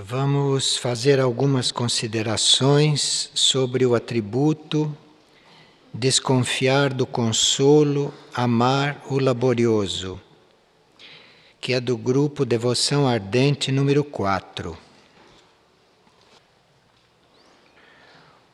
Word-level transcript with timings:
Vamos 0.00 0.76
fazer 0.76 1.18
algumas 1.18 1.72
considerações 1.72 3.32
sobre 3.34 3.84
o 3.84 3.96
atributo 3.96 4.96
desconfiar 5.92 6.94
do 6.94 7.04
consolo, 7.04 8.14
amar 8.32 9.02
o 9.10 9.18
laborioso, 9.18 10.20
que 11.60 11.72
é 11.72 11.80
do 11.80 11.96
grupo 11.96 12.44
Devoção 12.44 13.08
Ardente 13.08 13.72
número 13.72 14.04
4. 14.04 14.78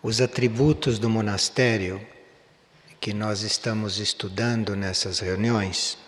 Os 0.03 0.23
atributos 0.23 0.99
do 0.99 1.11
monastério 1.11 2.01
que 2.99 3.13
nós 3.13 3.43
estamos 3.43 3.99
estudando 3.99 4.75
nessas 4.75 5.19
reuniões 5.19 5.99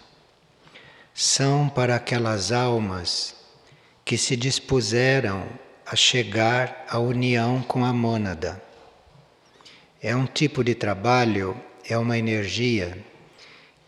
são 1.13 1.69
para 1.69 1.95
aquelas 1.95 2.53
almas 2.53 3.36
que 4.07 4.17
se 4.17 4.37
dispuseram 4.37 5.49
a 5.85 5.97
chegar 5.97 6.87
à 6.89 6.97
união 6.97 7.61
com 7.61 7.85
a 7.85 7.93
mônada. 7.93 8.63
É 10.01 10.15
um 10.15 10.27
tipo 10.27 10.63
de 10.63 10.77
trabalho, 10.77 11.61
é 11.85 11.99
uma 11.99 12.17
energia 12.17 13.05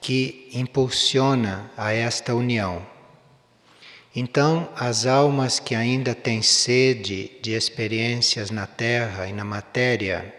que 0.00 0.50
impulsiona 0.52 1.70
a 1.76 1.92
esta 1.92 2.34
união. 2.34 2.84
Então, 4.14 4.68
as 4.74 5.06
almas 5.06 5.60
que 5.60 5.76
ainda 5.76 6.16
têm 6.16 6.42
sede 6.42 7.30
de 7.40 7.52
experiências 7.52 8.50
na 8.50 8.66
terra 8.66 9.28
e 9.28 9.32
na 9.32 9.44
matéria, 9.44 10.34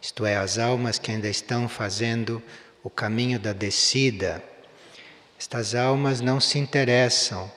isto 0.00 0.24
é, 0.24 0.36
as 0.36 0.58
almas 0.58 0.96
que 0.96 1.10
ainda 1.10 1.28
estão 1.28 1.68
fazendo 1.68 2.40
o 2.84 2.90
caminho 2.90 3.40
da 3.40 3.52
descida, 3.52 4.40
estas 5.36 5.74
almas 5.74 6.20
não 6.20 6.38
se 6.38 6.56
interessam 6.56 7.50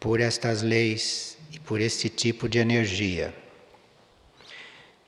por 0.00 0.18
estas 0.18 0.62
leis 0.62 1.36
e 1.52 1.60
por 1.60 1.80
este 1.80 2.08
tipo 2.08 2.48
de 2.48 2.58
energia. 2.58 3.34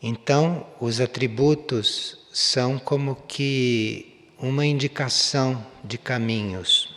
Então, 0.03 0.67
os 0.79 1.01
atributos 1.01 2.19
são 2.33 2.79
como 2.79 3.17
que 3.27 4.29
uma 4.39 4.67
indicação 4.67 5.67
de 5.83 5.97
caminhos 5.97 6.95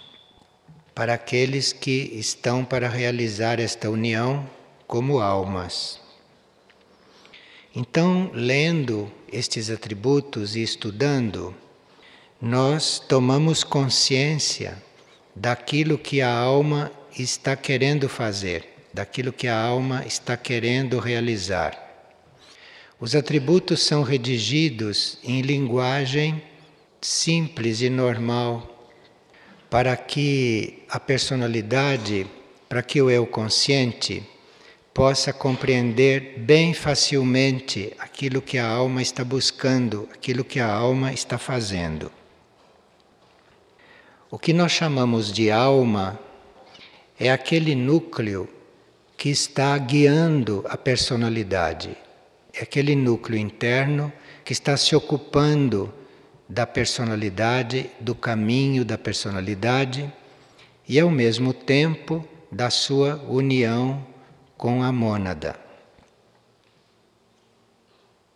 para 0.93 1.13
aqueles 1.13 1.71
que 1.71 2.11
estão 2.13 2.65
para 2.65 2.89
realizar 2.89 3.59
esta 3.59 3.89
união 3.89 4.49
como 4.87 5.19
almas. 5.19 6.01
Então, 7.75 8.31
lendo 8.33 9.11
estes 9.31 9.69
atributos 9.69 10.55
e 10.55 10.63
estudando, 10.63 11.53
nós 12.41 12.99
tomamos 12.99 13.63
consciência 13.63 14.81
daquilo 15.35 15.97
que 15.97 16.21
a 16.21 16.33
alma 16.33 16.91
está 17.17 17.55
querendo 17.55 18.09
fazer, 18.09 18.67
daquilo 18.93 19.33
que 19.33 19.47
a 19.47 19.57
alma 19.57 20.03
está 20.05 20.35
querendo 20.37 20.99
realizar. 20.99 21.81
Os 22.99 23.15
atributos 23.15 23.83
são 23.83 24.03
redigidos 24.03 25.19
em 25.23 25.41
linguagem 25.41 26.41
simples 27.01 27.81
e 27.81 27.89
normal, 27.89 28.89
para 29.69 29.95
que 29.97 30.83
a 30.89 30.99
personalidade, 30.99 32.25
para 32.67 32.81
que 32.81 33.01
o 33.01 33.09
eu 33.09 33.27
consciente 33.27 34.23
possa 34.93 35.33
compreender 35.33 36.39
bem 36.39 36.73
facilmente 36.73 37.93
aquilo 37.99 38.41
que 38.41 38.57
a 38.57 38.65
alma 38.65 39.01
está 39.01 39.25
buscando, 39.25 40.07
aquilo 40.13 40.45
que 40.45 40.59
a 40.59 40.73
alma 40.73 41.11
está 41.11 41.37
fazendo. 41.37 42.09
O 44.31 44.39
que 44.39 44.53
nós 44.53 44.71
chamamos 44.71 45.31
de 45.31 45.51
alma 45.51 46.17
é 47.19 47.31
aquele 47.31 47.75
núcleo 47.75 48.49
que 49.17 49.29
está 49.29 49.77
guiando 49.77 50.63
a 50.67 50.77
personalidade. 50.77 51.95
É 52.53 52.63
aquele 52.63 52.95
núcleo 52.95 53.37
interno 53.37 54.11
que 54.43 54.53
está 54.53 54.75
se 54.77 54.95
ocupando 54.95 55.93
da 56.47 56.67
personalidade, 56.67 57.89
do 57.99 58.13
caminho 58.13 58.85
da 58.85 58.97
personalidade 58.97 60.11
e 60.87 60.99
ao 60.99 61.09
mesmo 61.09 61.53
tempo 61.53 62.27
da 62.51 62.69
sua 62.69 63.15
união 63.27 64.05
com 64.57 64.83
a 64.83 64.91
mônada. 64.91 65.59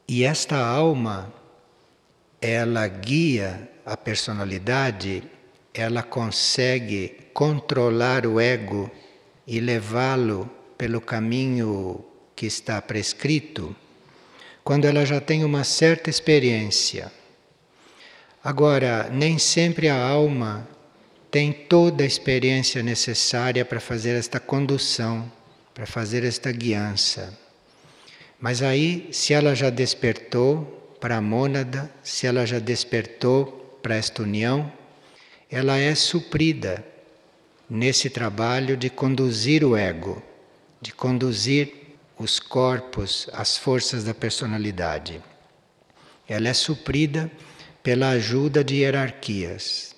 E 0.07 0.23
esta 0.23 0.57
alma, 0.57 1.31
ela 2.41 2.87
guia 2.87 3.69
a 3.85 3.95
personalidade, 3.95 5.23
ela 5.73 6.01
consegue 6.01 7.28
controlar 7.39 8.25
o 8.27 8.37
ego 8.37 8.91
e 9.47 9.61
levá-lo 9.61 10.51
pelo 10.77 10.99
caminho 10.99 12.03
que 12.35 12.45
está 12.45 12.81
prescrito, 12.81 13.73
quando 14.61 14.83
ela 14.83 15.05
já 15.05 15.21
tem 15.21 15.45
uma 15.45 15.63
certa 15.63 16.09
experiência. 16.09 17.09
Agora, 18.43 19.09
nem 19.09 19.39
sempre 19.39 19.87
a 19.87 19.95
alma 19.97 20.67
tem 21.31 21.53
toda 21.53 22.03
a 22.03 22.05
experiência 22.05 22.83
necessária 22.83 23.63
para 23.63 23.79
fazer 23.79 24.17
esta 24.17 24.41
condução, 24.41 25.31
para 25.73 25.85
fazer 25.85 26.25
esta 26.25 26.51
guiança. 26.51 27.39
Mas 28.37 28.61
aí, 28.61 29.07
se 29.13 29.33
ela 29.33 29.55
já 29.55 29.69
despertou 29.69 30.97
para 30.99 31.15
a 31.15 31.21
mônada, 31.21 31.89
se 32.03 32.27
ela 32.27 32.45
já 32.45 32.59
despertou 32.59 33.79
para 33.81 33.95
esta 33.95 34.23
união, 34.23 34.69
ela 35.49 35.77
é 35.77 35.95
suprida 35.95 36.83
nesse 37.69 38.09
trabalho 38.09 38.75
de 38.75 38.89
conduzir 38.89 39.63
o 39.63 39.77
ego, 39.77 40.23
de 40.81 40.91
conduzir 40.91 41.71
os 42.17 42.39
corpos, 42.39 43.29
as 43.31 43.57
forças 43.57 44.03
da 44.03 44.13
personalidade. 44.13 45.21
Ela 46.27 46.49
é 46.49 46.53
suprida 46.53 47.31
pela 47.83 48.09
ajuda 48.09 48.63
de 48.63 48.77
hierarquias. 48.77 49.95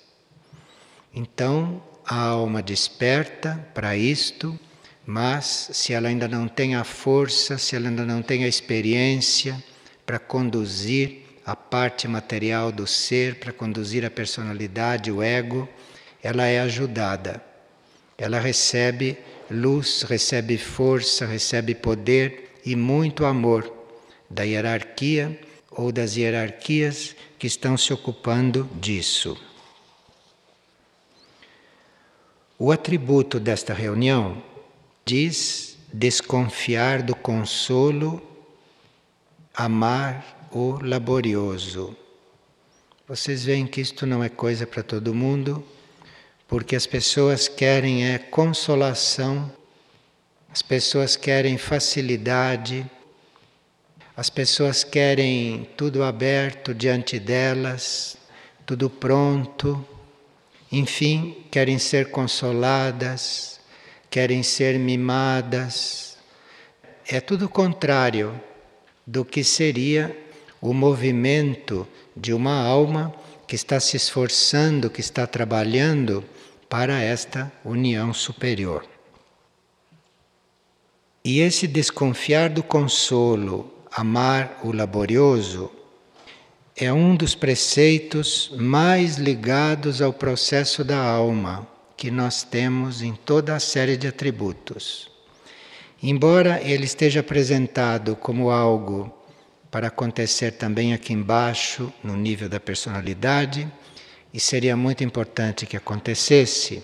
Então, 1.14 1.82
a 2.04 2.16
alma 2.16 2.62
desperta 2.62 3.66
para 3.74 3.96
isto, 3.96 4.58
mas 5.06 5.70
se 5.72 5.92
ela 5.92 6.08
ainda 6.08 6.28
não 6.28 6.46
tem 6.46 6.74
a 6.74 6.84
força, 6.84 7.56
se 7.58 7.74
ela 7.74 7.88
ainda 7.88 8.04
não 8.04 8.22
tem 8.22 8.44
a 8.44 8.48
experiência 8.48 9.62
para 10.04 10.18
conduzir 10.18 11.22
a 11.44 11.56
parte 11.56 12.06
material 12.06 12.70
do 12.70 12.86
ser, 12.86 13.36
para 13.36 13.52
conduzir 13.52 14.04
a 14.04 14.10
personalidade, 14.10 15.10
o 15.10 15.22
ego, 15.22 15.68
ela 16.22 16.46
é 16.46 16.60
ajudada 16.60 17.42
ela 18.22 18.38
recebe 18.38 19.18
luz, 19.50 20.02
recebe 20.02 20.56
força, 20.56 21.26
recebe 21.26 21.74
poder 21.74 22.52
e 22.64 22.76
muito 22.76 23.24
amor 23.24 23.68
da 24.30 24.44
hierarquia 24.44 25.40
ou 25.72 25.90
das 25.90 26.16
hierarquias 26.16 27.16
que 27.36 27.48
estão 27.48 27.76
se 27.76 27.92
ocupando 27.92 28.70
disso. 28.80 29.36
O 32.56 32.70
atributo 32.70 33.40
desta 33.40 33.74
reunião 33.74 34.40
diz 35.04 35.76
desconfiar 35.92 37.02
do 37.02 37.16
consolo, 37.16 38.22
amar 39.52 40.48
o 40.52 40.78
laborioso. 40.80 41.96
Vocês 43.08 43.44
veem 43.44 43.66
que 43.66 43.80
isto 43.80 44.06
não 44.06 44.22
é 44.22 44.28
coisa 44.28 44.64
para 44.64 44.84
todo 44.84 45.12
mundo, 45.12 45.66
porque 46.52 46.76
as 46.76 46.86
pessoas 46.86 47.48
querem 47.48 48.12
é 48.12 48.18
consolação, 48.18 49.50
as 50.52 50.60
pessoas 50.60 51.16
querem 51.16 51.56
facilidade, 51.56 52.84
as 54.14 54.28
pessoas 54.28 54.84
querem 54.84 55.66
tudo 55.78 56.02
aberto 56.02 56.74
diante 56.74 57.18
delas, 57.18 58.18
tudo 58.66 58.90
pronto, 58.90 59.82
enfim, 60.70 61.42
querem 61.50 61.78
ser 61.78 62.10
consoladas, 62.10 63.58
querem 64.10 64.42
ser 64.42 64.78
mimadas. 64.78 66.18
É 67.08 67.18
tudo 67.18 67.48
contrário 67.48 68.38
do 69.06 69.24
que 69.24 69.42
seria 69.42 70.14
o 70.60 70.74
movimento 70.74 71.88
de 72.14 72.34
uma 72.34 72.62
alma 72.62 73.10
que 73.46 73.56
está 73.56 73.80
se 73.80 73.96
esforçando, 73.96 74.90
que 74.90 75.00
está 75.00 75.26
trabalhando 75.26 76.22
para 76.72 77.02
esta 77.02 77.52
união 77.62 78.14
superior. 78.14 78.86
E 81.22 81.40
esse 81.40 81.66
desconfiar 81.66 82.48
do 82.48 82.62
consolo, 82.62 83.70
amar 83.92 84.58
o 84.64 84.72
laborioso, 84.72 85.70
é 86.74 86.90
um 86.90 87.14
dos 87.14 87.34
preceitos 87.34 88.50
mais 88.56 89.18
ligados 89.18 90.00
ao 90.00 90.14
processo 90.14 90.82
da 90.82 90.96
alma 90.96 91.68
que 91.94 92.10
nós 92.10 92.42
temos 92.42 93.02
em 93.02 93.14
toda 93.14 93.54
a 93.54 93.60
série 93.60 93.98
de 93.98 94.08
atributos. 94.08 95.10
Embora 96.02 96.58
ele 96.62 96.86
esteja 96.86 97.20
apresentado 97.20 98.16
como 98.16 98.50
algo 98.50 99.12
para 99.70 99.88
acontecer 99.88 100.52
também 100.52 100.94
aqui 100.94 101.12
embaixo, 101.12 101.92
no 102.02 102.16
nível 102.16 102.48
da 102.48 102.58
personalidade, 102.58 103.70
e 104.32 104.40
seria 104.40 104.76
muito 104.76 105.04
importante 105.04 105.66
que 105.66 105.76
acontecesse, 105.76 106.82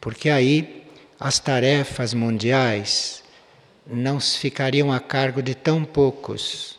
porque 0.00 0.30
aí 0.30 0.84
as 1.20 1.38
tarefas 1.38 2.14
mundiais 2.14 3.22
não 3.86 4.20
ficariam 4.20 4.92
a 4.92 5.00
cargo 5.00 5.42
de 5.42 5.54
tão 5.54 5.84
poucos, 5.84 6.78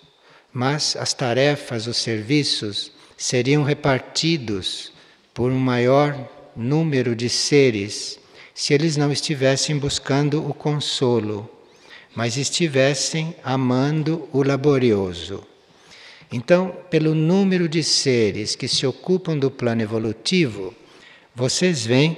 mas 0.51 0.95
as 0.95 1.13
tarefas, 1.13 1.87
os 1.87 1.97
serviços 1.97 2.91
seriam 3.17 3.63
repartidos 3.63 4.91
por 5.33 5.51
um 5.51 5.59
maior 5.59 6.15
número 6.55 7.15
de 7.15 7.29
seres 7.29 8.19
se 8.53 8.73
eles 8.73 8.97
não 8.97 9.11
estivessem 9.11 9.77
buscando 9.77 10.45
o 10.47 10.53
consolo, 10.53 11.49
mas 12.15 12.35
estivessem 12.35 13.35
amando 13.43 14.27
o 14.33 14.43
laborioso. 14.43 15.48
Então, 16.31 16.75
pelo 16.89 17.15
número 17.15 17.67
de 17.67 17.83
seres 17.83 18.55
que 18.55 18.67
se 18.67 18.85
ocupam 18.85 19.37
do 19.37 19.49
plano 19.49 19.81
evolutivo, 19.81 20.73
vocês 21.33 21.85
veem 21.85 22.17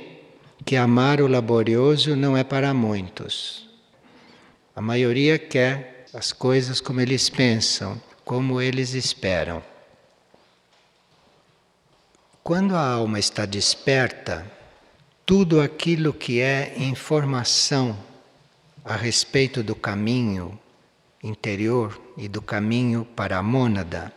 que 0.65 0.75
amar 0.75 1.21
o 1.21 1.27
laborioso 1.27 2.15
não 2.15 2.35
é 2.35 2.43
para 2.43 2.73
muitos. 2.73 3.69
A 4.75 4.81
maioria 4.81 5.39
quer 5.39 6.05
as 6.13 6.33
coisas 6.33 6.81
como 6.81 6.99
eles 6.99 7.29
pensam, 7.29 8.01
como 8.25 8.61
eles 8.61 8.93
esperam. 8.93 9.63
Quando 12.43 12.75
a 12.75 12.85
alma 12.85 13.17
está 13.17 13.45
desperta, 13.45 14.45
tudo 15.25 15.61
aquilo 15.61 16.11
que 16.11 16.41
é 16.41 16.73
informação 16.77 17.97
a 18.83 18.95
respeito 18.95 19.63
do 19.63 19.75
caminho 19.75 20.59
interior 21.23 21.99
e 22.17 22.27
do 22.27 22.41
caminho 22.41 23.05
para 23.15 23.37
a 23.37 23.43
mônada, 23.43 24.13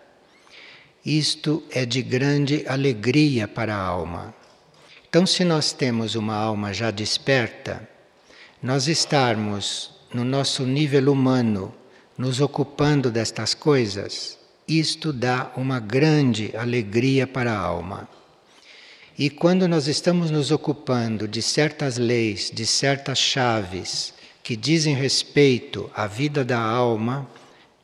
isto 1.04 1.62
é 1.70 1.84
de 1.84 2.02
grande 2.02 2.64
alegria 2.66 3.46
para 3.46 3.74
a 3.74 3.82
alma. 3.82 4.34
Então, 5.08 5.26
se 5.26 5.44
nós 5.44 5.72
temos 5.72 6.14
uma 6.14 6.34
alma 6.34 6.72
já 6.72 6.90
desperta, 6.90 7.88
nós 8.62 8.88
estarmos 8.88 9.90
no 10.12 10.24
nosso 10.24 10.64
nível 10.64 11.12
humano 11.12 11.74
nos 12.16 12.40
ocupando 12.40 13.10
destas 13.10 13.52
coisas, 13.52 14.38
isto 14.66 15.12
dá 15.12 15.52
uma 15.56 15.78
grande 15.78 16.56
alegria 16.56 17.26
para 17.26 17.52
a 17.52 17.58
alma. 17.58 18.08
E 19.16 19.28
quando 19.28 19.68
nós 19.68 19.86
estamos 19.86 20.30
nos 20.30 20.50
ocupando 20.50 21.28
de 21.28 21.42
certas 21.42 21.98
leis, 21.98 22.50
de 22.52 22.66
certas 22.66 23.18
chaves 23.18 24.14
que 24.44 24.54
dizem 24.56 24.94
respeito 24.94 25.90
à 25.94 26.06
vida 26.06 26.44
da 26.44 26.60
alma, 26.60 27.26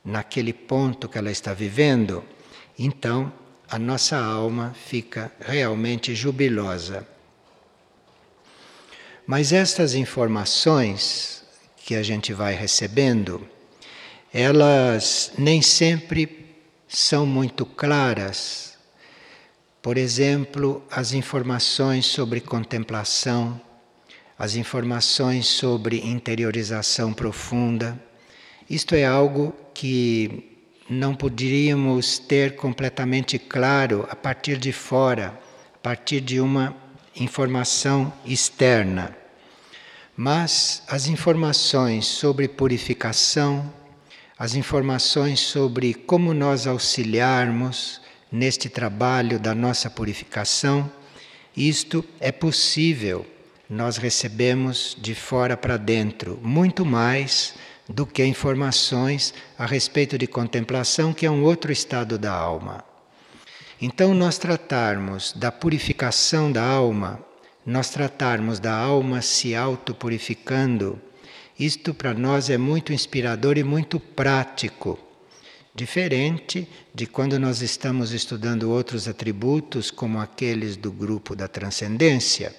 naquele 0.05 0.53
ponto 0.53 1.09
que 1.09 1.17
ela 1.17 1.31
está 1.31 1.55
vivendo, 1.55 2.23
então 2.79 3.33
a 3.67 3.79
nossa 3.79 4.19
alma 4.19 4.77
fica 4.87 5.33
realmente 5.41 6.15
jubilosa. 6.15 7.09
Mas 9.27 9.55
estas 9.55 9.95
informações 9.95 11.43
que 11.79 11.95
a 11.95 12.03
gente 12.03 12.35
vai 12.35 12.55
recebendo, 12.55 13.49
elas 14.31 15.33
nem 15.39 15.63
sempre 15.63 16.57
são 16.87 17.25
muito 17.25 17.65
claras. 17.65 18.77
Por 19.81 19.97
exemplo, 19.97 20.85
as 20.91 21.15
informações 21.15 22.05
sobre 22.05 22.39
contemplação, 22.39 23.59
as 24.41 24.55
informações 24.55 25.47
sobre 25.47 25.99
interiorização 25.99 27.13
profunda. 27.13 28.03
Isto 28.71 28.95
é 28.95 29.05
algo 29.05 29.55
que 29.75 30.57
não 30.89 31.15
poderíamos 31.15 32.19
ter 32.19 32.57
completamente 32.57 33.39
claro 33.39 34.09
a 34.09 34.17
partir 34.17 34.57
de 34.57 34.73
fora, 34.73 35.39
a 35.75 35.79
partir 35.83 36.23
de 36.23 36.41
uma 36.41 36.75
informação 37.15 38.11
externa. 38.25 39.15
Mas 40.17 40.85
as 40.89 41.07
informações 41.07 42.07
sobre 42.07 42.49
purificação, 42.49 43.71
as 44.39 44.55
informações 44.55 45.39
sobre 45.41 45.93
como 45.93 46.33
nós 46.33 46.67
auxiliarmos 46.67 48.01
neste 48.33 48.71
trabalho 48.71 49.39
da 49.39 49.55
nossa 49.55 49.91
purificação, 49.91 50.91
isto 51.55 52.03
é 52.19 52.33
possível. 52.33 53.27
Nós 53.71 53.97
recebemos 53.97 54.97
de 55.01 55.15
fora 55.15 55.57
para 55.57 55.79
dentro 55.79 56.39
muito 56.43 56.85
mais 56.85 57.55
do 57.89 58.05
que 58.05 58.23
informações 58.25 59.33
a 59.57 59.65
respeito 59.65 60.19
de 60.19 60.27
contemplação, 60.27 61.15
que 61.15 61.25
é 61.25 61.31
um 61.31 61.45
outro 61.45 61.73
estado 61.73 62.19
da 62.19 62.33
alma. 62.33 62.85
Então, 63.81 64.13
nós 64.13 64.37
tratarmos 64.37 65.33
da 65.33 65.51
purificação 65.51 66.53
da 66.53 66.63
alma 66.63 67.25
nós 67.65 67.91
tratarmos 67.91 68.59
da 68.59 68.75
alma 68.75 69.21
se 69.21 69.55
autopurificando, 69.55 71.01
isto 71.59 71.93
para 71.93 72.15
nós 72.15 72.49
é 72.49 72.57
muito 72.57 72.93
inspirador 72.93 73.59
e 73.59 73.63
muito 73.63 74.01
prático. 74.01 74.99
Diferente 75.75 76.67
de 76.95 77.07
quando 77.07 77.39
nós 77.39 77.61
estamos 77.63 78.13
estudando 78.13 78.71
outros 78.71 79.07
atributos, 79.07 79.91
como 79.91 80.19
aqueles 80.19 80.75
do 80.77 80.91
grupo 80.91 81.37
da 81.37 81.47
transcendência, 81.47 82.55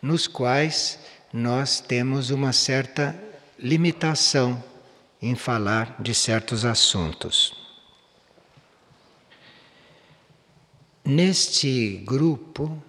nos 0.00 0.26
quais 0.26 0.98
nós 1.32 1.80
temos 1.80 2.30
uma 2.30 2.52
certa 2.52 3.14
limitação 3.58 4.62
em 5.20 5.34
falar 5.34 5.96
de 6.00 6.14
certos 6.14 6.64
assuntos. 6.64 7.54
Neste 11.04 12.02
grupo, 12.04 12.82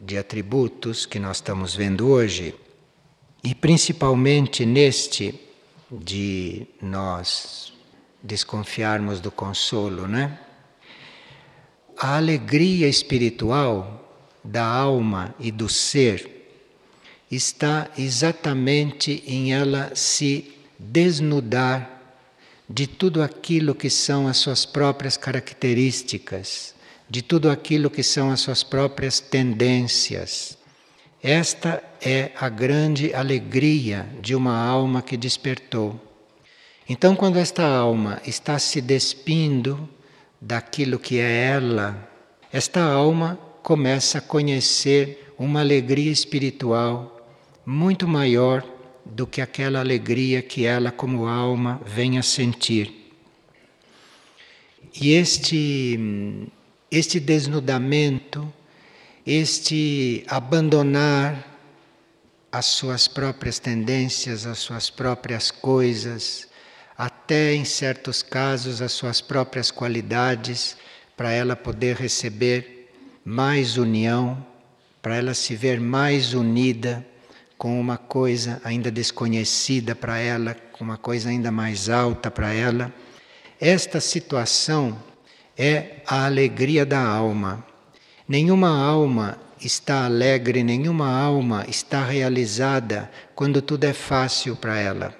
de 0.00 0.18
atributos 0.18 1.06
que 1.06 1.18
nós 1.18 1.36
estamos 1.38 1.74
vendo 1.74 2.08
hoje, 2.08 2.54
e 3.42 3.54
principalmente 3.54 4.64
neste 4.64 5.40
de 5.90 6.66
nós 6.80 7.72
desconfiarmos 8.22 9.20
do 9.20 9.30
consolo, 9.30 10.06
né? 10.06 10.38
A 11.98 12.16
alegria 12.16 12.88
espiritual 12.88 13.98
da 14.44 14.64
alma 14.64 15.34
e 15.38 15.50
do 15.50 15.68
ser 15.68 16.41
está 17.32 17.90
exatamente 17.96 19.24
em 19.26 19.54
ela 19.54 19.90
se 19.94 20.52
desnudar 20.78 21.90
de 22.68 22.86
tudo 22.86 23.22
aquilo 23.22 23.74
que 23.74 23.88
são 23.90 24.28
as 24.28 24.36
suas 24.36 24.64
próprias 24.64 25.16
características 25.16 26.74
de 27.12 27.20
tudo 27.20 27.50
aquilo 27.50 27.90
que 27.90 28.02
são 28.02 28.30
as 28.30 28.40
suas 28.40 28.62
próprias 28.62 29.20
tendências. 29.20 30.56
Esta 31.22 31.82
é 32.00 32.30
a 32.40 32.48
grande 32.48 33.12
alegria 33.12 34.08
de 34.22 34.34
uma 34.34 34.58
alma 34.58 35.02
que 35.02 35.14
despertou. 35.14 36.00
Então, 36.88 37.14
quando 37.14 37.36
esta 37.36 37.66
alma 37.66 38.18
está 38.26 38.58
se 38.58 38.80
despindo 38.80 39.86
daquilo 40.40 40.98
que 40.98 41.18
é 41.18 41.48
ela, 41.48 42.10
esta 42.50 42.82
alma 42.82 43.38
começa 43.62 44.16
a 44.16 44.22
conhecer 44.22 45.34
uma 45.38 45.60
alegria 45.60 46.10
espiritual 46.10 47.11
muito 47.64 48.08
maior 48.08 48.64
do 49.04 49.26
que 49.26 49.40
aquela 49.40 49.80
alegria 49.80 50.42
que 50.42 50.64
ela, 50.64 50.90
como 50.90 51.26
alma, 51.26 51.80
vem 51.84 52.18
a 52.18 52.22
sentir. 52.22 53.12
E 55.00 55.12
este 55.12 55.98
este 56.90 57.18
desnudamento, 57.18 58.52
este 59.26 60.24
abandonar 60.28 61.52
as 62.50 62.66
suas 62.66 63.08
próprias 63.08 63.58
tendências, 63.58 64.44
as 64.44 64.58
suas 64.58 64.90
próprias 64.90 65.50
coisas, 65.50 66.46
até 66.98 67.54
em 67.54 67.64
certos 67.64 68.22
casos 68.22 68.82
as 68.82 68.92
suas 68.92 69.22
próprias 69.22 69.70
qualidades, 69.70 70.76
para 71.16 71.32
ela 71.32 71.56
poder 71.56 71.96
receber 71.96 72.92
mais 73.24 73.78
união, 73.78 74.44
para 75.00 75.16
ela 75.16 75.32
se 75.32 75.56
ver 75.56 75.80
mais 75.80 76.34
unida 76.34 77.06
com 77.62 77.80
uma 77.80 77.96
coisa 77.96 78.60
ainda 78.64 78.90
desconhecida 78.90 79.94
para 79.94 80.18
ela, 80.18 80.56
com 80.72 80.82
uma 80.82 80.96
coisa 80.96 81.28
ainda 81.28 81.52
mais 81.52 81.88
alta 81.88 82.28
para 82.28 82.52
ela. 82.52 82.92
Esta 83.60 84.00
situação 84.00 85.00
é 85.56 85.98
a 86.04 86.26
alegria 86.26 86.84
da 86.84 87.00
alma. 87.00 87.64
Nenhuma 88.26 88.84
alma 88.84 89.38
está 89.60 90.06
alegre, 90.06 90.64
nenhuma 90.64 91.16
alma 91.16 91.64
está 91.68 92.04
realizada 92.04 93.08
quando 93.32 93.62
tudo 93.62 93.84
é 93.84 93.92
fácil 93.92 94.56
para 94.56 94.80
ela. 94.80 95.14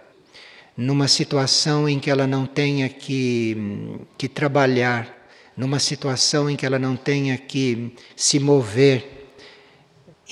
Numa 0.77 1.07
situação 1.07 1.89
em 1.89 2.01
que 2.01 2.11
ela 2.11 2.27
não 2.27 2.45
tenha 2.45 2.89
que, 2.89 4.01
que 4.19 4.29
trabalhar, 4.29 5.29
numa 5.57 5.79
situação 5.79 6.51
em 6.51 6.57
que 6.57 6.67
ela 6.67 6.81
não 6.81 6.97
tenha 6.97 7.39
que 7.39 7.95
se 8.17 8.41
mover. 8.41 9.12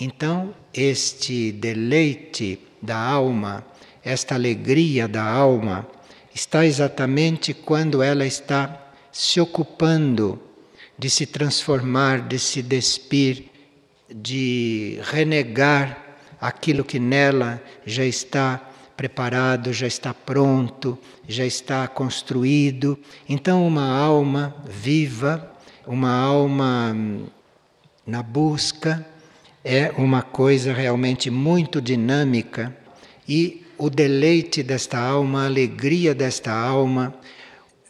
Então, 0.00 0.54
este 0.72 1.52
deleite 1.52 2.58
da 2.80 2.96
alma, 2.96 3.62
esta 4.02 4.34
alegria 4.34 5.06
da 5.06 5.22
alma, 5.22 5.86
está 6.34 6.64
exatamente 6.64 7.52
quando 7.52 8.02
ela 8.02 8.24
está 8.24 8.92
se 9.12 9.38
ocupando 9.42 10.40
de 10.98 11.10
se 11.10 11.26
transformar, 11.26 12.26
de 12.26 12.38
se 12.38 12.62
despir, 12.62 13.50
de 14.08 14.98
renegar 15.02 16.16
aquilo 16.40 16.82
que 16.82 16.98
nela 16.98 17.62
já 17.84 18.04
está 18.04 18.70
preparado, 18.96 19.70
já 19.72 19.86
está 19.86 20.14
pronto, 20.14 20.98
já 21.28 21.44
está 21.44 21.86
construído. 21.86 22.98
Então, 23.28 23.66
uma 23.66 23.98
alma 23.98 24.54
viva, 24.66 25.54
uma 25.86 26.10
alma 26.10 26.92
hum, 26.94 27.26
na 28.06 28.22
busca, 28.22 29.06
é 29.64 29.92
uma 29.96 30.22
coisa 30.22 30.72
realmente 30.72 31.30
muito 31.30 31.80
dinâmica 31.80 32.74
e 33.28 33.64
o 33.76 33.88
deleite 33.88 34.62
desta 34.62 34.98
alma, 34.98 35.42
a 35.42 35.46
alegria 35.46 36.14
desta 36.14 36.52
alma, 36.52 37.14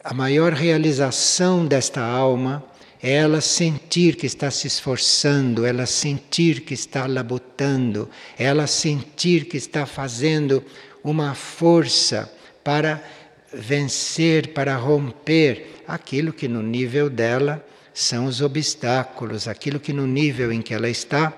a 0.03 0.13
maior 0.13 0.53
realização 0.53 1.65
desta 1.65 2.01
alma 2.01 2.63
é 3.01 3.13
ela 3.13 3.41
sentir 3.41 4.15
que 4.15 4.25
está 4.25 4.51
se 4.51 4.67
esforçando, 4.67 5.65
ela 5.65 5.85
sentir 5.85 6.61
que 6.61 6.73
está 6.73 7.07
labutando, 7.07 8.09
ela 8.37 8.67
sentir 8.67 9.45
que 9.45 9.57
está 9.57 9.85
fazendo 9.85 10.63
uma 11.03 11.33
força 11.33 12.31
para 12.63 13.03
vencer, 13.51 14.53
para 14.53 14.75
romper 14.75 15.81
aquilo 15.87 16.31
que 16.31 16.47
no 16.47 16.61
nível 16.61 17.09
dela 17.09 17.65
são 17.93 18.25
os 18.25 18.39
obstáculos, 18.39 19.47
aquilo 19.47 19.79
que 19.79 19.91
no 19.91 20.05
nível 20.05 20.51
em 20.51 20.61
que 20.61 20.73
ela 20.73 20.89
está 20.89 21.33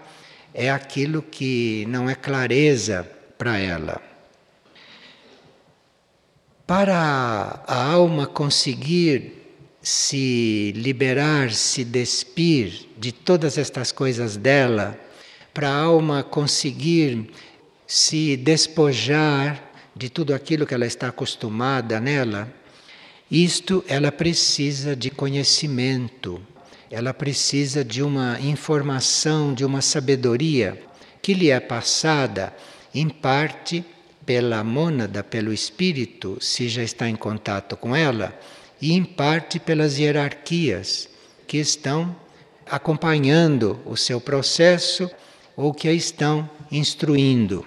é 0.54 0.70
aquilo 0.70 1.22
que 1.22 1.86
não 1.88 2.10
é 2.10 2.16
clareza 2.16 3.10
para 3.38 3.58
ela. 3.58 4.02
Para 6.68 7.64
a 7.68 7.92
alma 7.92 8.28
conseguir 8.28 9.44
se 9.82 10.72
liberar, 10.76 11.52
se 11.52 11.84
despir 11.84 12.88
de 12.98 13.12
todas 13.12 13.58
estas 13.58 13.92
coisas 13.92 14.38
dela, 14.38 14.98
para 15.54 15.70
a 15.70 15.76
alma 15.76 16.24
conseguir 16.24 17.30
se 17.86 18.38
despojar 18.38 19.72
de 19.96 20.10
tudo 20.10 20.34
aquilo 20.34 20.66
que 20.66 20.74
ela 20.74 20.86
está 20.86 21.10
acostumada 21.10 22.00
nela, 22.00 22.52
isto 23.30 23.84
ela 23.88 24.12
precisa 24.12 24.96
de 24.96 25.10
conhecimento, 25.10 26.42
ela 26.94 27.12
precisa 27.12 27.84
de 27.84 28.04
uma 28.04 28.40
informação, 28.40 29.52
de 29.52 29.66
uma 29.66 29.82
sabedoria 29.82 30.80
que 31.24 31.34
lhe 31.34 31.50
é 31.50 31.60
passada 31.60 32.56
em 32.94 33.10
parte 33.10 33.84
pela 34.24 34.64
mônada, 34.64 35.24
pelo 35.24 35.52
espírito, 35.52 36.38
se 36.40 36.70
já 36.70 36.84
está 36.84 37.10
em 37.10 37.16
contato 37.16 37.76
com 37.76 37.96
ela 37.96 38.40
e 38.80 38.94
em 38.94 39.04
parte 39.04 39.60
pelas 39.60 39.98
hierarquias 39.98 41.10
que 41.48 41.58
estão 41.58 42.16
acompanhando 42.64 43.80
o 43.88 43.98
seu 43.98 44.22
processo 44.22 45.10
ou 45.58 45.74
que 45.74 45.88
a 45.88 45.94
estão 45.94 46.48
instruindo. 46.72 47.66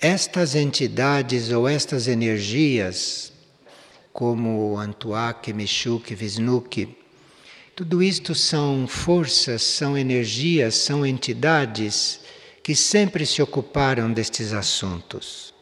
Estas 0.00 0.56
entidades 0.56 1.48
ou 1.52 1.68
estas 1.68 2.08
energias, 2.08 3.32
como 4.16 4.78
Antuak, 4.78 5.52
Meshuk, 5.52 6.14
Visnuk, 6.14 6.88
tudo 7.74 8.02
isto 8.02 8.34
são 8.34 8.86
forças, 8.88 9.60
são 9.60 9.94
energias, 9.94 10.74
são 10.74 11.04
entidades 11.04 12.20
que 12.62 12.74
sempre 12.74 13.26
se 13.26 13.42
ocuparam 13.42 14.10
destes 14.10 14.54
assuntos. 14.54 15.52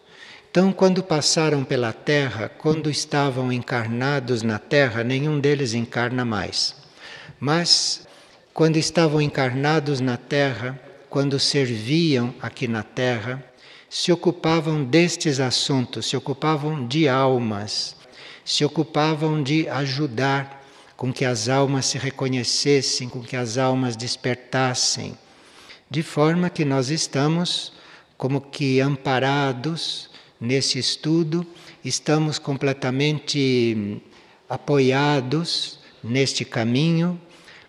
Então, 0.49 0.73
quando 0.73 1.03
passaram 1.03 1.65
pela 1.65 1.93
Terra, 1.93 2.49
quando 2.49 2.89
estavam 2.89 3.53
encarnados 3.53 4.45
na 4.45 4.61
Terra, 4.61 5.03
nenhum 5.03 5.41
deles 5.41 5.75
encarna 5.75 6.25
mais. 6.25 6.77
Mas, 7.41 8.07
quando 8.53 8.77
estavam 8.77 9.21
encarnados 9.21 9.99
na 9.99 10.17
Terra, 10.17 10.81
quando 11.11 11.41
serviam 11.41 12.33
aqui 12.41 12.69
na 12.69 12.85
Terra, 12.85 13.45
se 13.91 14.13
ocupavam 14.13 14.85
destes 14.85 15.41
assuntos, 15.41 16.07
se 16.07 16.17
ocupavam 16.17 16.87
de 16.87 17.09
almas, 17.09 17.97
se 18.45 18.65
ocupavam 18.65 19.43
de 19.43 19.69
ajudar 19.69 20.63
com 20.97 21.13
que 21.13 21.25
as 21.25 21.49
almas 21.49 21.87
se 21.87 21.99
reconhecessem, 21.99 23.09
com 23.09 23.21
que 23.21 23.37
as 23.37 23.59
almas 23.59 23.97
despertassem, 23.97 25.17
de 25.91 26.03
forma 26.03 26.51
que 26.51 26.65
nós 26.65 26.91
estamos 26.91 27.73
como 28.17 28.41
que 28.41 28.81
amparados 28.81 30.11
nesse 30.41 30.79
estudo, 30.79 31.47
estamos 31.85 32.39
completamente 32.39 33.75
hum, 33.77 34.01
apoiados 34.49 35.79
neste 36.03 36.45
caminho, 36.45 37.21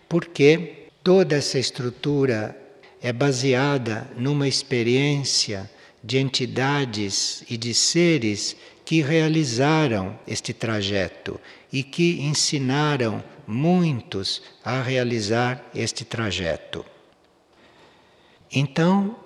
porque 0.08 0.88
toda 1.02 1.36
essa 1.36 1.58
estrutura 1.58 2.56
é 3.02 3.12
baseada 3.12 4.08
numa 4.16 4.48
experiência 4.48 5.70
de 6.02 6.18
entidades 6.18 7.42
e 7.48 7.56
de 7.56 7.74
seres 7.74 8.56
que 8.86 9.02
realizaram 9.02 10.16
este 10.28 10.52
trajeto 10.52 11.40
e 11.72 11.82
que 11.82 12.20
ensinaram 12.20 13.22
muitos 13.44 14.40
a 14.64 14.80
realizar 14.80 15.62
este 15.74 16.04
trajeto. 16.04 16.86
Então, 18.50 19.16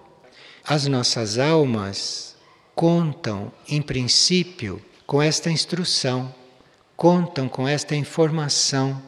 as 0.65 0.87
nossas 0.87 1.39
almas 1.39 2.37
contam, 2.75 3.53
em 3.69 3.83
princípio, 3.83 4.83
com 5.07 5.21
esta 5.21 5.51
instrução, 5.51 6.35
contam 6.97 7.47
com 7.47 7.69
esta 7.69 7.95
informação 7.95 9.01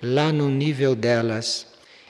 lá 0.00 0.32
no 0.32 0.48
nível 0.48 0.94
delas 0.96 1.66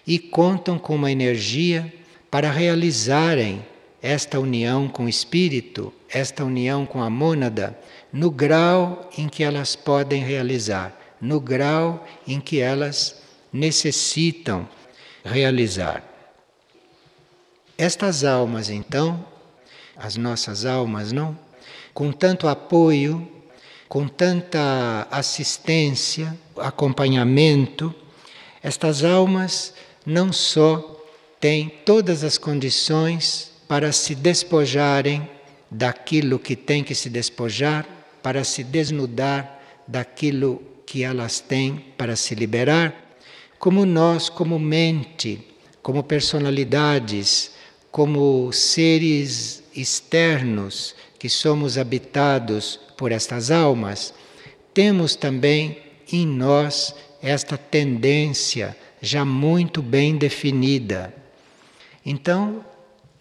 e 0.07 0.17
contam 0.17 0.79
com 0.79 0.95
uma 0.95 1.11
energia 1.11 1.93
para 2.31 2.53
realizarem 2.53 3.67
esta 4.03 4.41
união 4.41 4.89
com 4.89 5.05
o 5.05 5.09
espírito, 5.09 5.93
esta 6.09 6.45
união 6.45 6.87
com 6.87 7.03
a 7.03 7.11
mônada, 7.11 7.79
no 8.13 8.31
grau 8.31 9.11
em 9.17 9.29
que 9.29 9.43
elas 9.43 9.77
podem 9.77 10.23
realizar, 10.23 10.99
no 11.21 11.41
grau 11.41 12.07
em 12.27 12.41
que 12.41 12.61
elas 12.61 13.21
necessitam 13.53 14.69
realizar. 15.25 16.03
Estas 17.77 18.25
almas, 18.25 18.71
então, 18.71 19.25
as 19.97 20.17
nossas 20.17 20.65
almas, 20.65 21.13
não? 21.13 21.39
Com 21.93 22.13
tanto 22.13 22.49
apoio, 22.49 23.27
com 23.89 24.07
tanta 24.07 25.07
assistência, 25.11 26.39
acompanhamento, 26.57 27.95
estas 28.63 29.03
almas 29.03 29.75
não 30.07 30.33
só 30.33 31.05
têm 31.41 31.69
todas 31.85 32.23
as 32.23 32.39
condições 32.39 33.50
para 33.71 33.93
se 33.93 34.17
despojarem 34.17 35.31
daquilo 35.71 36.41
que 36.41 36.57
tem 36.57 36.83
que 36.83 36.93
se 36.93 37.09
despojar, 37.09 37.87
para 38.21 38.43
se 38.43 38.65
desnudar 38.65 39.63
daquilo 39.87 40.61
que 40.85 41.05
elas 41.05 41.39
têm 41.39 41.77
para 41.97 42.17
se 42.17 42.35
liberar, 42.35 43.17
como 43.61 43.87
nós, 43.87 44.29
como 44.29 44.59
mente, 44.59 45.41
como 45.85 46.03
personalidades, 46.03 47.53
como 47.93 48.53
seres 48.53 49.63
externos 49.73 50.97
que 51.17 51.29
somos 51.29 51.79
habitados 51.79 52.81
por 52.97 53.13
estas 53.13 53.53
almas, 53.53 54.13
temos 54.75 55.15
também 55.15 55.79
em 56.11 56.27
nós 56.27 56.93
esta 57.23 57.57
tendência 57.57 58.77
já 59.01 59.25
muito 59.25 59.81
bem 59.81 60.17
definida. 60.17 61.15
Então, 62.05 62.65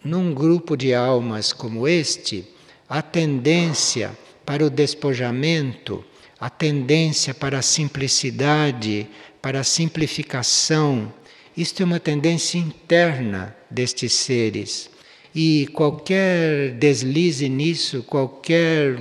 num 0.04 0.32
grupo 0.32 0.76
de 0.76 0.94
almas 0.94 1.52
como 1.52 1.86
este, 1.86 2.44
a 2.88 3.02
tendência 3.02 4.16
para 4.44 4.64
o 4.64 4.70
despojamento, 4.70 6.04
a 6.38 6.48
tendência 6.48 7.34
para 7.34 7.58
a 7.58 7.62
simplicidade, 7.62 9.06
para 9.42 9.60
a 9.60 9.64
simplificação, 9.64 11.12
isto 11.56 11.82
é 11.82 11.84
uma 11.84 12.00
tendência 12.00 12.58
interna 12.58 13.54
destes 13.70 14.12
seres. 14.12 14.90
E 15.34 15.68
qualquer 15.74 16.72
deslize 16.72 17.48
nisso, 17.48 18.02
qualquer 18.02 18.98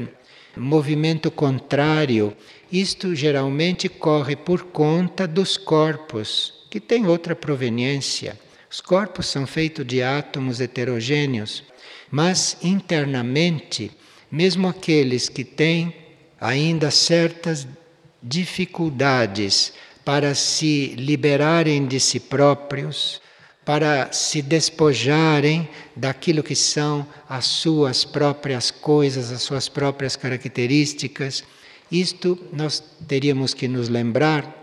movimento 0.58 1.32
contrário, 1.32 2.36
isto 2.72 3.16
geralmente 3.16 3.88
corre 3.88 4.36
por 4.36 4.64
conta 4.64 5.28
dos 5.28 5.58
corpos, 5.58 6.54
que 6.70 6.80
têm 6.80 7.08
outra 7.08 7.36
proveniência. 7.36 8.38
Os 8.72 8.80
corpos 8.82 9.26
são 9.26 9.48
feitos 9.48 9.86
de 9.86 10.04
átomos 10.04 10.62
heterogêneos, 10.62 11.64
mas 12.12 12.56
internamente, 12.62 13.92
mesmo 14.32 14.68
aqueles 14.68 15.28
que 15.28 15.44
têm 15.44 15.96
ainda 16.40 16.92
certas 16.92 17.68
dificuldades 18.22 19.74
para 20.06 20.36
se 20.36 20.94
liberarem 20.98 21.88
de 21.88 22.00
si 22.00 22.20
próprios, 22.20 23.20
para 23.66 24.12
se 24.12 24.42
despojarem 24.42 25.68
daquilo 25.96 26.44
que 26.44 26.56
são 26.56 27.08
as 27.28 27.46
suas 27.46 28.06
próprias 28.06 28.70
coisas, 28.70 29.32
as 29.32 29.42
suas 29.42 29.68
próprias 29.68 30.16
características. 30.16 31.44
Isto 31.92 32.38
nós 32.54 32.84
teríamos 33.08 33.54
que 33.54 33.68
nos 33.68 33.90
lembrar 33.90 34.56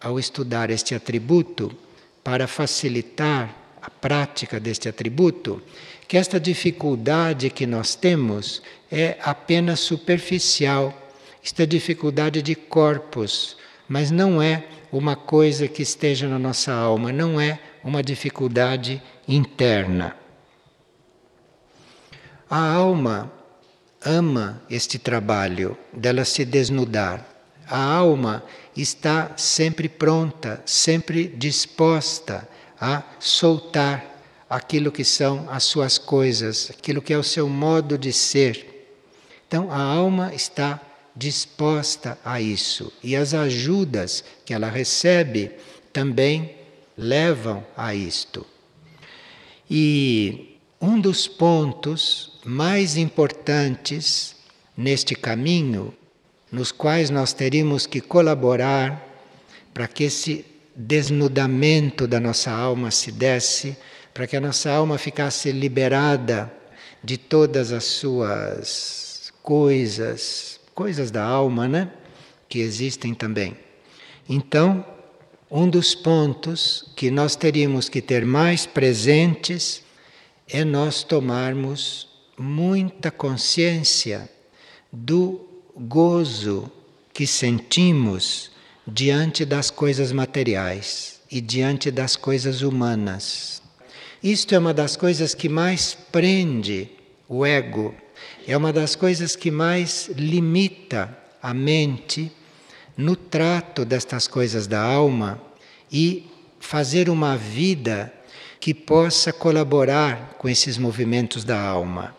ao 0.00 0.18
estudar 0.18 0.70
este 0.70 0.94
atributo 0.94 1.74
para 2.24 2.48
facilitar 2.48 3.54
a 3.82 3.90
prática 3.90 4.58
deste 4.58 4.88
atributo, 4.88 5.62
que 6.08 6.16
esta 6.16 6.40
dificuldade 6.40 7.50
que 7.50 7.66
nós 7.66 7.94
temos 7.94 8.62
é 8.90 9.18
apenas 9.22 9.80
superficial. 9.80 10.92
Isto 11.42 11.60
é 11.60 11.66
dificuldade 11.66 12.40
de 12.40 12.54
corpos, 12.54 13.58
mas 13.86 14.10
não 14.10 14.40
é 14.40 14.64
uma 14.90 15.14
coisa 15.14 15.68
que 15.68 15.82
esteja 15.82 16.26
na 16.26 16.38
nossa 16.38 16.72
alma, 16.72 17.12
não 17.12 17.38
é 17.38 17.60
uma 17.82 18.02
dificuldade 18.02 19.02
interna. 19.28 20.16
A 22.48 22.72
alma 22.72 23.30
ama 24.04 24.62
este 24.70 24.98
trabalho 24.98 25.76
dela 25.92 26.24
se 26.24 26.44
desnudar. 26.44 27.33
A 27.68 27.82
alma 27.82 28.44
está 28.76 29.32
sempre 29.36 29.88
pronta, 29.88 30.62
sempre 30.66 31.26
disposta 31.28 32.48
a 32.80 33.02
soltar 33.18 34.14
aquilo 34.48 34.92
que 34.92 35.04
são 35.04 35.48
as 35.50 35.64
suas 35.64 35.98
coisas, 35.98 36.70
aquilo 36.70 37.02
que 37.02 37.12
é 37.12 37.18
o 37.18 37.22
seu 37.22 37.48
modo 37.48 37.96
de 37.96 38.12
ser. 38.12 38.88
Então 39.46 39.70
a 39.70 39.80
alma 39.80 40.34
está 40.34 40.80
disposta 41.16 42.18
a 42.24 42.40
isso 42.40 42.92
e 43.02 43.14
as 43.14 43.34
ajudas 43.34 44.24
que 44.44 44.52
ela 44.52 44.68
recebe 44.68 45.52
também 45.92 46.56
levam 46.96 47.64
a 47.76 47.94
isto. 47.94 48.44
E 49.70 50.58
um 50.80 51.00
dos 51.00 51.26
pontos 51.26 52.38
mais 52.44 52.96
importantes 52.96 54.36
neste 54.76 55.14
caminho, 55.14 55.94
nos 56.54 56.70
quais 56.70 57.10
nós 57.10 57.32
teríamos 57.32 57.84
que 57.84 58.00
colaborar 58.00 59.04
para 59.74 59.88
que 59.88 60.04
esse 60.04 60.46
desnudamento 60.76 62.06
da 62.06 62.20
nossa 62.20 62.52
alma 62.52 62.92
se 62.92 63.10
desse, 63.10 63.76
para 64.12 64.24
que 64.26 64.36
a 64.36 64.40
nossa 64.40 64.70
alma 64.70 64.96
ficasse 64.96 65.50
liberada 65.50 66.52
de 67.02 67.18
todas 67.18 67.72
as 67.72 67.82
suas 67.82 69.32
coisas, 69.42 70.60
coisas 70.74 71.10
da 71.10 71.24
alma, 71.24 71.66
né? 71.66 71.90
Que 72.48 72.60
existem 72.60 73.14
também. 73.14 73.56
Então, 74.28 74.86
um 75.50 75.68
dos 75.68 75.92
pontos 75.92 76.88
que 76.94 77.10
nós 77.10 77.34
teríamos 77.34 77.88
que 77.88 78.00
ter 78.00 78.24
mais 78.24 78.64
presentes 78.64 79.82
é 80.48 80.64
nós 80.64 81.02
tomarmos 81.02 82.08
muita 82.38 83.10
consciência 83.10 84.30
do 84.92 85.53
gozo 85.76 86.70
que 87.12 87.26
sentimos 87.26 88.50
diante 88.86 89.44
das 89.44 89.70
coisas 89.70 90.12
materiais 90.12 91.20
e 91.30 91.40
diante 91.40 91.90
das 91.90 92.16
coisas 92.16 92.62
humanas. 92.62 93.62
Isto 94.22 94.54
é 94.54 94.58
uma 94.58 94.72
das 94.72 94.96
coisas 94.96 95.34
que 95.34 95.48
mais 95.48 95.94
prende 96.12 96.88
o 97.28 97.44
ego, 97.44 97.94
é 98.46 98.56
uma 98.56 98.72
das 98.72 98.94
coisas 98.94 99.34
que 99.34 99.50
mais 99.50 100.08
limita 100.16 101.16
a 101.42 101.52
mente 101.52 102.30
no 102.96 103.16
trato 103.16 103.84
destas 103.84 104.28
coisas 104.28 104.66
da 104.66 104.80
alma 104.80 105.40
e 105.90 106.26
fazer 106.60 107.10
uma 107.10 107.36
vida 107.36 108.12
que 108.60 108.72
possa 108.72 109.32
colaborar 109.32 110.36
com 110.38 110.48
esses 110.48 110.78
movimentos 110.78 111.44
da 111.44 111.60
alma. 111.60 112.16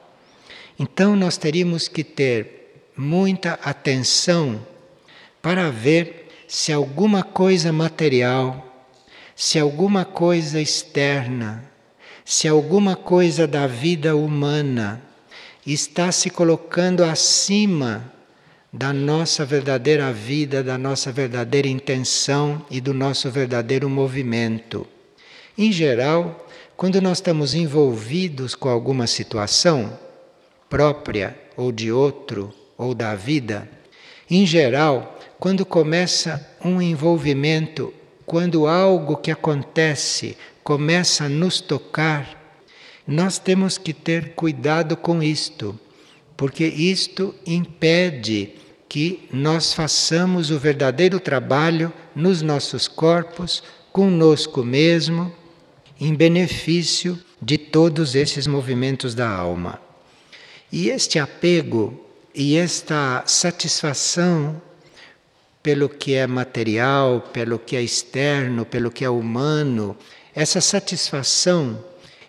Então 0.77 1.15
nós 1.15 1.37
teríamos 1.37 1.87
que 1.87 2.03
ter 2.03 2.64
muita 2.97 3.53
atenção 3.63 4.65
para 5.41 5.69
ver 5.69 6.27
se 6.47 6.71
alguma 6.71 7.23
coisa 7.23 7.71
material, 7.71 8.85
se 9.35 9.59
alguma 9.59 10.05
coisa 10.05 10.61
externa, 10.61 11.69
se 12.23 12.47
alguma 12.47 12.95
coisa 12.95 13.45
da 13.45 13.67
vida 13.67 14.15
humana 14.15 15.01
está 15.65 16.11
se 16.11 16.29
colocando 16.29 17.03
acima 17.03 18.11
da 18.71 18.91
nossa 18.91 19.45
verdadeira 19.45 20.11
vida, 20.11 20.63
da 20.63 20.77
nossa 20.77 21.11
verdadeira 21.11 21.67
intenção 21.67 22.65
e 22.69 22.81
do 22.81 22.93
nosso 22.93 23.29
verdadeiro 23.29 23.89
movimento. 23.89 24.85
Em 25.57 25.71
geral, 25.71 26.47
quando 26.75 27.01
nós 27.01 27.19
estamos 27.19 27.53
envolvidos 27.53 28.53
com 28.53 28.67
alguma 28.67 29.07
situação, 29.07 29.97
própria 30.69 31.37
ou 31.55 31.71
de 31.71 31.91
outro 31.91 32.53
ou 32.77 32.93
da 32.93 33.15
vida, 33.15 33.69
em 34.29 34.45
geral, 34.45 35.19
quando 35.39 35.65
começa 35.65 36.45
um 36.63 36.81
envolvimento, 36.81 37.93
quando 38.25 38.67
algo 38.67 39.17
que 39.17 39.29
acontece 39.29 40.35
começa 40.63 41.25
a 41.25 41.29
nos 41.29 41.61
tocar, 41.61 42.43
nós 43.07 43.37
temos 43.37 43.77
que 43.77 43.93
ter 43.93 44.33
cuidado 44.33 44.97
com 44.97 45.21
isto, 45.21 45.79
porque 46.35 46.65
isto 46.65 47.35
impede 47.45 48.53
que 48.89 49.27
nós 49.31 49.73
façamos 49.73 50.49
o 50.49 50.57
verdadeiro 50.57 51.19
trabalho 51.19 51.93
nos 52.15 52.41
nossos 52.41 52.87
corpos, 52.87 53.61
conosco 53.91 54.63
mesmo, 54.63 55.31
em 55.99 56.15
benefício 56.15 57.19
de 57.39 57.57
todos 57.57 58.15
esses 58.15 58.47
movimentos 58.47 59.13
da 59.13 59.29
alma. 59.29 59.79
E 60.71 60.89
este 60.89 61.19
apego 61.19 62.04
e 62.35 62.57
esta 62.57 63.23
satisfação 63.25 64.61
pelo 65.63 65.87
que 65.87 66.13
é 66.13 66.27
material, 66.27 67.21
pelo 67.33 67.57
que 67.57 67.75
é 67.75 67.81
externo, 67.81 68.65
pelo 68.65 68.91
que 68.91 69.05
é 69.05 69.09
humano, 69.09 69.97
essa 70.35 70.59
satisfação, 70.59 71.83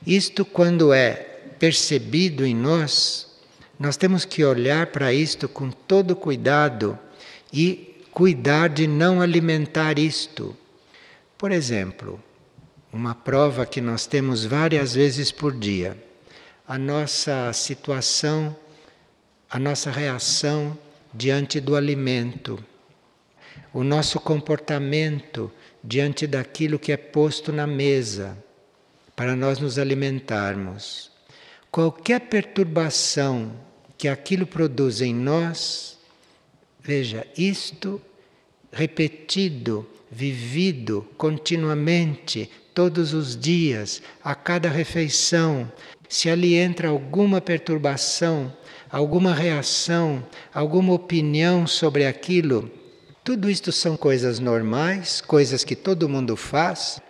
isto 0.07 0.45
quando 0.45 0.93
é 0.93 1.15
percebido 1.59 2.47
em 2.47 2.55
nós, 2.55 3.27
nós 3.79 3.97
temos 3.97 4.25
que 4.25 4.45
olhar 4.45 4.87
para 4.87 5.13
isto 5.13 5.49
com 5.49 5.71
todo 5.71 6.15
cuidado 6.15 6.99
e 7.53 8.01
cuidar 8.13 8.69
de 8.69 8.87
não 8.87 9.21
alimentar 9.21 9.99
isto. 9.99 10.57
Por 11.37 11.51
exemplo, 11.51 12.23
uma 12.93 13.15
prova 13.15 13.67
que 13.67 13.81
nós 13.81 14.07
temos 14.07 14.45
várias 14.45 14.95
vezes 14.95 15.33
por 15.33 15.53
dia 15.53 16.03
a 16.67 16.79
nossa 16.79 17.53
situação, 17.53 18.57
a 19.57 19.59
nossa 19.59 19.91
reação 19.91 20.79
diante 21.15 21.63
do 21.63 21.77
alimento, 21.77 22.63
o 23.73 23.83
nosso 23.83 24.21
comportamento 24.21 25.51
diante 25.83 26.27
daquilo 26.27 26.79
que 26.79 26.93
é 26.93 26.97
posto 26.99 27.51
na 27.55 27.67
mesa 27.67 28.37
para 29.17 29.35
nós 29.35 29.59
nos 29.59 29.79
alimentarmos. 29.79 31.11
Qualquer 31.71 32.21
perturbação 32.29 33.51
que 33.97 34.09
aquilo 34.09 34.47
produz 34.47 35.01
em 35.01 35.15
nós, 35.15 35.99
veja, 36.79 37.27
isto 37.35 37.99
repetido, 38.71 39.89
vivido 40.11 41.09
continuamente, 41.17 42.51
todos 42.75 43.15
os 43.15 43.35
dias, 43.35 44.03
a 44.23 44.35
cada 44.35 44.69
refeição, 44.69 45.73
se 46.11 46.29
ali 46.29 46.57
entra 46.57 46.89
alguma 46.89 47.41
perturbação, 47.41 48.55
alguma 48.91 49.35
reação, 49.35 50.25
alguma 50.53 50.93
opinião 50.93 51.67
sobre 51.67 52.07
aquilo, 52.07 52.71
tudo 53.27 53.51
isto 53.51 53.73
são 53.73 53.97
coisas 53.97 54.39
normais, 54.39 55.21
coisas 55.21 55.65
que 55.65 55.75
todo 55.75 56.09
mundo 56.09 56.37
faz. 56.37 57.01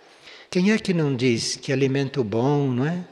Quem 0.49 0.71
é 0.71 0.79
que 0.79 0.91
não 0.91 1.15
diz 1.15 1.55
que 1.55 1.71
alimento 1.71 2.23
bom, 2.23 2.71
não 2.71 2.87
é? 2.87 3.05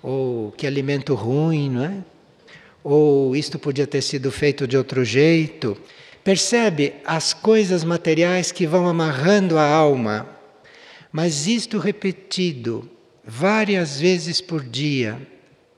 Ou 0.00 0.52
que 0.52 0.64
alimento 0.64 1.16
ruim, 1.16 1.68
não 1.68 1.84
é? 1.84 2.04
Ou 2.84 3.34
isto 3.34 3.58
podia 3.58 3.88
ter 3.88 4.02
sido 4.02 4.30
feito 4.30 4.68
de 4.68 4.76
outro 4.76 5.04
jeito. 5.04 5.76
Percebe 6.22 6.94
as 7.04 7.32
coisas 7.32 7.82
materiais 7.82 8.52
que 8.52 8.68
vão 8.68 8.86
amarrando 8.86 9.58
a 9.58 9.68
alma. 9.68 10.28
Mas 11.10 11.48
isto 11.48 11.78
repetido, 11.78 12.88
várias 13.24 13.98
vezes 13.98 14.40
por 14.40 14.62
dia, 14.62 15.20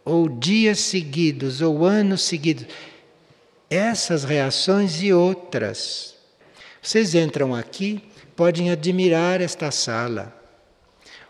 ou 0.04 0.28
dias 0.28 0.80
seguidos, 0.80 1.60
ou 1.60 1.84
anos 1.84 2.22
seguidos. 2.22 2.66
Essas 3.68 4.24
reações 4.24 5.02
e 5.02 5.12
outras. 5.12 6.14
Vocês 6.82 7.14
entram 7.14 7.54
aqui, 7.54 8.02
podem 8.34 8.70
admirar 8.70 9.40
esta 9.40 9.70
sala. 9.70 10.36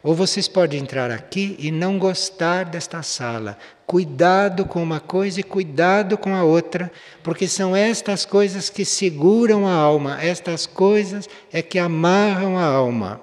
Ou 0.03 0.15
vocês 0.15 0.49
podem 0.49 0.81
entrar 0.81 1.11
aqui 1.11 1.57
e 1.59 1.71
não 1.71 1.99
gostar 1.99 2.65
desta 2.65 3.03
sala. 3.03 3.59
Cuidado 3.87 4.65
com 4.65 4.83
uma 4.83 5.01
coisa 5.01 5.41
e 5.41 5.43
cuidado 5.43 6.17
com 6.17 6.35
a 6.35 6.43
outra, 6.43 6.91
porque 7.23 7.47
são 7.47 7.77
estas 7.77 8.25
coisas 8.25 8.71
que 8.71 8.85
seguram 8.85 9.67
a 9.67 9.75
alma, 9.75 10.23
estas 10.23 10.65
coisas 10.65 11.29
é 11.53 11.61
que 11.61 11.79
amarram 11.79 12.57
a 12.57 12.65
alma. 12.65 13.21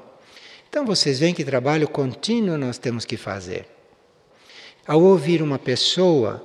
Então 0.69 0.85
vocês 0.85 1.17
veem 1.17 1.33
que 1.33 1.43
trabalho 1.43 1.87
contínuo 1.87 2.57
nós 2.57 2.77
temos 2.77 3.05
que 3.05 3.17
fazer. 3.17 3.76
Ao 4.87 5.01
ouvir 5.01 5.41
uma 5.41 5.59
pessoa, 5.59 6.43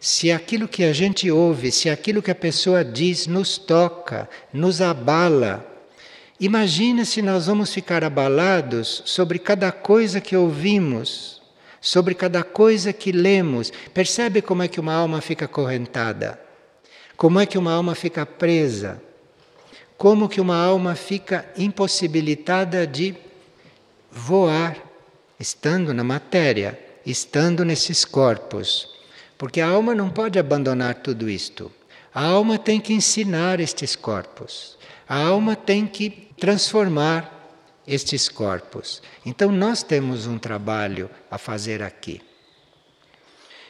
se 0.00 0.32
aquilo 0.32 0.66
que 0.66 0.82
a 0.82 0.92
gente 0.92 1.30
ouve, 1.30 1.70
se 1.70 1.88
aquilo 1.88 2.20
que 2.20 2.30
a 2.30 2.34
pessoa 2.34 2.84
diz 2.84 3.26
nos 3.26 3.56
toca, 3.56 4.28
nos 4.52 4.80
abala, 4.80 5.70
Imagina 6.40 7.04
se 7.04 7.20
nós 7.20 7.48
vamos 7.48 7.70
ficar 7.70 8.02
abalados 8.02 9.02
sobre 9.04 9.38
cada 9.38 9.70
coisa 9.70 10.22
que 10.22 10.34
ouvimos, 10.34 11.42
sobre 11.82 12.14
cada 12.14 12.42
coisa 12.42 12.94
que 12.94 13.12
lemos. 13.12 13.70
Percebe 13.92 14.40
como 14.40 14.62
é 14.62 14.68
que 14.68 14.80
uma 14.80 14.94
alma 14.94 15.20
fica 15.20 15.46
correntada? 15.46 16.40
Como 17.14 17.38
é 17.38 17.44
que 17.44 17.58
uma 17.58 17.74
alma 17.74 17.94
fica 17.94 18.24
presa? 18.24 19.02
Como 19.98 20.30
que 20.30 20.40
uma 20.40 20.56
alma 20.56 20.94
fica 20.94 21.44
impossibilitada 21.58 22.86
de 22.86 23.14
voar, 24.10 24.78
estando 25.38 25.92
na 25.92 26.02
matéria, 26.02 26.78
estando 27.04 27.64
nesses 27.64 28.04
corpos? 28.04 28.88
Porque 29.38 29.60
a 29.60 29.68
alma 29.68 29.94
não 29.94 30.10
pode 30.10 30.38
abandonar 30.38 30.96
tudo 30.96 31.28
isto. 31.28 31.70
A 32.14 32.24
alma 32.24 32.58
tem 32.58 32.80
que 32.80 32.92
ensinar 32.92 33.60
estes 33.60 33.96
corpos. 33.96 34.76
A 35.08 35.16
alma 35.16 35.56
tem 35.56 35.86
que 35.86 36.10
transformar 36.38 37.40
estes 37.86 38.28
corpos. 38.28 39.02
Então 39.24 39.50
nós 39.50 39.82
temos 39.82 40.26
um 40.26 40.38
trabalho 40.38 41.10
a 41.30 41.38
fazer 41.38 41.82
aqui. 41.82 42.20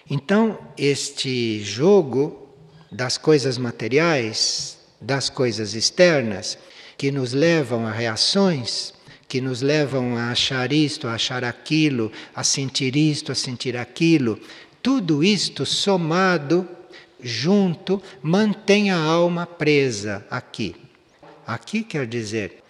Então, 0.08 0.58
este 0.76 1.62
jogo 1.62 2.48
das 2.90 3.16
coisas 3.16 3.56
materiais, 3.56 4.78
das 5.00 5.30
coisas 5.30 5.74
externas, 5.74 6.58
que 6.98 7.12
nos 7.12 7.32
levam 7.32 7.86
a 7.86 7.92
reações, 7.92 8.92
que 9.30 9.40
nos 9.40 9.62
levam 9.62 10.16
a 10.16 10.32
achar 10.32 10.72
isto, 10.72 11.06
a 11.06 11.14
achar 11.14 11.44
aquilo, 11.44 12.10
a 12.34 12.42
sentir 12.42 12.96
isto, 12.96 13.30
a 13.30 13.34
sentir 13.36 13.76
aquilo, 13.76 14.40
tudo 14.82 15.22
isto 15.22 15.64
somado, 15.64 16.68
junto, 17.22 18.02
mantém 18.20 18.90
a 18.90 18.98
alma 18.98 19.46
presa 19.46 20.26
aqui. 20.28 20.74
Aqui 21.46 21.84
quer 21.84 22.08
dizer, 22.08 22.64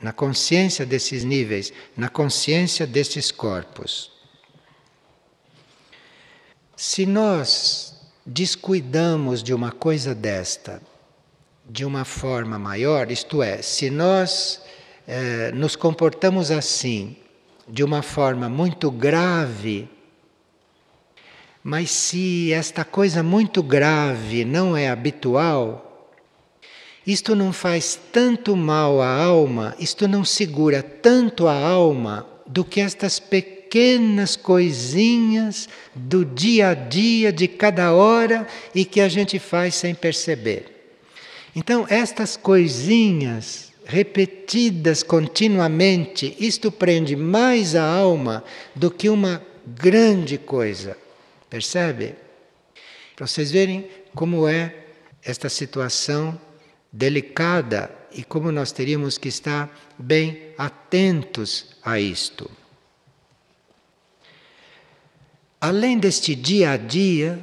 na 0.00 0.12
consciência 0.12 0.86
desses 0.86 1.24
níveis, 1.24 1.72
na 1.96 2.08
consciência 2.08 2.86
destes 2.86 3.32
corpos. 3.32 4.12
Se 6.76 7.04
nós 7.06 8.00
descuidamos 8.24 9.42
de 9.42 9.52
uma 9.52 9.72
coisa 9.72 10.14
desta, 10.14 10.80
de 11.68 11.84
uma 11.84 12.04
forma 12.04 12.56
maior, 12.56 13.10
isto 13.10 13.42
é, 13.42 13.62
se 13.62 13.90
nós 13.90 14.62
eh, 15.06 15.52
nos 15.54 15.76
comportamos 15.76 16.50
assim, 16.50 17.16
de 17.68 17.84
uma 17.84 18.02
forma 18.02 18.48
muito 18.48 18.90
grave, 18.90 19.88
mas 21.62 21.90
se 21.90 22.52
esta 22.52 22.84
coisa 22.84 23.22
muito 23.22 23.62
grave 23.62 24.44
não 24.44 24.76
é 24.76 24.88
habitual, 24.88 26.10
isto 27.06 27.34
não 27.34 27.52
faz 27.52 27.98
tanto 28.12 28.56
mal 28.56 29.00
à 29.00 29.22
alma, 29.22 29.74
isto 29.78 30.08
não 30.08 30.24
segura 30.24 30.82
tanto 30.82 31.46
a 31.46 31.54
alma 31.54 32.26
do 32.46 32.64
que 32.64 32.80
estas 32.80 33.18
pequenas 33.18 34.36
coisinhas 34.36 35.68
do 35.94 36.24
dia 36.24 36.68
a 36.68 36.74
dia, 36.74 37.32
de 37.32 37.48
cada 37.48 37.92
hora 37.92 38.46
e 38.74 38.84
que 38.84 39.00
a 39.00 39.08
gente 39.08 39.38
faz 39.38 39.74
sem 39.74 39.94
perceber. 39.94 40.70
Então, 41.54 41.86
estas 41.88 42.36
coisinhas 42.36 43.63
repetidas 43.84 45.02
continuamente, 45.02 46.36
isto 46.38 46.72
prende 46.72 47.14
mais 47.16 47.74
a 47.74 47.84
alma 47.84 48.44
do 48.74 48.90
que 48.90 49.08
uma 49.08 49.42
grande 49.66 50.38
coisa. 50.38 50.96
Percebe? 51.48 52.14
Para 53.14 53.26
vocês 53.26 53.50
verem 53.50 53.88
como 54.14 54.48
é 54.48 54.74
esta 55.22 55.48
situação 55.48 56.38
delicada 56.92 57.90
e 58.12 58.22
como 58.22 58.52
nós 58.52 58.72
teríamos 58.72 59.18
que 59.18 59.28
estar 59.28 59.94
bem 59.98 60.52
atentos 60.56 61.76
a 61.82 61.98
isto. 61.98 62.50
Além 65.60 65.98
deste 65.98 66.34
dia 66.34 66.72
a 66.72 66.76
dia, 66.76 67.40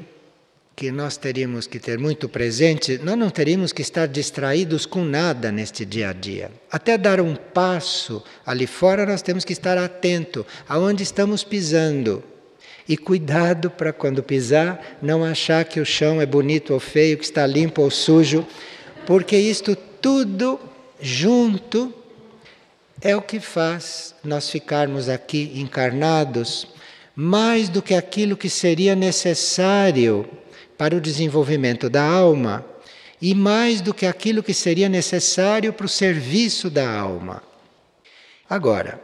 que 0.82 0.91
nós 0.91 1.15
teríamos 1.15 1.67
que 1.67 1.78
ter 1.78 2.00
muito 2.00 2.28
presente, 2.28 3.00
nós 3.04 3.15
não 3.15 3.30
teríamos 3.30 3.72
que 3.72 3.84
estar 3.84 4.08
distraídos 4.08 4.84
com 4.84 5.06
nada 5.06 5.52
neste 5.52 5.86
dia 5.86 6.10
a 6.10 6.12
dia. 6.12 6.50
Até 6.72 6.98
dar 6.98 7.22
um 7.22 7.36
passo 7.36 8.24
ali 8.44 8.65
fora, 8.65 9.06
nós 9.06 9.22
temos 9.22 9.46
que 9.46 9.54
estar 9.54 9.78
atento 9.78 10.44
aonde 10.67 11.04
estamos 11.04 11.44
pisando. 11.44 12.24
E 12.89 12.98
cuidado 12.98 13.70
para 13.70 13.94
quando 13.94 14.24
pisar, 14.24 14.98
não 15.04 15.24
achar 15.24 15.65
que 15.65 15.80
o 15.80 15.86
chão 15.86 16.20
é 16.20 16.26
bonito 16.26 16.74
ou 16.74 16.80
feio, 16.80 17.15
que 17.15 17.26
está 17.26 17.46
limpo 17.46 17.84
ou 17.84 17.91
sujo, 17.91 18.44
porque 19.06 19.38
isto 19.38 19.76
tudo 19.76 20.60
junto 21.00 21.94
é 23.00 23.15
o 23.15 23.22
que 23.22 23.39
faz 23.39 24.15
nós 24.24 24.50
ficarmos 24.50 25.10
aqui 25.10 25.52
encarnados 25.58 26.67
mais 27.15 27.70
do 27.70 27.84
que 27.84 27.94
aquilo 27.94 28.36
que 28.36 28.50
seria 28.50 28.96
necessário 28.96 30.28
para 30.82 30.98
o 30.98 31.00
desenvolvimento 31.00 31.91
da 31.91 32.04
alma 32.04 32.65
e 33.22 33.36
mais 33.36 33.82
do 33.82 33.94
que 33.94 34.04
aquilo 34.04 34.41
que 34.41 34.52
seria 34.52 34.89
necessário 34.89 35.72
para 35.72 35.86
o 35.86 35.88
serviço 35.88 36.72
da 36.72 36.91
alma. 36.91 37.44
Agora, 38.50 39.00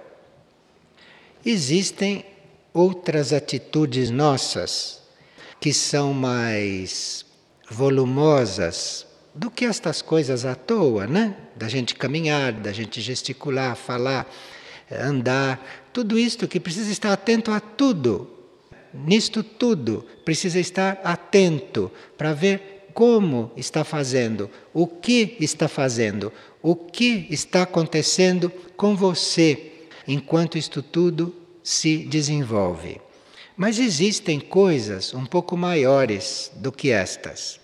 existem 1.46 2.26
outras 2.74 3.32
atitudes 3.32 4.10
nossas 4.10 5.04
que 5.62 5.72
são 5.72 6.16
mais 6.16 7.24
volumosas, 7.70 9.06
do 9.36 9.52
que 9.52 9.63
estas 9.63 10.02
coisas 10.02 10.46
à 10.46 10.56
toa, 10.56 11.06
né? 11.06 11.38
Da 11.56 11.68
gente 11.68 11.94
caminhar, 11.94 12.54
da 12.54 12.72
gente 12.72 13.00
gesticular, 13.02 13.76
falar, 13.76 14.28
andar, 14.92 15.63
tudo 15.94 16.18
isto 16.18 16.48
que 16.48 16.60
precisa 16.60 16.92
estar 16.92 17.13
atento 17.13 17.52
a 17.52 17.60
tudo. 17.60 18.37
Nisto 18.93 19.43
tudo 19.43 20.06
precisa 20.23 20.60
estar 20.60 21.00
atento 21.04 21.91
para 22.17 22.34
ver 22.34 22.89
como 22.93 23.52
está 23.56 23.84
fazendo, 23.84 24.50
o 24.73 24.88
que 24.88 25.38
está 25.39 25.67
fazendo, 25.67 26.34
o 26.63 26.76
que 26.76 27.28
está 27.30 27.62
acontecendo 27.62 28.52
com 28.76 28.95
você 28.95 29.73
enquanto 30.08 30.58
isto 30.58 30.82
tudo 30.82 31.36
se 31.62 31.97
desenvolve. 32.00 33.00
Mas 33.56 33.78
existem 33.78 34.39
coisas 34.39 35.13
um 35.13 35.26
pouco 35.26 35.58
maiores 35.58 36.52
do 36.56 36.71
que 36.71 36.89
estas 36.89 37.60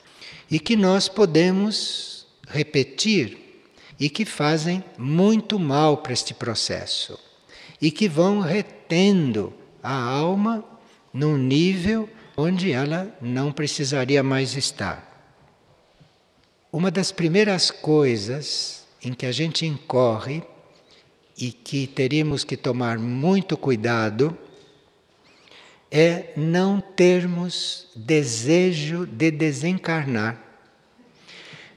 e 0.51 0.59
que 0.59 0.75
nós 0.75 1.07
podemos 1.07 2.27
repetir 2.47 3.63
e 3.99 4.09
que 4.09 4.25
fazem 4.25 4.83
muito 4.97 5.57
mal 5.57 5.97
para 5.97 6.13
este 6.13 6.33
processo 6.33 7.17
e 7.81 7.89
que 7.89 8.07
vão 8.07 8.39
retendo 8.39 9.53
a 9.81 9.93
alma 9.93 10.63
num 11.13 11.37
nível 11.37 12.09
onde 12.35 12.71
ela 12.71 13.15
não 13.21 13.51
precisaria 13.51 14.23
mais 14.23 14.55
estar. 14.55 15.11
Uma 16.71 16.89
das 16.89 17.11
primeiras 17.11 17.69
coisas 17.69 18.83
em 19.03 19.13
que 19.13 19.25
a 19.25 19.31
gente 19.31 19.65
incorre 19.65 20.41
e 21.37 21.51
que 21.51 21.85
teríamos 21.85 22.43
que 22.43 22.57
tomar 22.57 22.97
muito 22.97 23.55
cuidado 23.55 24.35
é 25.91 26.33
não 26.35 26.81
termos 26.81 27.87
desejo 27.95 29.05
de 29.05 29.29
desencarnar. 29.29 30.41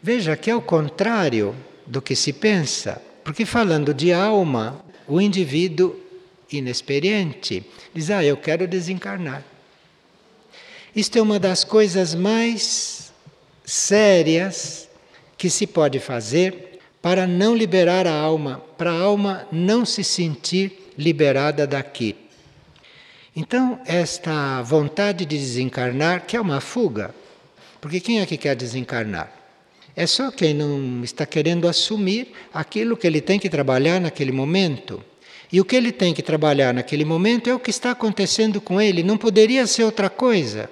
Veja 0.02 0.36
que 0.36 0.50
é 0.50 0.54
o 0.54 0.62
contrário 0.62 1.54
do 1.86 2.00
que 2.00 2.16
se 2.16 2.32
pensa, 2.32 3.02
porque 3.22 3.44
falando 3.44 3.92
de 3.92 4.12
alma, 4.12 4.82
o 5.06 5.20
indivíduo 5.20 6.00
inexperiente 6.50 7.64
diz: 7.94 8.10
Ah, 8.10 8.24
eu 8.24 8.36
quero 8.36 8.66
desencarnar. 8.66 9.42
Isto 10.94 11.18
é 11.18 11.22
uma 11.22 11.38
das 11.38 11.64
coisas 11.64 12.14
mais 12.14 13.12
sérias 13.64 14.88
que 15.36 15.50
se 15.50 15.66
pode 15.66 15.98
fazer 15.98 16.80
para 17.02 17.26
não 17.26 17.54
liberar 17.54 18.06
a 18.06 18.12
alma, 18.12 18.62
para 18.78 18.90
a 18.90 18.98
alma 18.98 19.46
não 19.52 19.84
se 19.84 20.02
sentir 20.02 20.92
liberada 20.96 21.66
daqui. 21.66 22.16
Então, 23.34 23.78
esta 23.84 24.62
vontade 24.62 25.26
de 25.26 25.36
desencarnar, 25.36 26.26
que 26.26 26.36
é 26.36 26.40
uma 26.40 26.60
fuga, 26.60 27.14
porque 27.80 28.00
quem 28.00 28.20
é 28.20 28.26
que 28.26 28.38
quer 28.38 28.56
desencarnar? 28.56 29.30
É 29.94 30.06
só 30.06 30.30
quem 30.30 30.54
não 30.54 31.04
está 31.04 31.26
querendo 31.26 31.68
assumir 31.68 32.32
aquilo 32.52 32.96
que 32.96 33.06
ele 33.06 33.20
tem 33.20 33.38
que 33.38 33.50
trabalhar 33.50 34.00
naquele 34.00 34.32
momento. 34.32 35.04
E 35.52 35.60
o 35.60 35.64
que 35.64 35.76
ele 35.76 35.92
tem 35.92 36.12
que 36.12 36.22
trabalhar 36.22 36.74
naquele 36.74 37.04
momento 37.04 37.48
é 37.48 37.54
o 37.54 37.60
que 37.60 37.70
está 37.70 37.92
acontecendo 37.92 38.60
com 38.60 38.80
ele, 38.80 39.02
não 39.02 39.16
poderia 39.16 39.66
ser 39.66 39.84
outra 39.84 40.10
coisa. 40.10 40.68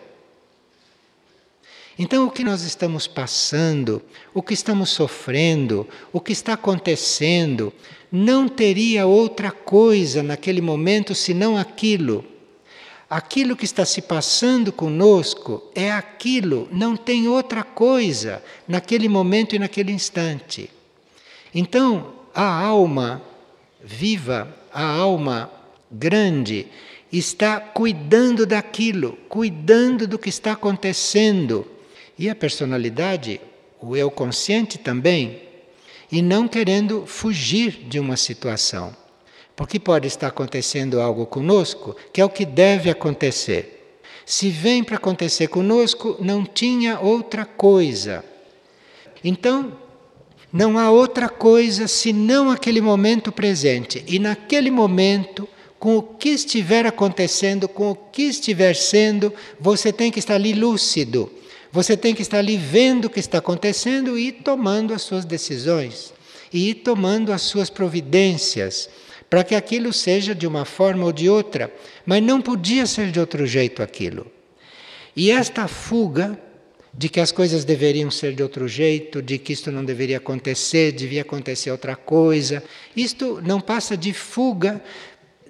Então, 1.96 2.26
o 2.26 2.30
que 2.30 2.42
nós 2.42 2.62
estamos 2.62 3.06
passando, 3.06 4.02
o 4.32 4.42
que 4.42 4.52
estamos 4.52 4.90
sofrendo, 4.90 5.88
o 6.12 6.20
que 6.20 6.32
está 6.32 6.54
acontecendo, 6.54 7.72
não 8.10 8.48
teria 8.48 9.06
outra 9.06 9.52
coisa 9.52 10.22
naquele 10.22 10.60
momento 10.60 11.14
senão 11.14 11.56
aquilo. 11.56 12.24
Aquilo 13.08 13.54
que 13.54 13.64
está 13.64 13.84
se 13.84 14.02
passando 14.02 14.72
conosco 14.72 15.62
é 15.72 15.92
aquilo, 15.92 16.68
não 16.72 16.96
tem 16.96 17.28
outra 17.28 17.62
coisa 17.62 18.42
naquele 18.66 19.08
momento 19.08 19.54
e 19.54 19.58
naquele 19.58 19.92
instante. 19.92 20.68
Então, 21.54 22.12
a 22.34 22.60
alma 22.60 23.22
viva, 23.84 24.48
a 24.72 24.84
alma 24.84 25.50
grande, 25.90 26.66
está 27.12 27.60
cuidando 27.60 28.46
daquilo, 28.46 29.18
cuidando 29.28 30.08
do 30.08 30.18
que 30.18 30.28
está 30.28 30.52
acontecendo. 30.52 31.66
E 32.18 32.28
a 32.28 32.34
personalidade, 32.34 33.40
o 33.80 33.96
eu 33.96 34.10
consciente 34.10 34.78
também, 34.78 35.42
e 36.10 36.22
não 36.22 36.48
querendo 36.48 37.06
fugir 37.06 37.72
de 37.88 37.98
uma 37.98 38.16
situação. 38.16 38.96
Porque 39.54 39.78
pode 39.78 40.08
estar 40.08 40.28
acontecendo 40.28 41.00
algo 41.00 41.26
conosco 41.26 41.94
que 42.12 42.20
é 42.20 42.24
o 42.24 42.30
que 42.30 42.44
deve 42.44 42.90
acontecer. 42.90 43.98
Se 44.26 44.48
vem 44.48 44.82
para 44.82 44.96
acontecer 44.96 45.48
conosco, 45.48 46.16
não 46.20 46.44
tinha 46.44 46.98
outra 46.98 47.44
coisa. 47.44 48.24
Então, 49.22 49.76
não 50.54 50.78
há 50.78 50.88
outra 50.88 51.28
coisa 51.28 51.88
senão 51.88 52.48
aquele 52.48 52.80
momento 52.80 53.32
presente. 53.32 54.04
E 54.06 54.20
naquele 54.20 54.70
momento, 54.70 55.48
com 55.80 55.96
o 55.96 56.02
que 56.02 56.28
estiver 56.28 56.86
acontecendo, 56.86 57.68
com 57.68 57.90
o 57.90 57.96
que 57.96 58.22
estiver 58.22 58.76
sendo, 58.76 59.34
você 59.58 59.92
tem 59.92 60.12
que 60.12 60.20
estar 60.20 60.36
ali 60.36 60.52
lúcido. 60.52 61.28
Você 61.72 61.96
tem 61.96 62.14
que 62.14 62.22
estar 62.22 62.38
ali 62.38 62.56
vendo 62.56 63.06
o 63.06 63.10
que 63.10 63.18
está 63.18 63.38
acontecendo 63.38 64.16
e 64.16 64.30
tomando 64.30 64.94
as 64.94 65.02
suas 65.02 65.24
decisões, 65.24 66.14
e 66.52 66.72
tomando 66.72 67.32
as 67.32 67.42
suas 67.42 67.68
providências, 67.68 68.88
para 69.28 69.42
que 69.42 69.56
aquilo 69.56 69.92
seja 69.92 70.36
de 70.36 70.46
uma 70.46 70.64
forma 70.64 71.04
ou 71.04 71.12
de 71.12 71.28
outra. 71.28 71.74
Mas 72.06 72.22
não 72.22 72.40
podia 72.40 72.86
ser 72.86 73.10
de 73.10 73.18
outro 73.18 73.44
jeito 73.44 73.82
aquilo. 73.82 74.24
E 75.16 75.32
esta 75.32 75.66
fuga 75.66 76.38
de 76.96 77.08
que 77.08 77.20
as 77.20 77.32
coisas 77.32 77.64
deveriam 77.64 78.10
ser 78.10 78.34
de 78.34 78.42
outro 78.42 78.68
jeito, 78.68 79.20
de 79.20 79.36
que 79.36 79.52
isto 79.52 79.72
não 79.72 79.84
deveria 79.84 80.18
acontecer, 80.18 80.92
devia 80.92 81.22
acontecer 81.22 81.70
outra 81.70 81.96
coisa. 81.96 82.62
Isto 82.96 83.40
não 83.42 83.60
passa 83.60 83.96
de 83.96 84.12
fuga 84.12 84.80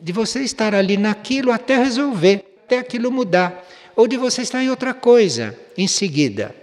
de 0.01 0.13
você 0.13 0.41
estar 0.41 0.75
ali 0.75 0.97
naquilo 0.97 1.53
até 1.53 1.77
resolver, 1.77 2.45
até 2.65 2.79
aquilo 2.79 3.11
mudar, 3.13 3.67
ou 3.95 4.09
de 4.09 4.17
você 4.17 4.43
estar 4.43 4.63
em 4.63 4.71
outra 4.71 4.95
coisa 4.95 5.59
em 5.77 5.87
seguida. 5.87 6.55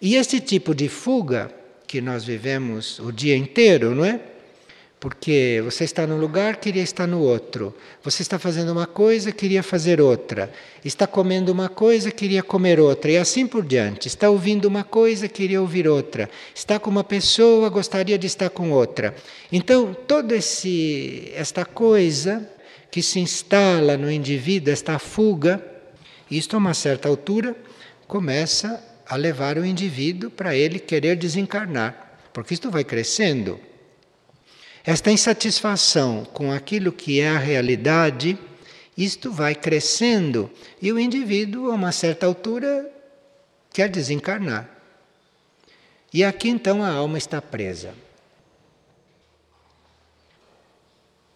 E 0.00 0.14
esse 0.16 0.40
tipo 0.40 0.74
de 0.74 0.88
fuga 0.88 1.50
que 1.86 2.00
nós 2.00 2.24
vivemos 2.24 2.98
o 2.98 3.10
dia 3.10 3.36
inteiro, 3.36 3.94
não 3.94 4.04
é? 4.04 4.20
Porque 5.06 5.62
você 5.64 5.84
está 5.84 6.04
num 6.04 6.18
lugar, 6.18 6.56
queria 6.56 6.82
estar 6.82 7.06
no 7.06 7.20
outro. 7.20 7.72
Você 8.02 8.22
está 8.22 8.40
fazendo 8.40 8.72
uma 8.72 8.88
coisa, 8.88 9.30
queria 9.30 9.62
fazer 9.62 10.00
outra. 10.00 10.52
Está 10.84 11.06
comendo 11.06 11.52
uma 11.52 11.68
coisa, 11.68 12.10
queria 12.10 12.42
comer 12.42 12.80
outra. 12.80 13.12
E 13.12 13.16
assim 13.16 13.46
por 13.46 13.64
diante. 13.64 14.08
Está 14.08 14.28
ouvindo 14.28 14.64
uma 14.64 14.82
coisa, 14.82 15.28
queria 15.28 15.60
ouvir 15.60 15.86
outra. 15.86 16.28
Está 16.52 16.80
com 16.80 16.90
uma 16.90 17.04
pessoa, 17.04 17.68
gostaria 17.68 18.18
de 18.18 18.26
estar 18.26 18.50
com 18.50 18.72
outra. 18.72 19.14
Então, 19.52 19.94
toda 19.94 20.34
esta 20.34 21.64
coisa 21.64 22.50
que 22.90 23.00
se 23.00 23.20
instala 23.20 23.96
no 23.96 24.10
indivíduo, 24.10 24.72
esta 24.72 24.98
fuga, 24.98 25.64
isto 26.28 26.56
a 26.56 26.58
uma 26.58 26.74
certa 26.74 27.08
altura 27.08 27.54
começa 28.08 28.84
a 29.08 29.14
levar 29.14 29.56
o 29.56 29.64
indivíduo 29.64 30.32
para 30.32 30.56
ele 30.56 30.80
querer 30.80 31.14
desencarnar. 31.14 32.18
Porque 32.32 32.54
isto 32.54 32.72
vai 32.72 32.82
crescendo. 32.82 33.60
Esta 34.86 35.10
insatisfação 35.10 36.24
com 36.32 36.52
aquilo 36.52 36.92
que 36.92 37.20
é 37.20 37.30
a 37.30 37.38
realidade, 37.38 38.38
isto 38.96 39.32
vai 39.32 39.52
crescendo 39.52 40.48
e 40.80 40.92
o 40.92 40.98
indivíduo, 40.98 41.72
a 41.72 41.74
uma 41.74 41.90
certa 41.90 42.24
altura, 42.24 42.88
quer 43.72 43.88
desencarnar. 43.88 44.70
E 46.14 46.22
aqui 46.22 46.48
então 46.48 46.84
a 46.84 46.90
alma 46.90 47.18
está 47.18 47.42
presa. 47.42 47.94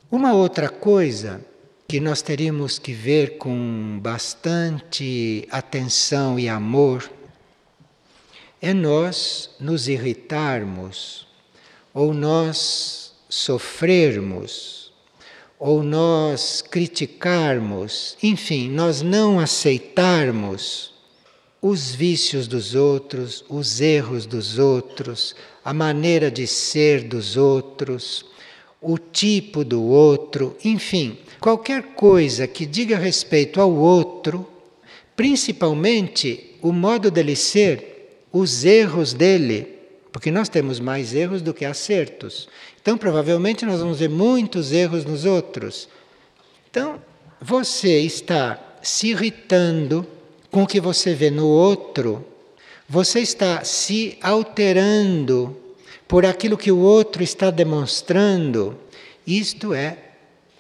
Uma 0.08 0.32
outra 0.32 0.68
coisa 0.68 1.44
que 1.88 1.98
nós 1.98 2.22
teríamos 2.22 2.78
que 2.78 2.92
ver 2.92 3.36
com 3.36 3.98
bastante 4.00 5.48
atenção 5.50 6.38
e 6.38 6.48
amor 6.48 7.10
é 8.62 8.72
nós 8.72 9.50
nos 9.58 9.88
irritarmos 9.88 11.26
ou 11.92 12.14
nós 12.14 13.09
sofrermos, 13.30 14.92
ou 15.58 15.82
nós 15.82 16.62
criticarmos, 16.62 18.16
enfim, 18.22 18.68
nós 18.68 19.00
não 19.00 19.38
aceitarmos 19.38 20.92
os 21.62 21.94
vícios 21.94 22.48
dos 22.48 22.74
outros, 22.74 23.44
os 23.48 23.80
erros 23.80 24.26
dos 24.26 24.58
outros, 24.58 25.36
a 25.64 25.72
maneira 25.72 26.30
de 26.30 26.46
ser 26.46 27.04
dos 27.04 27.36
outros, 27.36 28.24
o 28.80 28.96
tipo 28.96 29.62
do 29.62 29.82
outro, 29.82 30.56
enfim, 30.64 31.18
qualquer 31.38 31.82
coisa 31.94 32.46
que 32.46 32.64
diga 32.64 32.96
respeito 32.96 33.60
ao 33.60 33.70
outro, 33.70 34.48
principalmente 35.14 36.56
o 36.62 36.72
modo 36.72 37.10
dele 37.10 37.36
ser, 37.36 38.24
os 38.32 38.64
erros 38.64 39.12
dele, 39.12 39.66
porque 40.10 40.30
nós 40.30 40.48
temos 40.48 40.80
mais 40.80 41.14
erros 41.14 41.42
do 41.42 41.52
que 41.52 41.64
acertos. 41.64 42.48
Então, 42.82 42.96
provavelmente, 42.96 43.66
nós 43.66 43.80
vamos 43.80 43.98
ver 43.98 44.08
muitos 44.08 44.72
erros 44.72 45.04
nos 45.04 45.24
outros. 45.24 45.88
Então, 46.70 47.00
você 47.40 48.00
está 48.00 48.58
se 48.82 49.08
irritando 49.08 50.06
com 50.50 50.62
o 50.62 50.66
que 50.66 50.80
você 50.80 51.14
vê 51.14 51.30
no 51.30 51.46
outro, 51.46 52.24
você 52.88 53.20
está 53.20 53.62
se 53.62 54.18
alterando 54.20 55.56
por 56.08 56.26
aquilo 56.26 56.58
que 56.58 56.72
o 56.72 56.78
outro 56.78 57.22
está 57.22 57.50
demonstrando. 57.50 58.76
Isto 59.26 59.72
é 59.72 59.96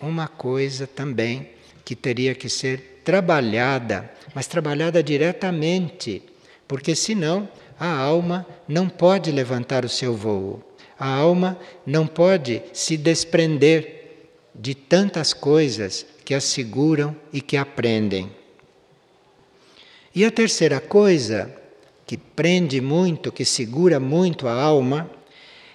uma 0.00 0.28
coisa 0.28 0.86
também 0.86 1.50
que 1.84 1.96
teria 1.96 2.34
que 2.34 2.48
ser 2.48 3.00
trabalhada, 3.04 4.08
mas 4.34 4.46
trabalhada 4.46 5.02
diretamente, 5.02 6.22
porque 6.68 6.94
senão 6.94 7.48
a 7.78 7.88
alma 7.88 8.46
não 8.68 8.88
pode 8.88 9.32
levantar 9.32 9.84
o 9.84 9.88
seu 9.88 10.14
voo. 10.14 10.62
A 11.00 11.08
alma 11.08 11.58
não 11.86 12.06
pode 12.06 12.62
se 12.74 12.98
desprender 12.98 14.28
de 14.54 14.74
tantas 14.74 15.32
coisas 15.32 16.04
que 16.26 16.34
a 16.34 16.40
seguram 16.40 17.16
e 17.32 17.40
que 17.40 17.56
aprendem. 17.56 18.30
E 20.14 20.26
a 20.26 20.30
terceira 20.30 20.78
coisa 20.78 21.56
que 22.06 22.18
prende 22.18 22.82
muito, 22.82 23.32
que 23.32 23.46
segura 23.46 23.98
muito 23.98 24.46
a 24.46 24.52
alma, 24.52 25.10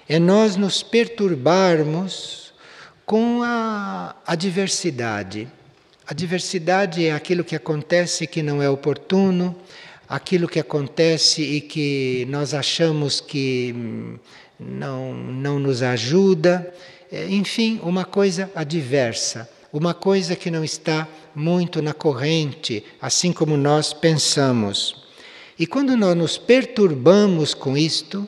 é 0.08 0.20
nós 0.20 0.56
nos 0.56 0.84
perturbarmos 0.84 2.54
com 3.04 3.42
a, 3.42 4.16
a 4.28 4.36
diversidade. 4.36 5.48
A 6.06 6.14
diversidade 6.14 7.04
é 7.04 7.14
aquilo 7.14 7.44
que 7.44 7.56
acontece 7.56 8.28
que 8.28 8.44
não 8.44 8.62
é 8.62 8.70
oportuno, 8.70 9.56
aquilo 10.08 10.48
que 10.48 10.60
acontece 10.60 11.42
e 11.42 11.62
que 11.62 12.28
nós 12.30 12.54
achamos 12.54 13.20
que 13.20 13.74
hum, 13.76 14.20
não, 14.60 15.14
não 15.14 15.60
nos 15.60 15.82
ajuda, 15.82 16.74
é, 17.12 17.28
enfim, 17.30 17.80
uma 17.84 18.06
coisa 18.06 18.50
adversa, 18.56 19.50
uma 19.72 19.94
coisa 19.94 20.36
que 20.36 20.50
não 20.50 20.64
está 20.64 21.08
muito 21.36 21.82
na 21.82 21.94
corrente, 21.94 22.84
assim 23.02 23.32
como 23.34 23.58
nós 23.58 23.94
pensamos. 23.94 25.06
E 25.60 25.68
quando 25.68 25.96
nós 25.96 26.16
nos 26.16 26.38
perturbamos 26.38 27.54
com 27.54 27.78
isto, 27.78 28.28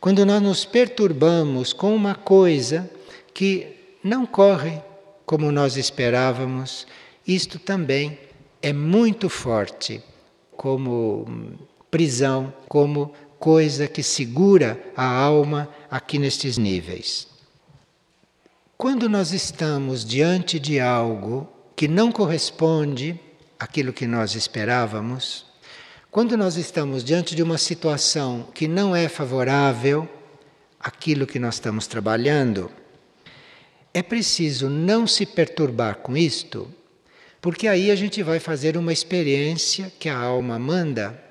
quando 0.00 0.24
nós 0.24 0.42
nos 0.42 0.64
perturbamos 0.64 1.72
com 1.72 1.94
uma 1.94 2.14
coisa 2.14 2.90
que 3.34 3.66
não 4.02 4.24
corre 4.24 4.80
como 5.26 5.52
nós 5.52 5.76
esperávamos, 5.76 6.86
isto 7.26 7.58
também 7.58 8.18
é 8.62 8.72
muito 8.72 9.28
forte 9.28 10.02
como 10.56 11.58
prisão, 11.90 12.52
como 12.68 13.12
coisa 13.40 13.88
que 13.88 14.02
segura 14.02 14.78
a 14.94 15.02
alma 15.02 15.66
aqui 15.90 16.18
nestes 16.18 16.58
níveis. 16.58 17.26
Quando 18.76 19.08
nós 19.08 19.32
estamos 19.32 20.04
diante 20.04 20.60
de 20.60 20.78
algo 20.78 21.48
que 21.74 21.88
não 21.88 22.12
corresponde 22.12 23.18
àquilo 23.58 23.94
que 23.94 24.06
nós 24.06 24.34
esperávamos, 24.34 25.46
quando 26.10 26.36
nós 26.36 26.56
estamos 26.56 27.02
diante 27.02 27.34
de 27.34 27.42
uma 27.42 27.56
situação 27.56 28.46
que 28.54 28.68
não 28.68 28.94
é 28.94 29.08
favorável 29.08 30.06
àquilo 30.78 31.26
que 31.26 31.38
nós 31.38 31.54
estamos 31.54 31.86
trabalhando, 31.86 32.70
é 33.94 34.02
preciso 34.02 34.68
não 34.68 35.06
se 35.06 35.24
perturbar 35.24 35.96
com 35.96 36.14
isto, 36.14 36.70
porque 37.40 37.66
aí 37.66 37.90
a 37.90 37.96
gente 37.96 38.22
vai 38.22 38.38
fazer 38.38 38.76
uma 38.76 38.92
experiência 38.92 39.90
que 39.98 40.10
a 40.10 40.18
alma 40.18 40.58
manda 40.58 41.29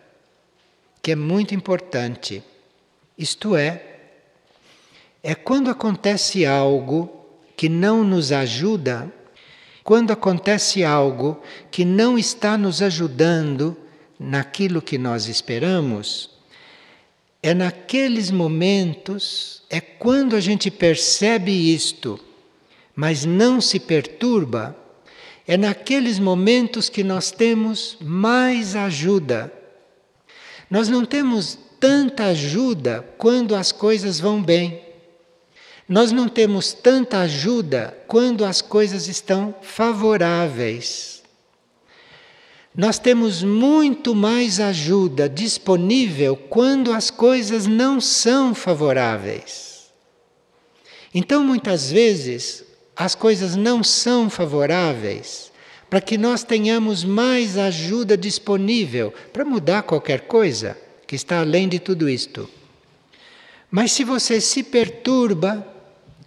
que 1.02 1.12
é 1.12 1.16
muito 1.16 1.56
importante. 1.56 2.44
Isto 3.18 3.56
é, 3.56 3.84
é 5.22 5.36
quando 5.36 5.70
acontece 5.70 6.46
algo 6.46 7.10
que 7.56 7.68
não 7.70 8.04
nos 8.04 8.32
ajuda, 8.32 9.12
quando 9.84 10.12
acontece 10.12 10.84
algo 10.84 11.42
que 11.72 11.84
não 11.84 12.18
está 12.18 12.58
nos 12.58 12.82
ajudando 12.82 13.76
naquilo 14.20 14.82
que 14.82 14.98
nós 14.98 15.28
esperamos, 15.28 16.30
É 17.42 17.54
naqueles 17.54 18.30
momentos, 18.32 19.64
é 19.70 19.80
quando 19.80 20.36
a 20.36 20.42
gente 20.42 20.70
percebe 20.70 21.52
isto, 21.74 22.20
mas 22.94 23.24
não 23.24 23.62
se 23.62 23.80
perturba, 23.80 24.76
é 25.48 25.56
naqueles 25.56 26.20
momentos 26.20 26.90
que 26.90 27.02
nós 27.02 27.32
temos 27.32 27.98
mais 28.02 28.76
ajuda. 28.76 29.54
Nós 30.70 30.88
não 30.88 31.04
temos 31.04 31.58
tanta 31.80 32.26
ajuda 32.26 33.04
quando 33.18 33.56
as 33.56 33.72
coisas 33.72 34.20
vão 34.20 34.42
bem. 34.42 34.84
Nós 35.88 36.12
não 36.12 36.30
temos 36.30 36.72
tanta 36.72 37.20
ajuda 37.20 37.98
quando 38.08 38.46
as 38.46 38.62
coisas 38.62 39.08
estão 39.08 39.56
favoráveis. 39.62 41.24
Nós 42.76 43.00
temos 43.00 43.42
muito 43.42 44.14
mais 44.14 44.60
ajuda 44.60 45.28
disponível 45.28 46.38
quando 46.38 46.94
as 46.94 47.10
coisas 47.10 47.66
não 47.66 48.00
são 48.00 48.54
favoráveis. 48.54 49.90
Então, 51.12 51.44
muitas 51.44 51.92
vezes, 51.92 52.64
as 52.96 53.16
coisas 53.16 53.56
não 53.56 53.84
são 53.84 54.30
favoráveis 54.30 55.49
para 55.90 56.00
que 56.00 56.18
nós 56.18 56.44
tenhamos 56.44 57.04
mais 57.04 57.58
ajuda 57.58 58.16
disponível 58.16 59.14
para 59.34 59.44
mudar 59.44 59.84
qualquer 59.84 60.22
coisa 60.22 60.78
que 61.08 61.16
está 61.16 61.40
além 61.40 61.68
de 61.68 61.80
tudo 61.80 62.08
isto. 62.08 62.48
Mas 63.72 63.92
se 63.92 64.04
você 64.04 64.40
se 64.40 64.62
perturba 64.62 65.66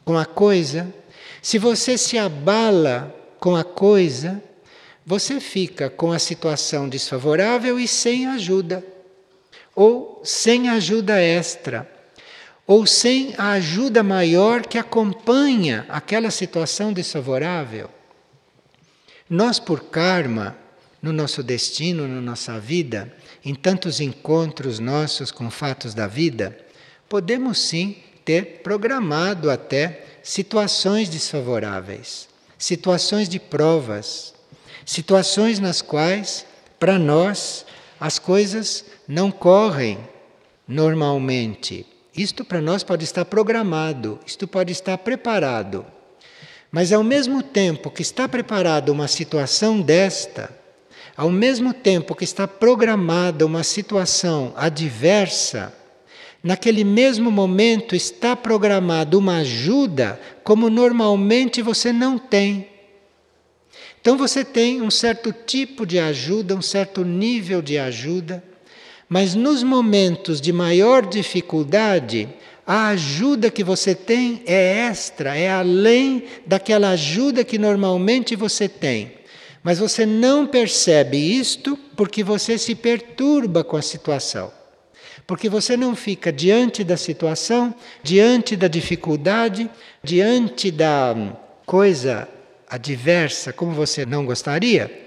com 0.05 0.19
a 0.19 0.25
coisa, 0.25 0.93
se 1.41 1.59
você 1.59 1.97
se 1.97 2.19
abala 2.19 3.15
com 3.39 3.55
a 3.55 3.63
coisa, 3.65 4.43
você 5.07 5.41
fica 5.41 5.91
com 5.91 6.13
a 6.13 6.19
situação 6.19 6.89
desfavorável 6.89 7.79
e 7.79 7.87
sem 7.87 8.27
ajuda, 8.27 8.85
ou 9.75 10.21
sem 10.25 10.69
ajuda 10.69 11.21
extra, 11.21 11.91
ou 12.67 12.87
sem 12.87 13.35
a 13.37 13.53
ajuda 13.53 14.03
maior 14.03 14.65
que 14.65 14.79
acompanha 14.79 15.85
aquela 15.89 16.31
situação 16.31 16.93
desfavorável. 16.93 17.91
Nós, 19.33 19.59
por 19.59 19.85
karma, 19.85 20.55
no 21.01 21.11
nosso 21.11 21.43
destino, 21.43 22.07
na 22.07 22.21
nossa 22.21 22.61
vida, 22.61 23.11
em 23.43 23.55
tantos 23.55 23.99
encontros 23.99 24.79
nossos 24.79 25.31
com 25.31 25.51
fatos 25.51 25.95
da 25.95 26.07
vida, 26.07 26.55
podemos 27.09 27.59
sim 27.59 27.97
ter 28.27 28.61
programado 28.63 29.51
até 29.51 30.05
situações 30.23 31.09
desfavoráveis, 31.09 32.29
situações 32.59 33.27
de 33.27 33.41
provas, 33.41 34.35
situações 34.85 35.59
nas 35.59 35.81
quais, 35.81 36.45
para 36.79 36.99
nós, 36.99 37.65
as 37.99 38.19
coisas 38.19 38.85
não 39.09 39.31
correm 39.31 39.99
normalmente. 40.69 41.87
Isto 42.15 42.45
para 42.45 42.61
nós 42.61 42.83
pode 42.83 43.05
estar 43.05 43.25
programado, 43.25 44.21
isto 44.27 44.47
pode 44.47 44.73
estar 44.73 44.99
preparado. 44.99 45.87
Mas 46.73 46.91
ao 46.91 47.05
mesmo 47.05 47.43
tempo 47.43 47.91
que 47.91 48.01
está 48.01 48.27
preparada 48.27 48.91
uma 48.91 49.07
situação 49.07 49.83
desta, 49.83 50.51
ao 51.15 51.31
mesmo 51.31 51.75
tempo 51.75 52.15
que 52.15 52.25
está 52.25 52.49
programada 52.49 53.45
uma 53.45 53.63
situação 53.63 54.55
adversa, 54.57 55.71
naquele 56.43 56.83
mesmo 56.83 57.31
momento 57.31 57.95
está 57.95 58.35
programada 58.35 59.19
uma 59.19 59.37
ajuda 59.37 60.19
como 60.43 60.71
normalmente 60.71 61.61
você 61.61 61.93
não 61.93 62.19
tem. 62.19 62.67
Então 64.01 64.17
você 64.17 64.43
tem 64.43 64.81
um 64.81 64.91
certo 64.91 65.31
tipo 65.31 65.85
de 65.85 65.99
ajuda, 65.99 66.57
um 66.57 66.63
certo 66.63 67.05
nível 67.05 67.61
de 67.61 67.79
ajuda, 67.79 68.43
mas 69.09 69.35
nos 69.35 69.63
momentos 69.63 70.41
de 70.41 70.55
maior 70.55 71.05
dificuldade, 71.05 72.31
a 72.67 72.89
ajuda 72.89 73.51
que 73.51 73.65
você 73.65 73.95
tem 73.95 74.43
é 74.47 74.87
extra, 74.87 75.37
é 75.37 75.51
além 75.51 76.25
daquela 76.47 76.91
ajuda 76.91 77.45
que 77.45 77.59
normalmente 77.59 78.37
você 78.37 78.69
tem. 78.69 79.13
Mas 79.63 79.79
você 79.79 80.05
não 80.07 80.47
percebe 80.47 81.17
isto 81.17 81.77
porque 81.97 82.23
você 82.23 82.59
se 82.59 82.75
perturba 82.75 83.63
com 83.63 83.77
a 83.77 83.83
situação. 83.83 84.53
Porque 85.27 85.49
você 85.49 85.77
não 85.77 85.95
fica 85.95 86.33
diante 86.33 86.83
da 86.83 86.97
situação, 86.97 87.75
diante 88.03 88.57
da 88.57 88.67
dificuldade, 88.67 89.71
diante 90.03 90.71
da 90.71 91.15
coisa 91.65 92.29
adversa 92.69 93.53
como 93.53 93.73
você 93.73 94.05
não 94.07 94.25
gostaria, 94.25 95.07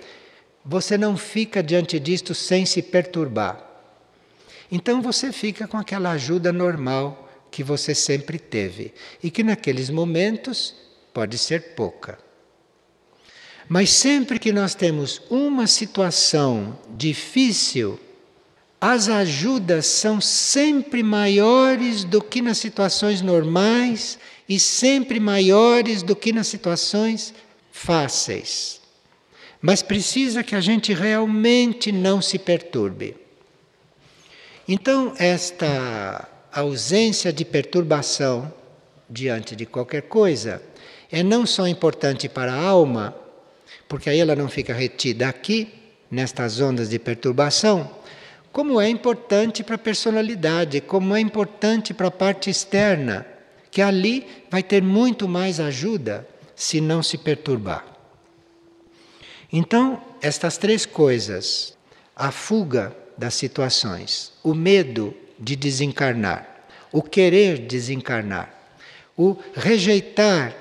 você 0.63 0.97
não 0.97 1.17
fica 1.17 1.61
diante 1.61 1.99
disto 1.99 2.33
sem 2.33 2.65
se 2.65 2.81
perturbar. 2.81 3.61
Então 4.71 5.01
você 5.01 5.31
fica 5.31 5.67
com 5.67 5.77
aquela 5.77 6.11
ajuda 6.11 6.53
normal 6.53 7.24
que 7.55 7.63
você 7.63 7.95
sempre 7.95 8.37
teve 8.37 8.93
e 9.23 9.31
que 9.31 9.41
naqueles 9.41 9.89
momentos 9.89 10.75
pode 11.13 11.37
ser 11.37 11.73
pouca. 11.73 12.19
Mas 13.69 13.91
sempre 13.91 14.37
que 14.37 14.51
nós 14.51 14.75
temos 14.75 15.21
uma 15.29 15.65
situação 15.65 16.77
difícil, 16.97 17.97
as 18.81 19.07
ajudas 19.07 19.85
são 19.85 20.19
sempre 20.19 21.01
maiores 21.01 22.03
do 22.03 22.21
que 22.21 22.41
nas 22.41 22.57
situações 22.57 23.21
normais 23.21 24.19
e 24.49 24.59
sempre 24.59 25.17
maiores 25.17 26.03
do 26.03 26.13
que 26.13 26.33
nas 26.33 26.47
situações 26.47 27.33
fáceis. 27.71 28.81
Mas 29.61 29.81
precisa 29.81 30.43
que 30.43 30.55
a 30.55 30.59
gente 30.59 30.93
realmente 30.93 31.89
não 31.89 32.21
se 32.21 32.37
perturbe. 32.37 33.15
Então, 34.67 35.13
esta 35.17 36.34
ausência 36.61 37.33
de 37.33 37.43
perturbação 37.43 38.51
diante 39.09 39.55
de 39.55 39.65
qualquer 39.65 40.03
coisa 40.03 40.61
é 41.11 41.21
não 41.21 41.45
só 41.45 41.67
importante 41.67 42.29
para 42.29 42.53
a 42.53 42.63
alma, 42.63 43.13
porque 43.89 44.09
aí 44.09 44.19
ela 44.19 44.35
não 44.35 44.47
fica 44.47 44.73
retida 44.73 45.27
aqui, 45.27 45.73
nestas 46.09 46.61
ondas 46.61 46.89
de 46.89 46.97
perturbação, 46.97 47.91
como 48.51 48.79
é 48.79 48.87
importante 48.87 49.63
para 49.63 49.75
a 49.75 49.77
personalidade, 49.77 50.79
como 50.79 51.13
é 51.13 51.19
importante 51.19 51.93
para 51.93 52.07
a 52.07 52.11
parte 52.11 52.49
externa, 52.49 53.27
que 53.69 53.81
ali 53.81 54.25
vai 54.49 54.63
ter 54.63 54.81
muito 54.81 55.27
mais 55.27 55.59
ajuda 55.59 56.25
se 56.55 56.79
não 56.79 57.03
se 57.03 57.17
perturbar. 57.17 57.85
Então, 59.51 60.01
estas 60.21 60.57
três 60.57 60.85
coisas, 60.85 61.77
a 62.15 62.31
fuga 62.31 62.95
das 63.17 63.33
situações, 63.33 64.31
o 64.41 64.53
medo 64.53 65.13
de 65.39 65.55
desencarnar, 65.55 66.47
o 66.91 67.01
querer 67.01 67.59
desencarnar, 67.59 68.53
o 69.17 69.37
rejeitar 69.55 70.55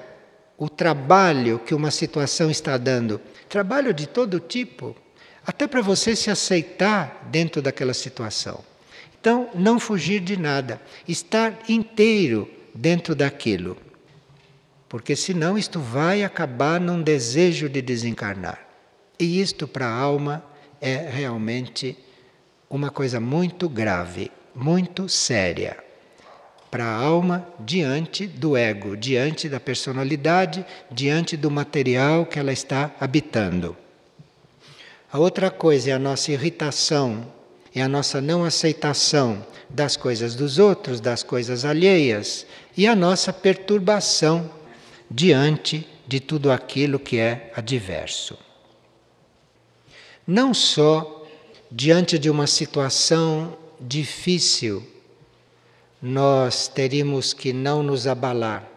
o 0.57 0.69
trabalho 0.69 1.59
que 1.59 1.75
uma 1.75 1.91
situação 1.91 2.51
está 2.51 2.77
dando, 2.77 3.21
trabalho 3.49 3.93
de 3.93 4.07
todo 4.07 4.41
tipo, 4.41 4.97
até 5.47 5.67
para 5.67 5.83
você 5.83 6.17
se 6.17 6.31
aceitar 6.31 7.29
dentro 7.31 7.61
daquela 7.61 7.95
situação. 7.95 8.65
Então, 9.21 9.49
não 9.55 9.81
fugir 9.81 10.21
de 10.21 10.37
nada, 10.37 10.81
estar 11.09 11.59
inteiro 11.69 12.49
dentro 12.75 13.15
daquilo. 13.15 13.77
Porque 14.89 15.17
senão 15.17 15.59
isto 15.59 15.81
vai 15.81 16.23
acabar 16.23 16.81
num 16.81 17.03
desejo 17.03 17.69
de 17.69 17.83
desencarnar. 17.83 18.61
E 19.19 19.41
isto 19.41 19.67
para 19.67 19.87
a 19.87 19.95
alma 19.95 20.45
é 20.81 21.09
realmente 21.11 21.97
uma 22.69 22.91
coisa 22.91 23.19
muito 23.19 23.69
grave, 23.69 24.31
muito 24.55 25.09
séria 25.09 25.77
para 26.71 26.85
a 26.87 26.97
alma 26.97 27.47
diante 27.61 28.27
do 28.27 28.57
ego, 28.57 28.97
diante 28.97 29.49
da 29.49 29.61
personalidade, 29.61 30.67
diante 30.91 31.37
do 31.37 31.49
material 31.49 32.27
que 32.27 32.37
ela 32.37 32.53
está 32.53 32.93
habitando. 32.99 33.77
A 35.13 35.19
outra 35.21 35.53
coisa 35.53 35.91
é 35.91 35.93
a 35.93 35.99
nossa 36.01 36.33
irritação, 36.33 37.33
é 37.73 37.81
a 37.81 37.87
nossa 37.87 38.21
não 38.21 38.45
aceitação 38.45 39.47
das 39.71 39.97
coisas 39.97 40.35
dos 40.35 40.59
outros, 40.59 41.01
das 41.01 41.23
coisas 41.23 41.65
alheias 41.65 42.45
e 42.77 42.89
a 42.89 42.97
nossa 42.97 43.33
perturbação 43.33 44.51
diante 45.09 45.89
de 46.09 46.19
tudo 46.19 46.51
aquilo 46.51 46.99
que 46.99 47.19
é 47.19 47.53
adverso. 47.55 48.37
Não 50.27 50.53
só 50.53 51.25
diante 51.71 52.19
de 52.19 52.29
uma 52.29 52.49
situação 52.49 53.57
difícil 53.87 54.83
nós 56.01 56.69
teríamos 56.69 57.33
que 57.33 57.53
não 57.53 57.83
nos 57.83 58.07
abalar 58.07 58.69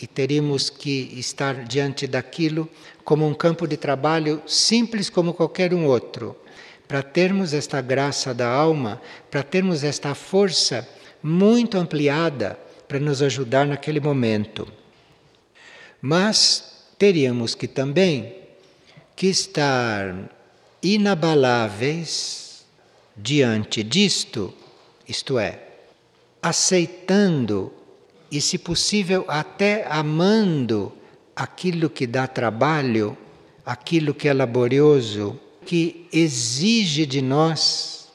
e 0.00 0.06
teríamos 0.06 0.68
que 0.68 1.10
estar 1.18 1.64
diante 1.64 2.06
daquilo 2.06 2.68
como 3.04 3.26
um 3.26 3.32
campo 3.32 3.66
de 3.66 3.76
trabalho 3.76 4.42
simples 4.46 5.08
como 5.08 5.32
qualquer 5.32 5.72
um 5.72 5.86
outro, 5.86 6.36
para 6.86 7.02
termos 7.02 7.54
esta 7.54 7.80
graça 7.80 8.34
da 8.34 8.48
alma, 8.48 9.00
para 9.30 9.42
termos 9.42 9.82
esta 9.82 10.14
força 10.14 10.86
muito 11.22 11.78
ampliada 11.78 12.58
para 12.86 13.00
nos 13.00 13.22
ajudar 13.22 13.66
naquele 13.66 13.98
momento. 13.98 14.68
Mas 16.00 16.92
teríamos 16.98 17.54
que 17.54 17.66
também 17.66 18.34
que 19.16 19.28
estar 19.28 20.14
inabaláveis 20.82 22.45
diante 23.16 23.82
disto, 23.82 24.52
isto 25.08 25.38
é, 25.38 25.62
aceitando 26.42 27.72
e, 28.30 28.40
se 28.40 28.58
possível, 28.58 29.24
até 29.28 29.86
amando 29.88 30.92
aquilo 31.34 31.88
que 31.88 32.06
dá 32.06 32.26
trabalho, 32.26 33.16
aquilo 33.64 34.14
que 34.14 34.28
é 34.28 34.32
laborioso, 34.32 35.38
que 35.64 36.06
exige 36.12 37.06
de 37.06 37.20
nós 37.20 38.08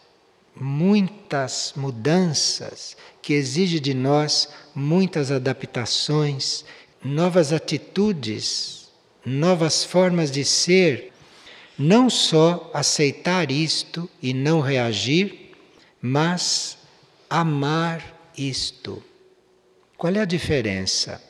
muitas 0.56 1.74
mudanças, 1.76 2.96
que 3.22 3.34
exige 3.34 3.80
de 3.80 3.94
nós 3.94 4.50
muitas 4.74 5.32
adaptações, 5.32 6.64
novas 7.04 7.52
atitudes, 7.52 8.90
novas 9.26 9.84
formas 9.84 10.32
de 10.32 10.46
ser, 10.46 11.11
não 11.82 12.10
só 12.10 12.70
aceitar 12.74 13.50
isto 13.50 14.08
e 14.22 14.34
não 14.34 14.62
reagir, 14.62 15.52
mas 16.00 16.78
amar 17.28 18.32
isto. 18.38 19.04
Qual 19.98 20.14
é 20.14 20.20
a 20.20 20.26
diferença 20.26 21.22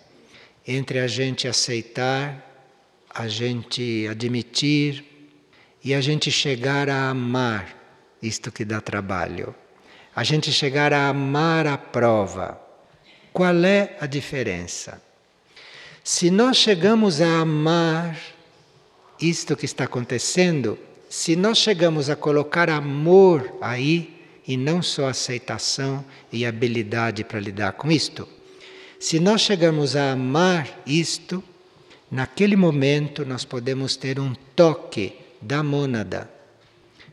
entre 0.68 0.99
a 0.99 1.08
gente 1.08 1.47
aceitar, 1.47 2.70
a 3.10 3.28
gente 3.28 4.06
admitir 4.10 5.06
e 5.84 5.93
a 5.93 6.02
gente 6.02 6.30
chegar 6.30 6.89
a 6.89 7.10
amar 7.10 7.78
isto 8.22 8.52
que 8.52 8.66
dá 8.66 8.82
trabalho? 8.82 9.56
A 10.14 10.24
gente 10.24 10.52
chegar 10.52 10.91
a 10.91 11.08
amar 11.08 11.66
a 11.66 11.78
prova. 11.78 12.62
Qual 13.32 13.64
é 13.64 13.95
a 14.02 14.06
diferença? 14.06 15.02
Se 16.04 16.30
nós 16.30 16.58
chegamos 16.58 17.22
a 17.22 17.39
amar 17.39 18.18
isto 19.22 19.55
que 19.55 19.65
está 19.65 19.84
acontecendo, 19.84 20.78
se 21.09 21.36
nós 21.36 21.57
chegamos 21.57 22.09
a 22.09 22.15
colocar 22.15 22.69
amor 22.69 23.53
aí 23.61 24.22
e 24.47 24.57
não 24.57 24.82
só 24.82 25.07
aceitação 25.07 26.03
e 26.32 26.45
habilidade 26.45 27.24
para 27.24 27.39
lidar 27.39 27.74
com 27.74 27.91
isto, 27.91 28.28
se 28.99 29.19
nós 29.19 29.41
chegamos 29.41 29.95
a 29.95 30.11
amar 30.13 30.82
isto, 30.86 31.43
naquele 32.09 32.55
momento 32.55 33.26
nós 33.26 33.45
podemos 33.45 33.95
ter 33.95 34.19
um 34.19 34.34
toque 34.55 35.13
da 35.41 35.63
mônada, 35.63 36.30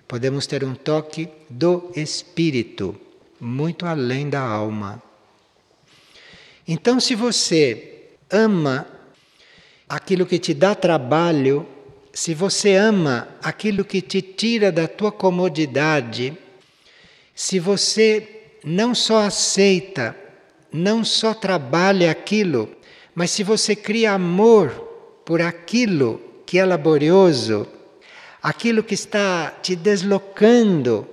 podemos 0.07 0.47
ter 0.47 0.65
um 0.65 0.75
toque 0.75 1.29
do 1.49 1.91
espírito, 1.95 2.99
muito 3.41 3.87
além 3.87 4.29
da 4.29 4.41
alma. 4.41 5.03
Então, 6.67 7.01
se 7.01 7.15
você 7.15 8.11
ama 8.31 8.87
aquilo 9.89 10.27
que 10.27 10.39
te 10.39 10.53
dá 10.53 10.75
trabalho, 10.75 11.67
se 12.19 12.35
você 12.35 12.75
ama 12.75 13.29
aquilo 13.41 13.85
que 13.85 14.03
te 14.03 14.21
tira 14.21 14.73
da 14.73 14.89
tua 14.89 15.13
comodidade, 15.13 16.37
se 17.33 17.61
você 17.61 18.57
não 18.65 18.93
só 18.93 19.21
aceita, 19.21 20.17
não 20.73 21.05
só 21.05 21.33
trabalha 21.33 22.11
aquilo, 22.11 22.69
mas 23.15 23.31
se 23.31 23.45
você 23.45 23.77
cria 23.77 24.15
amor 24.15 24.71
por 25.25 25.41
aquilo 25.41 26.21
que 26.45 26.59
é 26.59 26.65
laborioso, 26.65 27.69
aquilo 28.43 28.83
que 28.83 28.95
está 28.95 29.53
te 29.63 29.77
deslocando 29.77 31.07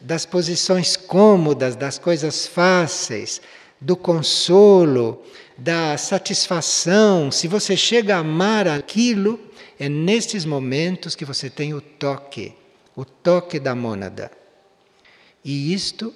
das 0.00 0.24
posições 0.24 0.96
cômodas, 0.96 1.74
das 1.74 1.98
coisas 1.98 2.46
fáceis, 2.46 3.42
do 3.80 3.96
consolo, 3.96 5.20
da 5.58 5.98
satisfação, 5.98 7.32
se 7.32 7.48
você 7.48 7.76
chega 7.76 8.14
a 8.14 8.20
amar 8.20 8.68
aquilo, 8.68 9.40
é 9.78 9.88
nesses 9.88 10.44
momentos 10.44 11.14
que 11.14 11.24
você 11.24 11.50
tem 11.50 11.74
o 11.74 11.80
toque, 11.80 12.54
o 12.94 13.04
toque 13.04 13.58
da 13.58 13.74
mônada. 13.74 14.30
E 15.44 15.72
isto 15.74 16.14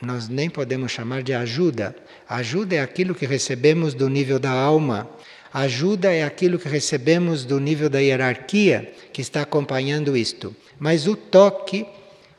nós 0.00 0.28
nem 0.28 0.50
podemos 0.50 0.92
chamar 0.92 1.22
de 1.22 1.32
ajuda. 1.32 1.96
Ajuda 2.28 2.76
é 2.76 2.82
aquilo 2.82 3.14
que 3.14 3.26
recebemos 3.26 3.94
do 3.94 4.08
nível 4.08 4.38
da 4.38 4.50
alma. 4.50 5.08
Ajuda 5.52 6.12
é 6.12 6.22
aquilo 6.22 6.58
que 6.58 6.68
recebemos 6.68 7.44
do 7.44 7.58
nível 7.58 7.88
da 7.88 7.98
hierarquia 7.98 8.92
que 9.12 9.22
está 9.22 9.42
acompanhando 9.42 10.16
isto. 10.16 10.54
Mas 10.78 11.06
o 11.06 11.16
toque, 11.16 11.86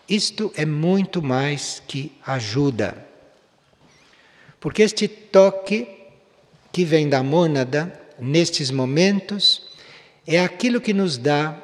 isto 0.08 0.52
é 0.56 0.66
muito 0.66 1.22
mais 1.22 1.82
que 1.88 2.12
ajuda. 2.26 3.06
Porque 4.60 4.84
este 4.84 5.08
toque 5.08 5.88
que 6.72 6.86
vem 6.86 7.10
da 7.10 7.24
mônada, 7.24 7.92
nestes 8.20 8.70
momentos, 8.70 9.67
é 10.28 10.44
aquilo 10.44 10.82
que 10.82 10.94
nos 10.94 11.18
dá 11.18 11.58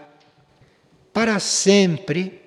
para 1.11 1.38
sempre 1.39 2.41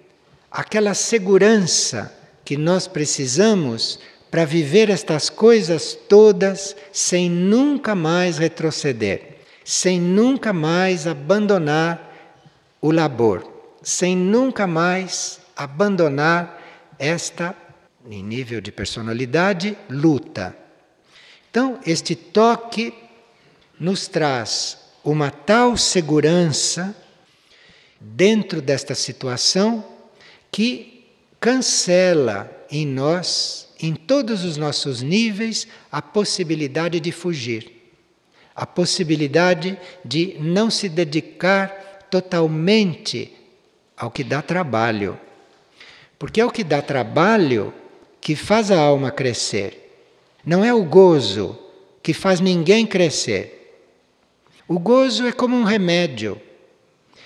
aquela 0.51 0.95
segurança 0.95 2.13
que 2.43 2.57
nós 2.57 2.89
precisamos 2.89 3.99
para 4.31 4.47
viver 4.47 4.89
estas 4.89 5.29
coisas 5.29 5.97
todas 6.09 6.75
sem 6.91 7.31
nunca 7.31 7.95
mais 7.95 8.39
retroceder, 8.39 9.41
sem 9.63 10.01
nunca 10.01 10.53
mais 10.53 11.07
abandonar 11.07 12.03
o 12.81 12.91
labor, 12.91 13.77
sem 13.83 14.17
nunca 14.17 14.67
mais 14.67 15.39
abandonar 15.55 16.63
esta, 16.99 17.55
em 18.11 18.23
nível 18.23 18.61
de 18.61 18.73
personalidade, 18.73 19.77
luta. 19.89 20.57
Então, 21.51 21.79
este 21.85 22.15
toque 22.15 22.93
nos 23.79 24.09
traz 24.09 24.86
uma 25.07 25.31
tal 25.31 25.77
segurança 25.77 26.95
dentro 28.01 28.61
desta 28.61 28.93
situação 28.93 29.87
que 30.51 31.05
cancela 31.39 32.51
em 32.69 32.85
nós, 32.85 33.69
em 33.81 33.95
todos 33.95 34.45
os 34.45 34.57
nossos 34.57 35.03
níveis, 35.03 35.69
a 35.93 36.03
possibilidade 36.03 36.99
de 36.99 37.13
fugir, 37.13 37.71
a 38.53 38.67
possibilidade 38.67 39.79
de 40.05 40.37
não 40.41 40.69
se 40.69 40.89
dedicar 40.89 41.69
totalmente 42.11 43.33
ao 43.97 44.11
que 44.11 44.25
dá 44.25 44.43
trabalho. 44.43 45.17
Porque 46.19 46.41
é 46.41 46.45
o 46.45 46.51
que 46.51 46.65
dá 46.65 46.83
trabalho 46.83 47.73
que 48.21 48.35
faz 48.35 48.73
a 48.73 48.81
alma 48.81 49.13
crescer. 49.13 50.05
Não 50.45 50.65
é 50.65 50.75
o 50.75 50.83
gozo 50.83 51.57
que 52.03 52.13
faz 52.13 52.41
ninguém 52.41 52.85
crescer. 52.85 53.56
O 54.69 54.79
gozo 54.79 55.27
é 55.27 55.33
como 55.33 55.57
um 55.57 55.65
remédio. 55.65 56.41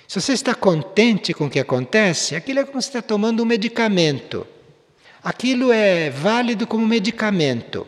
Se 0.06 0.20
você 0.20 0.32
está 0.32 0.54
contente 0.54 1.32
com 1.32 1.46
o 1.46 1.50
que 1.50 1.58
acontece, 1.58 2.34
aquilo 2.34 2.60
é 2.60 2.64
como 2.64 2.80
se 2.82 2.88
está 2.88 3.00
tomando 3.00 3.42
um 3.42 3.46
medicamento. 3.46 4.46
Aquilo 5.22 5.72
é 5.72 6.10
válido 6.10 6.66
como 6.66 6.86
medicamento. 6.86 7.86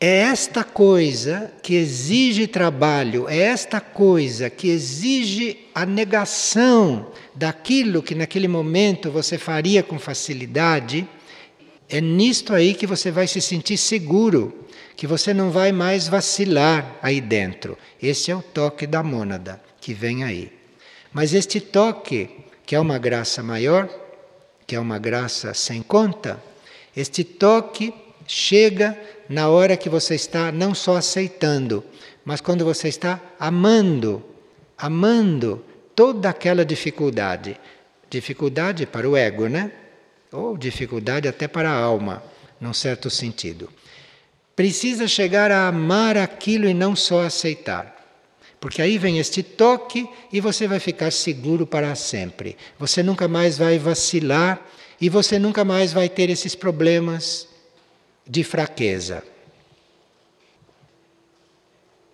É 0.00 0.22
esta 0.22 0.64
coisa 0.64 1.52
que 1.62 1.74
exige 1.74 2.48
trabalho, 2.48 3.28
é 3.28 3.38
esta 3.38 3.80
coisa 3.80 4.50
que 4.50 4.68
exige 4.68 5.68
a 5.72 5.86
negação 5.86 7.12
daquilo 7.34 8.02
que 8.02 8.14
naquele 8.14 8.48
momento 8.48 9.12
você 9.12 9.38
faria 9.38 9.82
com 9.82 9.98
facilidade 10.00 11.06
é 11.92 12.00
nisto 12.00 12.54
aí 12.54 12.72
que 12.72 12.86
você 12.86 13.10
vai 13.10 13.26
se 13.26 13.38
sentir 13.38 13.76
seguro, 13.76 14.64
que 14.96 15.06
você 15.06 15.32
não 15.32 15.50
vai 15.50 15.72
mais 15.72 16.08
vacilar 16.08 16.98
aí 17.02 17.20
dentro. 17.20 17.76
Esse 18.00 18.30
é 18.30 18.36
o 18.36 18.42
toque 18.42 18.86
da 18.86 19.02
mônada 19.02 19.60
que 19.80 19.92
vem 19.92 20.24
aí. 20.24 20.52
Mas 21.12 21.34
este 21.34 21.60
toque, 21.60 22.30
que 22.64 22.74
é 22.74 22.80
uma 22.80 22.98
graça 22.98 23.42
maior, 23.42 23.88
que 24.66 24.76
é 24.76 24.80
uma 24.80 24.98
graça 24.98 25.52
sem 25.54 25.82
conta, 25.82 26.42
este 26.96 27.24
toque 27.24 27.92
chega 28.26 28.98
na 29.28 29.48
hora 29.48 29.76
que 29.76 29.88
você 29.88 30.14
está 30.14 30.52
não 30.52 30.74
só 30.74 30.96
aceitando, 30.96 31.84
mas 32.24 32.40
quando 32.40 32.64
você 32.64 32.88
está 32.88 33.20
amando, 33.38 34.22
amando 34.78 35.64
toda 35.94 36.28
aquela 36.30 36.64
dificuldade. 36.64 37.58
Dificuldade 38.08 38.86
para 38.86 39.08
o 39.08 39.16
ego, 39.16 39.48
né? 39.48 39.72
ou 40.32 40.56
dificuldade 40.56 41.28
até 41.28 41.46
para 41.46 41.70
a 41.70 41.76
alma, 41.76 42.22
num 42.58 42.72
certo 42.72 43.10
sentido. 43.10 43.68
Precisa 44.54 45.08
chegar 45.08 45.50
a 45.50 45.68
amar 45.68 46.16
aquilo 46.16 46.68
e 46.68 46.74
não 46.74 46.94
só 46.94 47.22
aceitar. 47.22 47.96
Porque 48.60 48.80
aí 48.80 48.98
vem 48.98 49.18
este 49.18 49.42
toque 49.42 50.08
e 50.32 50.40
você 50.40 50.68
vai 50.68 50.78
ficar 50.78 51.10
seguro 51.10 51.66
para 51.66 51.94
sempre. 51.94 52.56
Você 52.78 53.02
nunca 53.02 53.26
mais 53.26 53.58
vai 53.58 53.78
vacilar 53.78 54.60
e 55.00 55.08
você 55.08 55.38
nunca 55.38 55.64
mais 55.64 55.92
vai 55.92 56.08
ter 56.08 56.30
esses 56.30 56.54
problemas 56.54 57.48
de 58.26 58.44
fraqueza. 58.44 59.24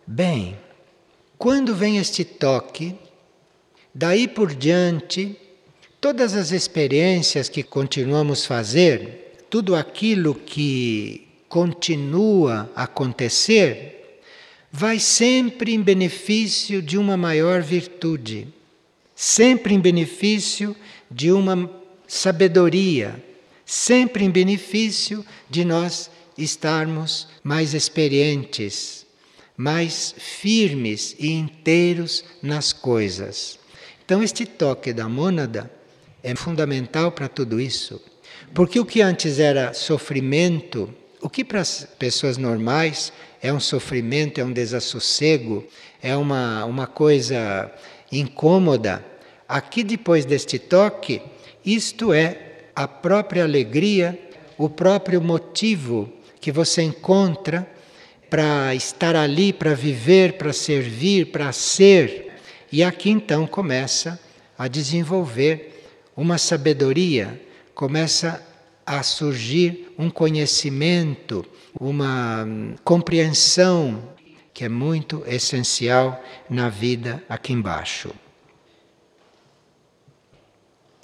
Bem, 0.06 0.58
quando 1.36 1.74
vem 1.74 1.98
este 1.98 2.24
toque, 2.24 2.96
daí 3.94 4.26
por 4.26 4.54
diante, 4.54 5.36
Todas 6.00 6.34
as 6.34 6.52
experiências 6.52 7.48
que 7.48 7.64
continuamos 7.64 8.46
fazer, 8.46 9.44
tudo 9.50 9.74
aquilo 9.74 10.32
que 10.32 11.27
continua 11.48 12.70
a 12.74 12.84
acontecer, 12.84 14.20
vai 14.70 14.98
sempre 14.98 15.74
em 15.74 15.80
benefício 15.80 16.82
de 16.82 16.98
uma 16.98 17.16
maior 17.16 17.62
virtude, 17.62 18.48
sempre 19.14 19.74
em 19.74 19.80
benefício 19.80 20.76
de 21.10 21.32
uma 21.32 21.70
sabedoria, 22.06 23.22
sempre 23.64 24.24
em 24.24 24.30
benefício 24.30 25.24
de 25.48 25.64
nós 25.64 26.10
estarmos 26.36 27.28
mais 27.42 27.74
experientes, 27.74 29.06
mais 29.56 30.14
firmes 30.16 31.16
e 31.18 31.32
inteiros 31.32 32.24
nas 32.42 32.72
coisas. 32.72 33.58
Então, 34.04 34.22
este 34.22 34.46
toque 34.46 34.92
da 34.92 35.08
mônada 35.08 35.70
é 36.22 36.34
fundamental 36.34 37.12
para 37.12 37.28
tudo 37.28 37.60
isso. 37.60 38.00
Porque 38.54 38.78
o 38.80 38.86
que 38.86 39.02
antes 39.02 39.38
era 39.38 39.74
sofrimento, 39.74 40.94
o 41.20 41.28
que 41.28 41.44
para 41.44 41.60
as 41.60 41.86
pessoas 41.98 42.36
normais 42.36 43.12
é 43.42 43.52
um 43.52 43.60
sofrimento, 43.60 44.40
é 44.40 44.44
um 44.44 44.52
desassossego, 44.52 45.66
é 46.02 46.16
uma, 46.16 46.64
uma 46.64 46.86
coisa 46.86 47.72
incômoda, 48.10 49.04
aqui 49.48 49.82
depois 49.82 50.24
deste 50.24 50.58
toque, 50.58 51.22
isto 51.64 52.12
é 52.12 52.68
a 52.74 52.86
própria 52.86 53.44
alegria, 53.44 54.18
o 54.56 54.68
próprio 54.68 55.20
motivo 55.20 56.12
que 56.40 56.52
você 56.52 56.82
encontra 56.82 57.68
para 58.30 58.74
estar 58.74 59.16
ali, 59.16 59.52
para 59.52 59.74
viver, 59.74 60.34
para 60.34 60.52
servir, 60.52 61.26
para 61.26 61.50
ser. 61.52 62.32
E 62.70 62.82
aqui 62.82 63.10
então 63.10 63.46
começa 63.46 64.20
a 64.56 64.68
desenvolver 64.68 65.84
uma 66.16 66.36
sabedoria, 66.36 67.40
começa 67.74 68.44
a 68.88 69.02
surgir 69.02 69.92
um 69.98 70.08
conhecimento, 70.08 71.44
uma 71.78 72.46
compreensão 72.82 74.14
que 74.54 74.64
é 74.64 74.68
muito 74.68 75.22
essencial 75.26 76.24
na 76.48 76.70
vida 76.70 77.22
aqui 77.28 77.52
embaixo. 77.52 78.10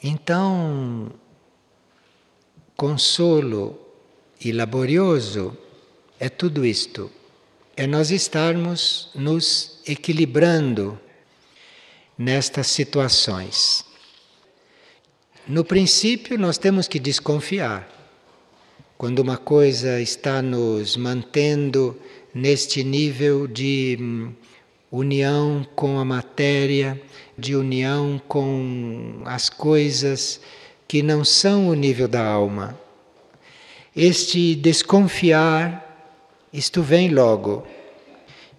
Então, 0.02 1.12
consolo 2.74 3.78
e 4.40 4.50
laborioso 4.50 5.54
é 6.18 6.30
tudo 6.30 6.64
isto. 6.64 7.10
É 7.76 7.86
nós 7.86 8.10
estarmos 8.10 9.10
nos 9.14 9.78
equilibrando 9.86 10.98
nestas 12.16 12.68
situações. 12.68 13.84
No 15.46 15.62
princípio, 15.62 16.38
nós 16.38 16.56
temos 16.56 16.88
que 16.88 16.98
desconfiar. 16.98 17.86
Quando 18.96 19.18
uma 19.18 19.36
coisa 19.36 20.00
está 20.00 20.40
nos 20.40 20.96
mantendo 20.96 22.00
neste 22.34 22.82
nível 22.82 23.46
de 23.46 23.98
hum, 24.00 24.32
união 24.90 25.66
com 25.74 25.98
a 25.98 26.04
matéria, 26.04 26.98
de 27.36 27.54
união 27.54 28.18
com 28.26 29.20
as 29.26 29.50
coisas 29.50 30.40
que 30.88 31.02
não 31.02 31.22
são 31.22 31.68
o 31.68 31.74
nível 31.74 32.08
da 32.08 32.24
alma. 32.24 32.80
Este 33.94 34.54
desconfiar, 34.54 36.08
isto 36.50 36.82
vem 36.82 37.10
logo. 37.10 37.66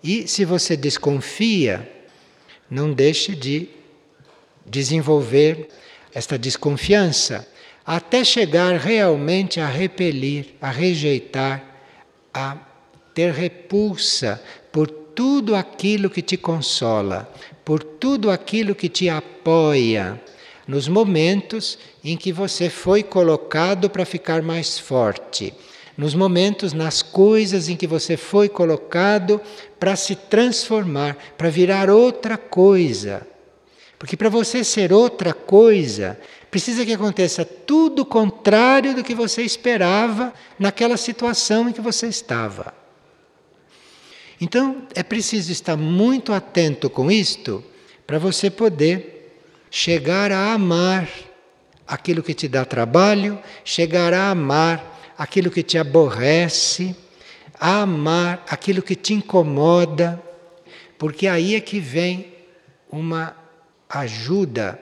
E 0.04 0.28
se 0.28 0.46
você 0.46 0.78
desconfia, 0.78 1.92
não 2.70 2.94
deixe 2.94 3.34
de 3.34 3.70
desenvolver 4.68 5.68
esta 6.16 6.38
desconfiança 6.38 7.46
até 7.86 8.24
chegar 8.24 8.80
realmente 8.80 9.60
a 9.60 9.68
repelir, 9.68 10.56
a 10.62 10.72
rejeitar, 10.72 11.62
a 12.34 12.58
ter 13.14 13.32
repulsa 13.32 14.42
por 14.72 14.90
tudo 14.90 15.56
aquilo 15.56 16.10
que 16.10 16.22
te 16.22 16.38
consola, 16.38 17.32
por 17.64 17.84
tudo 17.84 18.32
aquilo 18.32 18.74
que 18.74 18.90
te 18.90 19.10
apoia 19.10 20.20
nos 20.68 20.88
momentos 20.88 21.78
em 22.04 22.18
que 22.18 22.32
você 22.32 22.70
foi 22.70 23.04
colocado 23.04 23.90
para 23.90 24.04
ficar 24.06 24.42
mais 24.42 24.80
forte, 24.80 25.54
nos 25.96 26.16
momentos, 26.16 26.74
nas 26.74 27.02
coisas 27.02 27.70
em 27.70 27.76
que 27.76 27.86
você 27.86 28.18
foi 28.18 28.50
colocado 28.50 29.40
para 29.80 29.96
se 29.96 30.16
transformar, 30.16 31.16
para 31.38 31.50
virar 31.50 31.90
outra 31.90 32.38
coisa. 32.38 33.35
Porque 33.98 34.18
para 34.18 34.30
você 34.30 34.64
ser 34.64 34.92
outra 34.92 35.34
coisa, 35.34 36.20
precisa 36.52 36.86
que 36.86 36.94
aconteça 36.94 37.46
tudo 37.46 38.02
o 38.02 38.06
contrário 38.06 38.94
do 38.94 39.04
que 39.04 39.16
você 39.16 39.42
esperava 39.42 40.34
naquela 40.60 40.98
situação 40.98 41.70
em 41.70 41.74
que 41.74 41.82
você 41.82 42.08
estava. 42.08 42.74
Então, 44.40 44.84
é 44.94 45.02
preciso 45.02 45.52
estar 45.52 45.78
muito 45.78 46.34
atento 46.34 46.90
com 46.90 47.10
isto 47.10 47.64
para 48.06 48.20
você 48.20 48.50
poder 48.50 49.40
chegar 49.72 50.32
a 50.32 50.54
amar 50.54 51.10
aquilo 51.88 52.22
que 52.22 52.34
te 52.34 52.48
dá 52.48 52.66
trabalho, 52.66 53.40
chegar 53.64 54.14
a 54.14 54.30
amar 54.30 55.14
aquilo 55.18 55.50
que 55.50 55.64
te 55.64 55.78
aborrece, 55.78 56.96
a 57.60 57.82
amar 57.82 58.44
aquilo 58.50 58.82
que 58.82 58.96
te 58.96 59.14
incomoda, 59.14 60.22
porque 60.98 61.28
aí 61.28 61.56
é 61.56 61.62
que 61.62 61.80
vem 61.80 62.34
uma 62.92 63.36
ajuda 64.00 64.80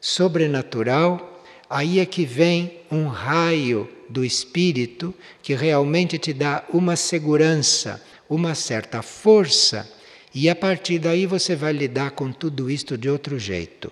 sobrenatural, 0.00 1.42
aí 1.68 1.98
é 1.98 2.06
que 2.06 2.24
vem 2.24 2.80
um 2.90 3.06
raio 3.06 3.88
do 4.08 4.24
espírito 4.24 5.14
que 5.42 5.54
realmente 5.54 6.18
te 6.18 6.32
dá 6.32 6.64
uma 6.72 6.96
segurança, 6.96 8.02
uma 8.28 8.54
certa 8.54 9.02
força, 9.02 9.90
e 10.34 10.48
a 10.48 10.54
partir 10.54 10.98
daí 10.98 11.26
você 11.26 11.56
vai 11.56 11.72
lidar 11.72 12.12
com 12.12 12.30
tudo 12.32 12.70
isto 12.70 12.98
de 12.98 13.08
outro 13.08 13.38
jeito 13.38 13.90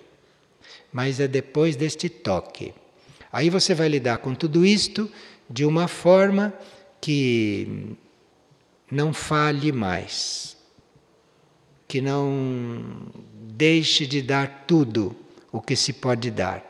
mas 0.93 1.19
é 1.19 1.27
depois 1.27 1.75
deste 1.75 2.07
toque. 2.07 2.71
Aí 3.31 3.49
você 3.49 3.73
vai 3.73 3.89
lidar 3.89 4.19
com 4.19 4.35
tudo 4.35 4.63
isto 4.63 5.09
de 5.49 5.65
uma 5.65 5.87
forma 5.87 6.53
que 7.01 7.97
não 8.89 9.11
falhe 9.11 9.71
mais, 9.71 10.55
que 11.87 11.99
não 11.99 13.07
deixe 13.55 14.05
de 14.05 14.21
dar 14.21 14.65
tudo 14.67 15.15
o 15.51 15.61
que 15.61 15.75
se 15.75 15.93
pode 15.93 16.31
dar. 16.31 16.63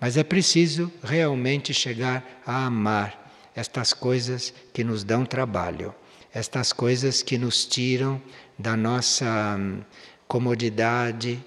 Mas 0.00 0.16
é 0.16 0.24
preciso 0.24 0.90
realmente 1.02 1.74
chegar 1.74 2.42
a 2.46 2.66
amar 2.66 3.32
estas 3.54 3.92
coisas 3.92 4.52
que 4.72 4.82
nos 4.82 5.04
dão 5.04 5.26
trabalho, 5.26 5.94
estas 6.32 6.72
coisas 6.72 7.22
que 7.22 7.36
nos 7.36 7.66
tiram 7.66 8.20
da 8.58 8.76
nossa 8.76 9.56
hum, 9.58 9.82
comodidade, 10.26 11.38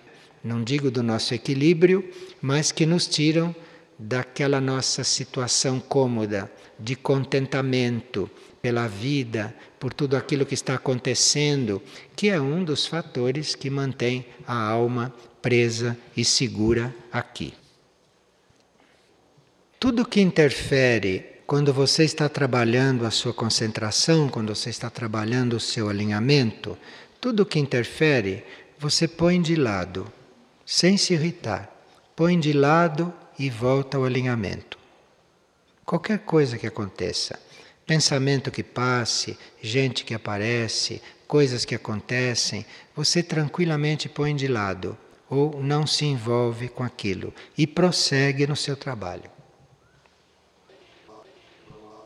não 0.43 0.63
digo 0.63 0.91
do 0.91 1.01
nosso 1.01 1.33
equilíbrio, 1.33 2.07
mas 2.39 2.71
que 2.71 2.85
nos 2.85 3.07
tiram 3.07 3.55
daquela 3.97 4.61
nossa 4.61 5.03
situação 5.03 5.79
cômoda 5.79 6.51
de 6.79 6.95
contentamento 6.95 8.29
pela 8.65 8.87
vida, 8.87 9.53
por 9.79 9.93
tudo 9.93 10.17
aquilo 10.17 10.43
que 10.43 10.55
está 10.55 10.73
acontecendo, 10.73 11.83
que 12.15 12.29
é 12.29 12.41
um 12.41 12.63
dos 12.63 12.87
fatores 12.87 13.53
que 13.53 13.69
mantém 13.69 14.25
a 14.47 14.59
alma 14.59 15.13
presa 15.39 15.95
e 16.17 16.25
segura 16.25 16.91
aqui. 17.11 17.53
Tudo 19.79 20.03
que 20.03 20.19
interfere 20.19 21.43
quando 21.45 21.71
você 21.71 22.05
está 22.05 22.27
trabalhando 22.27 23.05
a 23.05 23.11
sua 23.11 23.35
concentração, 23.35 24.29
quando 24.29 24.55
você 24.55 24.71
está 24.71 24.89
trabalhando 24.89 25.57
o 25.57 25.59
seu 25.59 25.87
alinhamento, 25.87 26.75
tudo 27.21 27.45
que 27.45 27.59
interfere, 27.59 28.43
você 28.79 29.07
põe 29.07 29.39
de 29.39 29.55
lado 29.55 30.11
sem 30.65 30.97
se 30.97 31.13
irritar. 31.13 31.71
Põe 32.15 32.39
de 32.39 32.51
lado 32.51 33.13
e 33.37 33.47
volta 33.47 33.97
ao 33.97 34.05
alinhamento. 34.05 34.79
Qualquer 35.85 36.17
coisa 36.17 36.57
que 36.57 36.65
aconteça, 36.65 37.39
pensamento 37.85 38.51
que 38.51 38.63
passe, 38.63 39.37
gente 39.61 40.03
que 40.03 40.13
aparece, 40.13 41.01
coisas 41.27 41.65
que 41.65 41.75
acontecem, 41.75 42.65
você 42.95 43.21
tranquilamente 43.21 44.09
põe 44.09 44.35
de 44.35 44.47
lado 44.47 44.97
ou 45.29 45.61
não 45.61 45.85
se 45.85 46.05
envolve 46.05 46.69
com 46.69 46.83
aquilo 46.83 47.33
e 47.57 47.65
prossegue 47.65 48.47
no 48.47 48.55
seu 48.55 48.75
trabalho. 48.75 49.35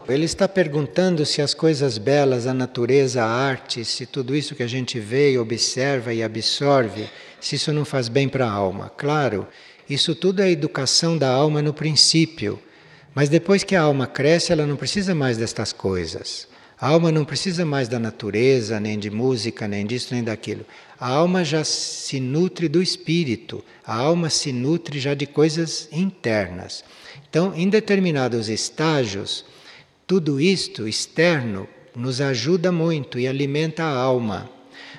Ele 0.08 0.26
está 0.26 0.48
perguntando 0.48 1.24
se 1.24 1.40
as 1.40 1.54
coisas 1.54 2.00
belas, 2.00 2.48
a 2.48 2.54
natureza, 2.54 3.24
a 3.24 3.28
arte, 3.28 3.86
se 3.86 4.08
tudo 4.08 4.36
isso 4.36 4.56
que 4.56 4.64
a 4.64 4.68
gente 4.68 5.00
vê, 5.00 5.38
observa 5.38 6.12
e 6.12 6.24
absorve, 6.24 7.08
se 7.40 7.58
isso 7.58 7.72
não 7.72 7.86
faz 7.86 8.10
bem 8.10 8.28
para 8.28 8.48
a 8.48 8.52
alma. 8.52 8.90
Claro, 8.90 9.48
isso 9.88 10.16
tudo 10.16 10.42
é 10.42 10.50
educação 10.50 11.16
da 11.16 11.30
alma 11.30 11.62
no 11.62 11.76
princípio, 11.76 12.60
mas 13.14 13.30
depois 13.30 13.64
que 13.64 13.76
a 13.76 13.82
alma 13.82 14.08
cresce, 14.08 14.52
ela 14.52 14.66
não 14.66 14.76
precisa 14.76 15.16
mais 15.16 15.38
destas 15.38 15.74
coisas. 15.74 16.48
A 16.80 16.88
alma 16.88 17.12
não 17.12 17.26
precisa 17.26 17.66
mais 17.66 17.90
da 17.90 18.00
natureza, 18.00 18.80
nem 18.80 18.98
de 18.98 19.10
música, 19.10 19.68
nem 19.68 19.86
disso, 19.86 20.14
nem 20.14 20.24
daquilo. 20.24 20.66
A 20.98 21.10
alma 21.10 21.44
já 21.44 21.64
se 21.64 22.20
nutre 22.22 22.70
do 22.70 22.82
espírito, 22.82 23.64
a 23.86 23.96
alma 23.96 24.30
se 24.30 24.54
nutre 24.54 24.98
já 24.98 25.14
de 25.14 25.26
coisas 25.26 25.90
internas. 25.92 26.86
Então, 27.30 27.54
em 27.54 27.68
determinados 27.68 28.48
estágios, 28.48 29.44
tudo 30.08 30.40
isto 30.40 30.88
externo 30.88 31.68
nos 31.94 32.22
ajuda 32.22 32.72
muito 32.72 33.20
e 33.20 33.28
alimenta 33.28 33.84
a 33.84 33.94
alma. 33.94 34.50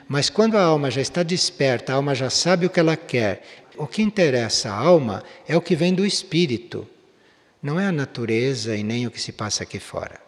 Mas 0.06 0.28
quando 0.28 0.56
a 0.56 0.62
alma 0.62 0.90
já 0.90 1.00
está 1.00 1.22
desperta, 1.22 1.92
a 1.92 1.96
alma 1.96 2.14
já 2.14 2.28
sabe 2.28 2.66
o 2.66 2.70
que 2.70 2.80
ela 2.80 2.96
quer, 2.96 3.42
o 3.78 3.86
que 3.86 4.02
interessa 4.02 4.68
à 4.68 4.74
alma 4.74 5.22
é 5.48 5.56
o 5.56 5.62
que 5.62 5.74
vem 5.74 5.94
do 5.94 6.04
espírito. 6.04 6.86
Não 7.62 7.78
é 7.78 7.86
a 7.86 7.92
natureza 7.92 8.76
e 8.76 8.82
nem 8.82 9.06
o 9.06 9.10
que 9.10 9.20
se 9.20 9.32
passa 9.32 9.62
aqui 9.62 9.78
fora. 9.78 10.20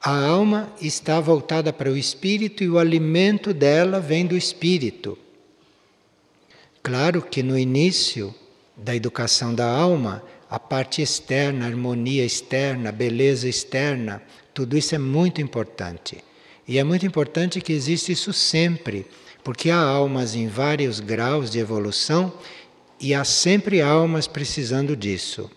A 0.00 0.26
alma 0.26 0.70
está 0.80 1.18
voltada 1.20 1.72
para 1.72 1.90
o 1.90 1.96
espírito 1.96 2.62
e 2.62 2.68
o 2.68 2.78
alimento 2.78 3.54
dela 3.54 4.00
vem 4.00 4.26
do 4.26 4.36
espírito. 4.36 5.16
Claro 6.82 7.22
que 7.22 7.42
no 7.42 7.58
início 7.58 8.34
da 8.76 8.94
educação 8.94 9.54
da 9.54 9.66
alma, 9.66 10.22
a 10.50 10.58
parte 10.58 11.00
externa, 11.00 11.64
a 11.64 11.68
harmonia 11.68 12.24
externa, 12.24 12.90
a 12.90 12.92
beleza 12.92 13.48
externa, 13.48 14.22
tudo 14.52 14.76
isso 14.76 14.94
é 14.94 14.98
muito 14.98 15.40
importante. 15.40 16.22
E 16.68 16.78
é 16.78 16.84
muito 16.84 17.06
importante 17.06 17.60
que 17.60 17.72
exista 17.72 18.12
isso 18.12 18.32
sempre, 18.32 19.06
porque 19.42 19.70
há 19.70 19.80
almas 19.80 20.34
em 20.34 20.48
vários 20.48 21.00
graus 21.00 21.50
de 21.50 21.58
evolução 21.58 22.32
e 23.00 23.14
há 23.14 23.24
sempre 23.24 23.80
almas 23.80 24.26
precisando 24.26 24.94
disso. 24.94 25.50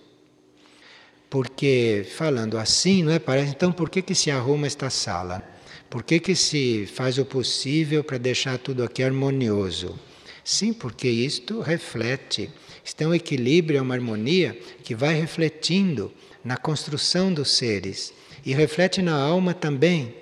Porque, 1.30 2.06
falando 2.16 2.58
assim, 2.58 3.04
não 3.04 3.12
é? 3.12 3.20
Parece, 3.20 3.52
então, 3.52 3.72
por 3.72 3.90
que, 3.90 4.02
que 4.02 4.16
se 4.16 4.32
arruma 4.32 4.66
esta 4.66 4.90
sala? 4.90 5.44
Por 5.90 6.04
que, 6.04 6.20
que 6.20 6.36
se 6.36 6.86
faz 6.86 7.18
o 7.18 7.26
possível 7.26 8.04
para 8.04 8.18
deixar 8.18 8.58
tudo 8.58 8.84
aqui 8.84 9.04
harmonioso? 9.04 9.98
Sim, 10.44 10.72
porque 10.72 11.10
isto 11.10 11.60
reflete. 11.62 12.50
Isto 12.84 13.02
é 13.02 13.08
um 13.08 13.14
equilíbrio, 13.14 13.78
é 13.78 13.82
uma 13.82 13.96
harmonia 13.96 14.58
que 14.84 14.96
vai 14.96 15.20
refletindo 15.20 16.12
na 16.44 16.56
construção 16.56 17.34
dos 17.34 17.52
seres 17.52 18.14
e 18.46 18.54
reflete 18.54 19.02
na 19.02 19.16
alma 19.16 19.54
também. 19.54 20.16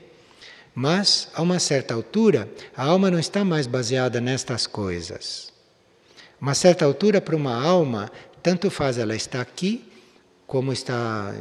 Mas, 0.73 1.29
a 1.35 1.41
uma 1.43 1.59
certa 1.59 1.93
altura, 1.93 2.49
a 2.75 2.83
alma 2.83 3.11
não 3.11 3.19
está 3.19 3.45
mais 3.45 3.67
baseada 3.67 4.19
nestas 4.19 4.65
coisas. 4.65 5.53
Uma 6.41 6.55
certa 6.55 6.83
altura, 6.83 7.21
para 7.21 7.35
uma 7.35 7.63
alma, 7.63 8.11
tanto 8.41 8.71
faz 8.71 8.97
ela 8.97 9.15
estar 9.15 9.41
aqui 9.41 9.85
como 10.47 10.71
está 10.71 11.35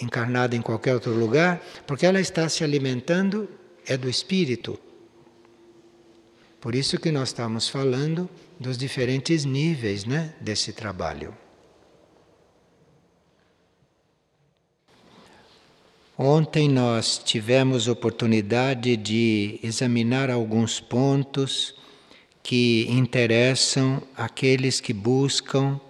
encarnada 0.00 0.56
em 0.56 0.62
qualquer 0.62 0.94
outro 0.94 1.12
lugar, 1.12 1.62
porque 1.86 2.06
ela 2.06 2.20
está 2.20 2.48
se 2.48 2.64
alimentando 2.64 3.48
é 3.86 3.96
do 3.96 4.08
espírito. 4.08 4.78
Por 6.60 6.74
isso 6.74 6.98
que 6.98 7.10
nós 7.10 7.30
estamos 7.30 7.68
falando 7.68 8.28
dos 8.58 8.78
diferentes 8.78 9.44
níveis, 9.44 10.04
né, 10.04 10.34
desse 10.40 10.72
trabalho. 10.72 11.36
Ontem 16.16 16.68
nós 16.68 17.18
tivemos 17.18 17.88
oportunidade 17.88 18.96
de 18.96 19.58
examinar 19.62 20.30
alguns 20.30 20.78
pontos 20.78 21.74
que 22.42 22.86
interessam 22.88 24.02
aqueles 24.16 24.80
que 24.80 24.92
buscam 24.92 25.80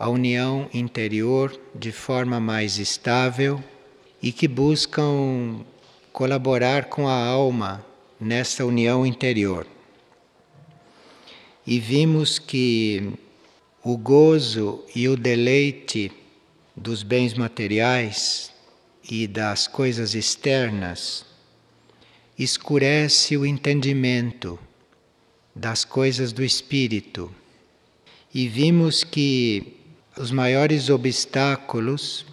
a 0.00 0.08
união 0.08 0.66
interior 0.72 1.54
de 1.74 1.92
forma 1.92 2.40
mais 2.40 2.78
estável 2.78 3.62
e 4.22 4.32
que 4.32 4.48
buscam 4.48 5.60
colaborar 6.10 6.86
com 6.86 7.06
a 7.06 7.22
alma 7.22 7.84
nessa 8.18 8.64
união 8.64 9.04
interior. 9.04 9.66
E 11.66 11.78
vimos 11.78 12.38
que 12.38 13.12
o 13.84 13.94
gozo 13.98 14.82
e 14.96 15.06
o 15.06 15.18
deleite 15.18 16.10
dos 16.74 17.02
bens 17.02 17.34
materiais 17.34 18.50
e 19.04 19.26
das 19.26 19.68
coisas 19.68 20.14
externas 20.14 21.26
escurece 22.38 23.36
o 23.36 23.44
entendimento 23.44 24.58
das 25.54 25.84
coisas 25.84 26.32
do 26.32 26.42
espírito. 26.42 27.30
E 28.32 28.48
vimos 28.48 29.04
que 29.04 29.79
os 30.16 30.30
maiores 30.30 30.90
obstáculos 30.90 32.26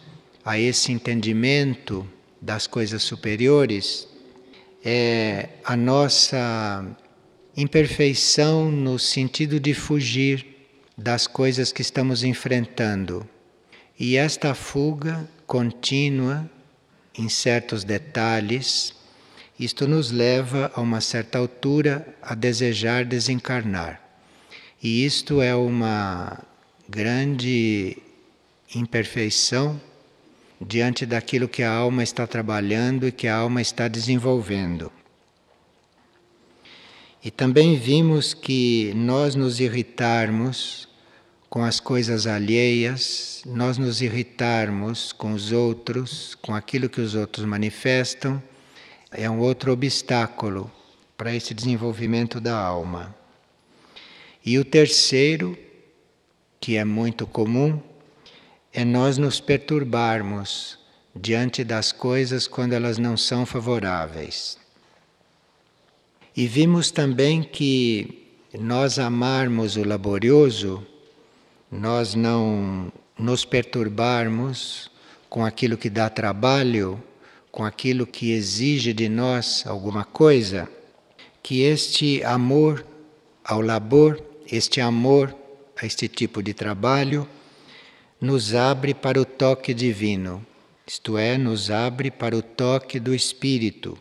a 0.43 0.59
esse 0.59 0.91
entendimento 0.91 2.07
das 2.41 2.67
coisas 2.67 3.03
superiores 3.03 4.07
é 4.83 5.49
a 5.63 5.75
nossa 5.75 6.85
imperfeição 7.55 8.71
no 8.71 8.97
sentido 8.97 9.59
de 9.59 9.73
fugir 9.73 10.45
das 10.97 11.27
coisas 11.27 11.71
que 11.71 11.81
estamos 11.81 12.23
enfrentando. 12.23 13.27
E 13.99 14.15
esta 14.15 14.53
fuga 14.53 15.27
contínua 15.45 16.49
em 17.17 17.29
certos 17.29 17.83
detalhes, 17.83 18.93
isto 19.59 19.87
nos 19.87 20.11
leva 20.11 20.71
a 20.75 20.81
uma 20.81 21.01
certa 21.01 21.39
altura 21.39 22.15
a 22.21 22.35
desejar 22.35 23.05
desencarnar. 23.05 24.01
E 24.81 25.03
isto 25.03 25.41
é 25.41 25.55
uma 25.55 26.43
grande 26.89 27.97
imperfeição 28.73 29.79
diante 30.59 31.05
daquilo 31.05 31.47
que 31.47 31.61
a 31.61 31.71
alma 31.71 32.01
está 32.01 32.25
trabalhando 32.25 33.07
e 33.07 33.11
que 33.11 33.27
a 33.27 33.35
alma 33.35 33.61
está 33.61 33.87
desenvolvendo. 33.87 34.91
E 37.23 37.29
também 37.29 37.77
vimos 37.77 38.33
que 38.33 38.93
nós 38.95 39.35
nos 39.35 39.59
irritarmos 39.59 40.87
com 41.49 41.63
as 41.63 41.79
coisas 41.79 42.27
alheias, 42.27 43.41
nós 43.45 43.77
nos 43.77 44.01
irritarmos 44.01 45.11
com 45.11 45.33
os 45.33 45.51
outros, 45.51 46.35
com 46.35 46.53
aquilo 46.53 46.89
que 46.89 47.01
os 47.01 47.15
outros 47.15 47.45
manifestam, 47.45 48.41
é 49.11 49.29
um 49.29 49.39
outro 49.39 49.71
obstáculo 49.71 50.71
para 51.17 51.35
esse 51.35 51.53
desenvolvimento 51.53 52.39
da 52.39 52.57
alma. 52.57 53.15
E 54.45 54.59
o 54.59 54.65
terceiro 54.65 55.57
que 56.67 56.75
é 56.75 56.83
muito 56.83 57.25
comum 57.25 57.79
é 58.73 58.83
nós 58.83 59.17
nos 59.17 59.39
perturbarmos 59.39 60.77
diante 61.15 61.63
das 61.63 61.93
coisas 61.93 62.45
quando 62.45 62.73
elas 62.73 62.97
não 62.97 63.15
são 63.15 63.45
favoráveis. 63.45 64.57
E 66.35 66.45
vimos 66.45 66.91
também 66.91 67.41
que 67.41 68.35
nós 68.59 68.99
amarmos 68.99 69.77
o 69.77 69.87
laborioso, 69.87 70.85
nós 71.71 72.15
não 72.15 72.91
nos 73.17 73.45
perturbarmos 73.45 74.91
com 75.29 75.45
aquilo 75.45 75.77
que 75.77 75.89
dá 75.89 76.09
trabalho, 76.09 77.01
com 77.49 77.63
aquilo 77.63 78.05
que 78.05 78.33
exige 78.33 78.91
de 78.91 79.07
nós 79.07 79.63
alguma 79.65 80.03
coisa, 80.03 80.67
que 81.41 81.61
este 81.61 82.21
amor 82.25 82.85
ao 83.41 83.61
labor, 83.61 84.21
este 84.51 84.81
amor 84.81 85.33
a 85.81 85.85
este 85.85 86.07
tipo 86.07 86.41
de 86.41 86.53
trabalho, 86.53 87.27
nos 88.19 88.53
abre 88.55 88.93
para 88.93 89.21
o 89.21 89.25
toque 89.25 89.73
divino, 89.73 90.45
isto 90.85 91.17
é, 91.17 91.37
nos 91.37 91.69
abre 91.69 92.09
para 92.09 92.35
o 92.35 92.41
toque 92.41 92.99
do 92.99 93.13
Espírito. 93.13 93.97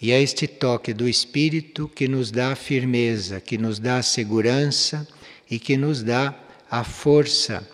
E 0.00 0.12
é 0.12 0.22
este 0.22 0.46
toque 0.46 0.92
do 0.92 1.08
Espírito 1.08 1.88
que 1.88 2.06
nos 2.06 2.30
dá 2.30 2.52
a 2.52 2.56
firmeza, 2.56 3.40
que 3.40 3.58
nos 3.58 3.78
dá 3.78 3.98
a 3.98 4.02
segurança 4.02 5.06
e 5.50 5.58
que 5.58 5.76
nos 5.76 6.02
dá 6.02 6.34
a 6.70 6.84
força 6.84 7.68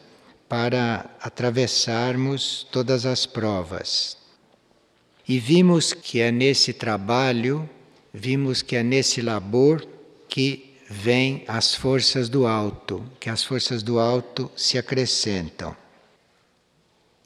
para 0.49 1.09
atravessarmos 1.21 2.67
todas 2.73 3.07
as 3.07 3.27
provas. 3.27 4.17
E 5.29 5.39
vimos 5.39 5.93
que 5.93 6.21
é 6.21 6.33
nesse 6.33 6.73
trabalho, 6.73 7.69
vimos 8.13 8.63
que 8.63 8.75
é 8.75 8.83
nesse 8.83 9.21
labor 9.23 9.87
que 10.29 10.70
vêm 10.93 11.45
as 11.47 11.73
forças 11.73 12.29
do 12.29 12.49
alto, 12.49 13.05
que 13.21 13.31
as 13.31 13.45
forças 13.45 13.81
do 13.81 14.01
alto 14.01 14.51
se 14.57 14.77
acrescentam. 14.77 15.77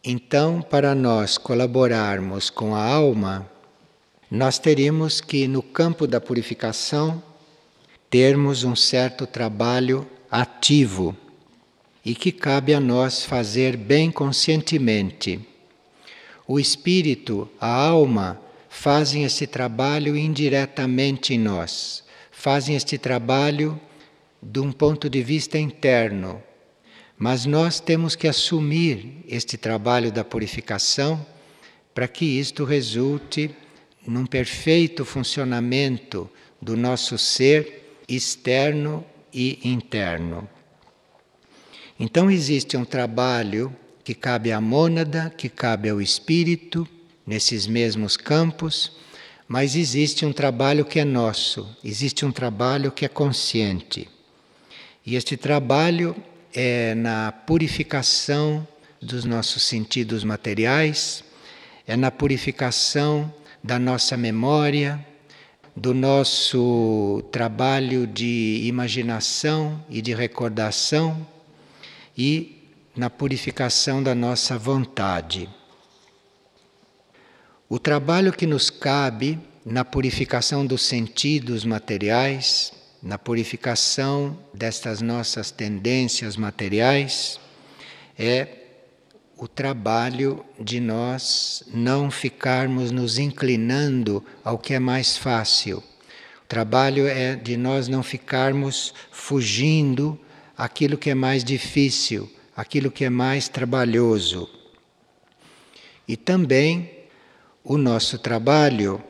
Então, 0.05 0.61
para 0.61 0.95
nós 0.95 1.39
colaborarmos 1.39 2.51
com 2.51 2.77
a 2.77 2.85
alma, 2.85 3.51
nós 4.31 4.59
teríamos 4.59 5.23
que, 5.23 5.49
no 5.49 5.62
campo 5.62 6.07
da 6.07 6.21
purificação, 6.21 7.23
termos 8.11 8.65
um 8.65 8.77
certo 8.77 9.27
trabalho 9.27 10.07
ativo 10.31 11.17
e 12.05 12.15
que 12.15 12.31
cabe 12.31 12.75
a 12.75 12.81
nós 12.81 13.25
fazer 13.25 13.79
bem 13.79 14.11
conscientemente. 14.11 15.41
O 16.47 16.61
espírito, 16.61 17.49
a 17.59 17.73
alma, 17.75 18.39
fazem 18.69 19.25
esse 19.25 19.47
trabalho 19.47 20.15
indiretamente 20.15 21.33
em 21.33 21.39
nós 21.39 22.04
fazem 22.45 22.76
este 22.76 22.99
trabalho 22.99 23.80
de 24.42 24.61
um 24.61 24.70
ponto 24.70 25.09
de 25.09 25.22
vista 25.22 25.59
interno, 25.59 26.42
mas 27.16 27.47
nós 27.47 27.80
temos 27.80 28.14
que 28.14 28.28
assumir 28.28 29.24
este 29.26 29.57
trabalho 29.57 30.12
da 30.12 30.22
purificação 30.22 31.26
para 31.95 32.07
que 32.07 32.26
isto 32.38 32.62
resulte 32.62 33.51
num 34.07 34.26
perfeito 34.26 35.07
funcionamento 35.07 36.28
do 36.61 36.76
nosso 36.76 37.16
ser 37.16 38.03
externo 38.07 39.03
e 39.32 39.66
interno. 39.66 40.47
Então 41.99 42.30
existe 42.30 42.76
um 42.76 42.84
trabalho 42.84 43.74
que 44.05 44.12
cabe 44.12 44.53
à 44.53 44.61
mônada, 44.61 45.32
que 45.34 45.49
cabe 45.49 45.88
ao 45.88 45.99
espírito, 45.99 46.86
nesses 47.26 47.66
mesmos 47.66 48.18
campos, 48.18 48.92
mas 49.47 49.76
existe 49.76 50.24
um 50.24 50.32
trabalho 50.32 50.84
que 50.84 50.99
é 50.99 51.05
nosso, 51.05 51.68
existe 51.84 52.24
um 52.24 52.32
trabalho 52.32 52.90
que 52.90 53.05
é 53.05 53.09
consciente. 53.09 54.09
E 55.05 55.16
este 55.16 55.36
trabalho 55.36 56.16
é 56.53 56.95
na 56.95 57.30
purificação 57.30 58.66
dos 59.01 59.24
nossos 59.24 59.62
sentidos 59.62 60.24
materiais, 60.24 61.22
é 61.86 61.97
na 61.97 62.11
purificação 62.11 63.32
da 63.62 63.78
nossa 63.78 64.16
memória, 64.16 65.05
do 65.76 65.92
nosso 65.92 67.22
trabalho 67.32 68.07
de 68.07 68.62
imaginação 68.64 69.84
e 69.90 70.01
de 70.01 70.14
recordação 70.14 71.26
e 72.16 72.70
na 72.97 73.11
purificação 73.11 74.03
da 74.03 74.14
nossa 74.14 74.57
vontade. 74.57 75.49
O 77.67 77.79
trabalho 77.79 78.31
que 78.31 78.47
nos 78.47 78.69
cabe 78.69 79.39
na 79.65 79.87
purificação 79.87 80.67
dos 80.67 80.83
sentidos 80.83 81.65
materiais, 81.65 82.73
na 83.03 83.19
purificação 83.19 84.39
destas 84.53 85.01
nossas 85.01 85.51
tendências 85.51 86.37
materiais, 86.37 87.41
é 88.19 88.49
o 89.39 89.49
trabalho 89.49 90.45
de 90.61 90.79
nós 90.79 91.65
não 91.73 92.11
ficarmos 92.11 92.91
nos 92.91 93.19
inclinando 93.19 94.23
ao 94.45 94.59
que 94.59 94.75
é 94.75 94.79
mais 94.79 95.17
fácil. 95.17 95.79
O 96.45 96.47
trabalho 96.47 97.07
é 97.07 97.35
de 97.35 97.57
nós 97.57 97.89
não 97.89 98.03
ficarmos 98.03 98.93
fugindo 99.11 100.21
aquilo 100.57 100.99
que 100.99 101.09
é 101.09 101.15
mais 101.15 101.43
difícil, 101.43 102.31
aquilo 102.55 102.91
que 102.91 103.07
é 103.07 103.11
mais 103.11 103.49
trabalhoso. 103.49 104.49
E 106.07 106.15
também 106.15 106.93
o 107.65 107.79
nosso 107.79 108.19
trabalho 108.19 109.03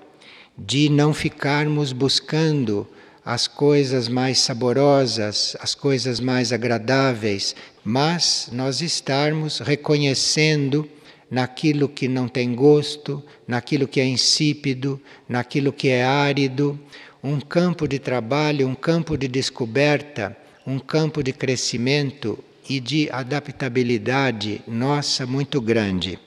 de 0.57 0.89
não 0.89 1.13
ficarmos 1.13 1.93
buscando 1.93 2.87
as 3.25 3.49
coisas 3.49 4.09
mais 4.09 4.39
saborosas, 4.39 5.57
as 5.59 5.75
coisas 5.75 6.21
mais 6.21 6.53
agradáveis, 6.53 7.57
mas 7.85 8.49
nós 8.53 8.81
estarmos 8.81 9.59
reconhecendo 9.59 10.89
naquilo 11.29 11.89
que 11.89 12.07
não 12.07 12.29
tem 12.29 12.55
gosto, 12.55 13.21
naquilo 13.49 13.89
que 13.89 14.01
é 14.01 14.05
insípido, 14.05 15.01
naquilo 15.29 15.73
que 15.73 15.89
é 15.89 16.05
árido, 16.05 16.79
um 17.25 17.41
campo 17.41 17.89
de 17.89 17.99
trabalho, 17.99 18.69
um 18.69 18.75
campo 18.75 19.17
de 19.17 19.27
descoberta, 19.27 20.37
um 20.65 20.79
campo 20.79 21.25
de 21.25 21.33
crescimento 21.33 22.39
e 22.69 22.79
de 22.79 23.11
adaptabilidade 23.11 24.63
nossa 24.69 25.27
muito 25.27 25.61
grande. 25.61 26.21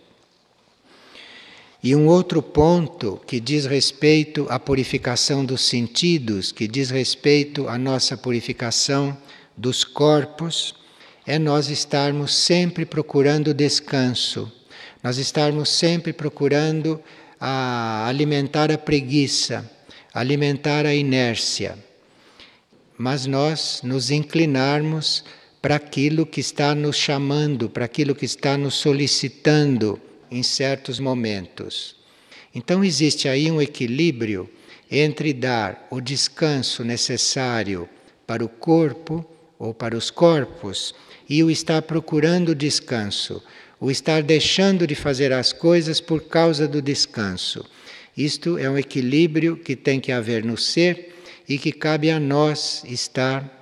E 1.88 1.96
um 1.96 2.06
outro 2.08 2.42
ponto 2.42 3.18
que 3.26 3.40
diz 3.40 3.66
respeito 3.66 4.46
à 4.50 4.60
purificação 4.60 5.46
dos 5.46 5.62
sentidos, 5.62 6.52
que 6.52 6.68
diz 6.68 6.90
respeito 6.90 7.70
à 7.70 7.78
nossa 7.78 8.18
purificação 8.18 9.18
dos 9.56 9.86
corpos, 9.86 10.76
é 11.26 11.40
nós 11.40 11.70
estarmos 11.70 12.36
sempre 12.36 12.86
procurando 12.86 13.54
descanso, 13.54 14.52
nós 15.02 15.18
estarmos 15.18 15.70
sempre 15.70 16.12
procurando 16.12 17.02
a 17.40 18.06
alimentar 18.06 18.70
a 18.70 18.78
preguiça, 18.78 19.72
alimentar 20.14 20.86
a 20.86 20.94
inércia, 20.94 21.78
mas 22.98 23.26
nós 23.26 23.80
nos 23.82 24.12
inclinarmos 24.12 25.24
para 25.62 25.78
aquilo 25.78 26.26
que 26.26 26.42
está 26.42 26.76
nos 26.76 26.98
chamando, 26.98 27.70
para 27.70 27.86
aquilo 27.86 28.14
que 28.14 28.26
está 28.26 28.58
nos 28.58 28.74
solicitando 28.74 30.02
em 30.32 30.44
certos 30.44 31.00
momentos. 31.00 31.96
Então 32.54 32.84
existe 32.84 33.28
aí 33.28 33.52
um 33.52 33.62
equilíbrio 33.62 34.50
entre 34.90 35.34
dar 35.34 35.88
o 35.92 36.00
descanso 36.00 36.84
necessário 36.84 37.88
para 38.26 38.44
o 38.44 38.50
corpo 38.50 39.26
ou 39.60 39.74
para 39.74 39.96
os 39.96 40.10
corpos 40.10 40.94
e 41.30 41.44
o 41.44 41.52
estar 41.52 41.82
procurando 41.82 42.56
descanso, 42.56 43.44
o 43.80 43.92
estar 43.92 44.24
deixando 44.24 44.88
de 44.88 44.96
fazer 44.96 45.32
as 45.34 45.52
coisas 45.52 46.00
por 46.00 46.24
causa 46.24 46.68
do 46.68 46.82
descanso. 46.82 47.66
Isto 48.16 48.58
é 48.58 48.70
um 48.70 48.78
equilíbrio 48.78 49.58
que 49.58 49.76
tem 49.76 50.00
que 50.00 50.12
haver 50.12 50.44
no 50.44 50.58
ser 50.58 51.16
e 51.48 51.58
que 51.58 51.72
cabe 51.72 52.10
a 52.10 52.20
nós 52.20 52.84
estar 52.86 53.54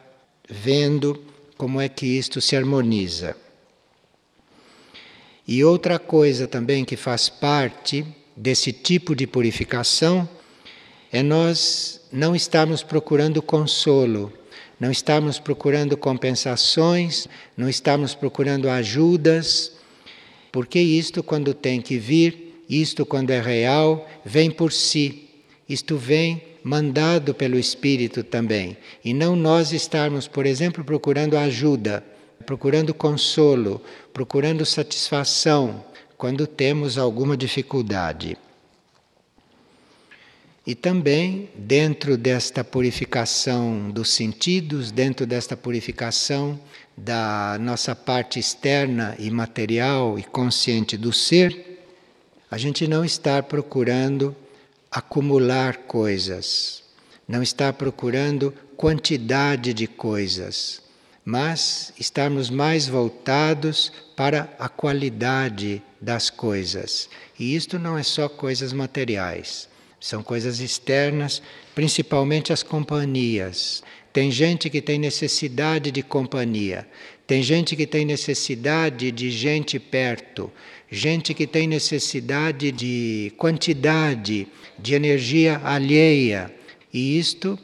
vendo 0.49 1.21
como 1.57 1.81
é 1.81 1.89
que 1.89 2.05
isto 2.05 2.39
se 2.39 2.55
harmoniza. 2.55 3.35
E 5.47 5.63
outra 5.63 5.99
coisa 5.99 6.47
também 6.47 6.83
que 6.83 6.95
faz 6.95 7.29
parte 7.29 8.05
desse 8.35 8.71
tipo 8.71 9.15
de 9.15 9.27
purificação 9.27 10.27
é 11.11 11.21
nós 11.21 12.01
não 12.11 12.35
estarmos 12.35 12.83
procurando 12.83 13.41
consolo 13.41 14.33
não 14.79 14.91
estamos 14.91 15.39
procurando 15.39 15.95
compensações, 15.95 17.27
não 17.55 17.69
estamos 17.69 18.13
procurando 18.13 18.69
ajudas, 18.69 19.71
porque 20.51 20.79
isto, 20.79 21.23
quando 21.23 21.53
tem 21.53 21.81
que 21.81 21.97
vir, 21.97 22.61
isto, 22.69 23.05
quando 23.05 23.31
é 23.31 23.39
real, 23.39 24.07
vem 24.23 24.51
por 24.51 24.71
si. 24.71 25.29
Isto 25.67 25.97
vem 25.97 26.41
mandado 26.63 27.33
pelo 27.33 27.57
Espírito 27.57 28.23
também. 28.23 28.75
E 29.03 29.13
não 29.13 29.35
nós 29.35 29.71
estarmos, 29.71 30.27
por 30.27 30.45
exemplo, 30.45 30.83
procurando 30.83 31.37
ajuda, 31.37 32.03
procurando 32.45 32.93
consolo, 32.93 33.81
procurando 34.13 34.65
satisfação 34.65 35.83
quando 36.17 36.47
temos 36.47 36.97
alguma 36.97 37.35
dificuldade. 37.35 38.37
E 40.65 40.73
também, 40.73 41.49
dentro 41.55 42.17
desta 42.17 42.63
purificação 42.63 43.91
dos 43.91 44.09
sentidos, 44.09 44.91
dentro 44.91 45.25
desta 45.25 45.55
purificação 45.55 46.59
da 46.97 47.57
nossa 47.59 47.93
parte 47.93 48.39
externa 48.39 49.15
e 49.19 49.29
material 49.29 50.17
e 50.17 50.23
consciente 50.23 50.97
do 50.97 51.13
ser, 51.13 51.83
a 52.49 52.57
gente 52.57 52.87
não 52.87 53.05
está 53.05 53.43
procurando 53.43 54.35
acumular 54.89 55.77
coisas, 55.79 56.83
não 57.27 57.43
está 57.43 57.71
procurando 57.71 58.51
quantidade 58.75 59.73
de 59.73 59.85
coisas, 59.85 60.81
mas 61.25 61.91
estarmos 61.99 62.49
mais 62.49 62.87
voltados 62.87 63.91
para 64.15 64.53
a 64.59 64.69
qualidade 64.69 65.81
das 65.99 66.29
coisas. 66.29 67.09
E 67.39 67.55
isto 67.55 67.79
não 67.79 67.97
é 67.97 68.03
só 68.03 68.29
coisas 68.29 68.71
materiais 68.71 69.67
são 70.05 70.21
coisas 70.21 70.59
externas, 70.59 71.41
principalmente 71.73 72.53
as 72.53 72.61
companhias. 72.61 73.81
Tem 74.13 74.29
gente 74.29 74.69
que 74.69 74.79
tem 74.79 74.99
necessidade 74.99 75.89
de 75.89 76.03
companhia, 76.03 76.87
tem 77.25 77.41
gente 77.41 77.75
que 77.75 77.87
tem 77.87 78.05
necessidade 78.05 79.11
de 79.11 79.31
gente 79.31 79.79
perto, 79.79 80.51
gente 80.91 81.33
que 81.33 81.47
tem 81.47 81.67
necessidade 81.67 82.71
de 82.71 83.33
quantidade 83.35 84.47
de 84.77 84.93
energia 84.93 85.59
alheia. 85.63 86.53
E 86.93 87.17
isto, 87.17 87.57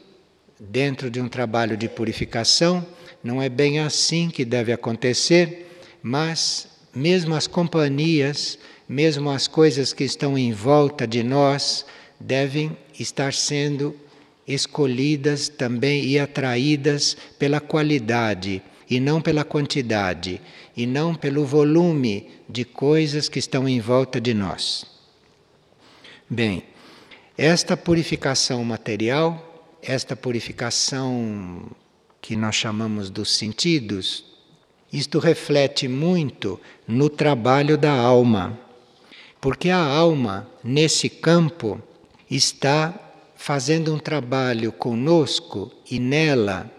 dentro 0.58 1.08
de 1.12 1.20
um 1.20 1.28
trabalho 1.28 1.76
de 1.76 1.88
purificação, 1.88 2.84
não 3.22 3.40
é 3.40 3.48
bem 3.48 3.78
assim 3.78 4.28
que 4.28 4.44
deve 4.44 4.72
acontecer, 4.72 5.80
mas 6.02 6.68
mesmo 6.94 7.34
as 7.34 7.46
companhias, 7.46 8.58
mesmo 8.88 9.30
as 9.30 9.46
coisas 9.46 9.92
que 9.92 10.04
estão 10.04 10.36
em 10.36 10.52
volta 10.52 11.06
de 11.06 11.22
nós, 11.22 11.86
devem 12.18 12.76
estar 12.98 13.32
sendo 13.32 13.96
escolhidas 14.46 15.48
também 15.48 16.04
e 16.04 16.18
atraídas 16.18 17.16
pela 17.38 17.60
qualidade 17.60 18.62
e 18.90 19.00
não 19.00 19.20
pela 19.20 19.44
quantidade 19.44 20.40
e 20.76 20.86
não 20.86 21.14
pelo 21.14 21.44
volume 21.44 22.28
de 22.48 22.64
coisas 22.64 23.28
que 23.28 23.38
estão 23.38 23.68
em 23.68 23.80
volta 23.80 24.20
de 24.20 24.34
nós. 24.34 24.84
Bem, 26.28 26.64
esta 27.36 27.76
purificação 27.76 28.64
material, 28.64 29.78
esta 29.82 30.14
purificação 30.14 31.70
que 32.22 32.36
nós 32.36 32.54
chamamos 32.54 33.10
dos 33.10 33.32
sentidos, 33.32 34.24
isto 34.92 35.18
reflete 35.18 35.88
muito 35.88 36.60
no 36.86 37.10
trabalho 37.10 37.76
da 37.76 37.92
alma. 37.92 38.58
Porque 39.40 39.68
a 39.68 39.78
alma, 39.78 40.48
nesse 40.62 41.08
campo, 41.08 41.82
está 42.30 42.94
fazendo 43.34 43.92
um 43.92 43.98
trabalho 43.98 44.70
conosco 44.70 45.72
e 45.90 45.98
nela 45.98 46.70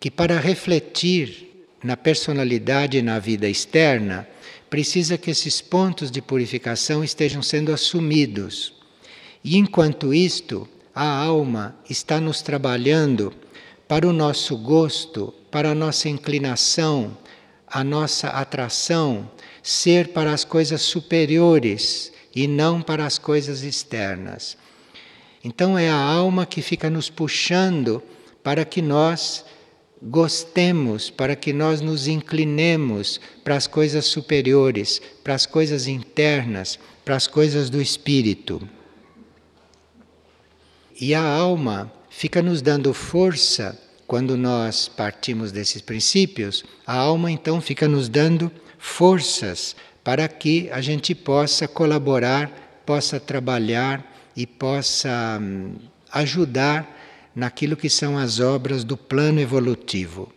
que, 0.00 0.10
para 0.10 0.40
refletir 0.40 1.68
na 1.84 1.96
personalidade 1.96 2.98
e 2.98 3.02
na 3.02 3.20
vida 3.20 3.48
externa, 3.48 4.28
precisa 4.68 5.16
que 5.16 5.30
esses 5.30 5.60
pontos 5.60 6.10
de 6.10 6.20
purificação 6.20 7.04
estejam 7.04 7.42
sendo 7.42 7.72
assumidos. 7.72 8.72
E 9.44 9.56
enquanto 9.56 10.12
isto, 10.12 10.68
a 10.92 11.08
alma 11.08 11.76
está 11.88 12.20
nos 12.20 12.42
trabalhando 12.42 13.32
para 13.90 14.06
o 14.06 14.12
nosso 14.12 14.56
gosto, 14.56 15.34
para 15.50 15.72
a 15.72 15.74
nossa 15.74 16.08
inclinação, 16.08 17.18
a 17.66 17.82
nossa 17.82 18.28
atração 18.28 19.28
ser 19.64 20.12
para 20.12 20.32
as 20.32 20.44
coisas 20.44 20.80
superiores 20.80 22.12
e 22.32 22.46
não 22.46 22.82
para 22.82 23.04
as 23.04 23.18
coisas 23.18 23.64
externas. 23.64 24.56
Então 25.42 25.76
é 25.76 25.90
a 25.90 25.96
alma 25.96 26.46
que 26.46 26.62
fica 26.62 26.88
nos 26.88 27.10
puxando 27.10 28.00
para 28.44 28.64
que 28.64 28.80
nós 28.80 29.44
gostemos, 30.00 31.10
para 31.10 31.34
que 31.34 31.52
nós 31.52 31.80
nos 31.80 32.06
inclinemos 32.06 33.20
para 33.42 33.56
as 33.56 33.66
coisas 33.66 34.04
superiores, 34.04 35.02
para 35.24 35.34
as 35.34 35.46
coisas 35.46 35.88
internas, 35.88 36.78
para 37.04 37.16
as 37.16 37.26
coisas 37.26 37.68
do 37.68 37.82
espírito. 37.82 38.62
E 41.00 41.12
a 41.12 41.24
alma 41.24 41.92
fica 42.10 42.42
nos 42.42 42.60
dando 42.60 42.92
força 42.92 43.80
quando 44.06 44.36
nós 44.36 44.88
partimos 44.88 45.52
desses 45.52 45.80
princípios, 45.80 46.64
a 46.84 46.94
alma 46.94 47.30
então 47.30 47.60
fica 47.60 47.86
nos 47.86 48.08
dando 48.08 48.50
forças 48.76 49.76
para 50.02 50.26
que 50.26 50.68
a 50.70 50.80
gente 50.80 51.14
possa 51.14 51.68
colaborar, 51.68 52.82
possa 52.84 53.20
trabalhar 53.20 54.04
e 54.36 54.46
possa 54.46 55.38
hum, 55.40 55.76
ajudar 56.12 56.98
naquilo 57.34 57.76
que 57.76 57.88
são 57.88 58.18
as 58.18 58.40
obras 58.40 58.82
do 58.82 58.96
plano 58.96 59.40
evolutivo. 59.40 60.32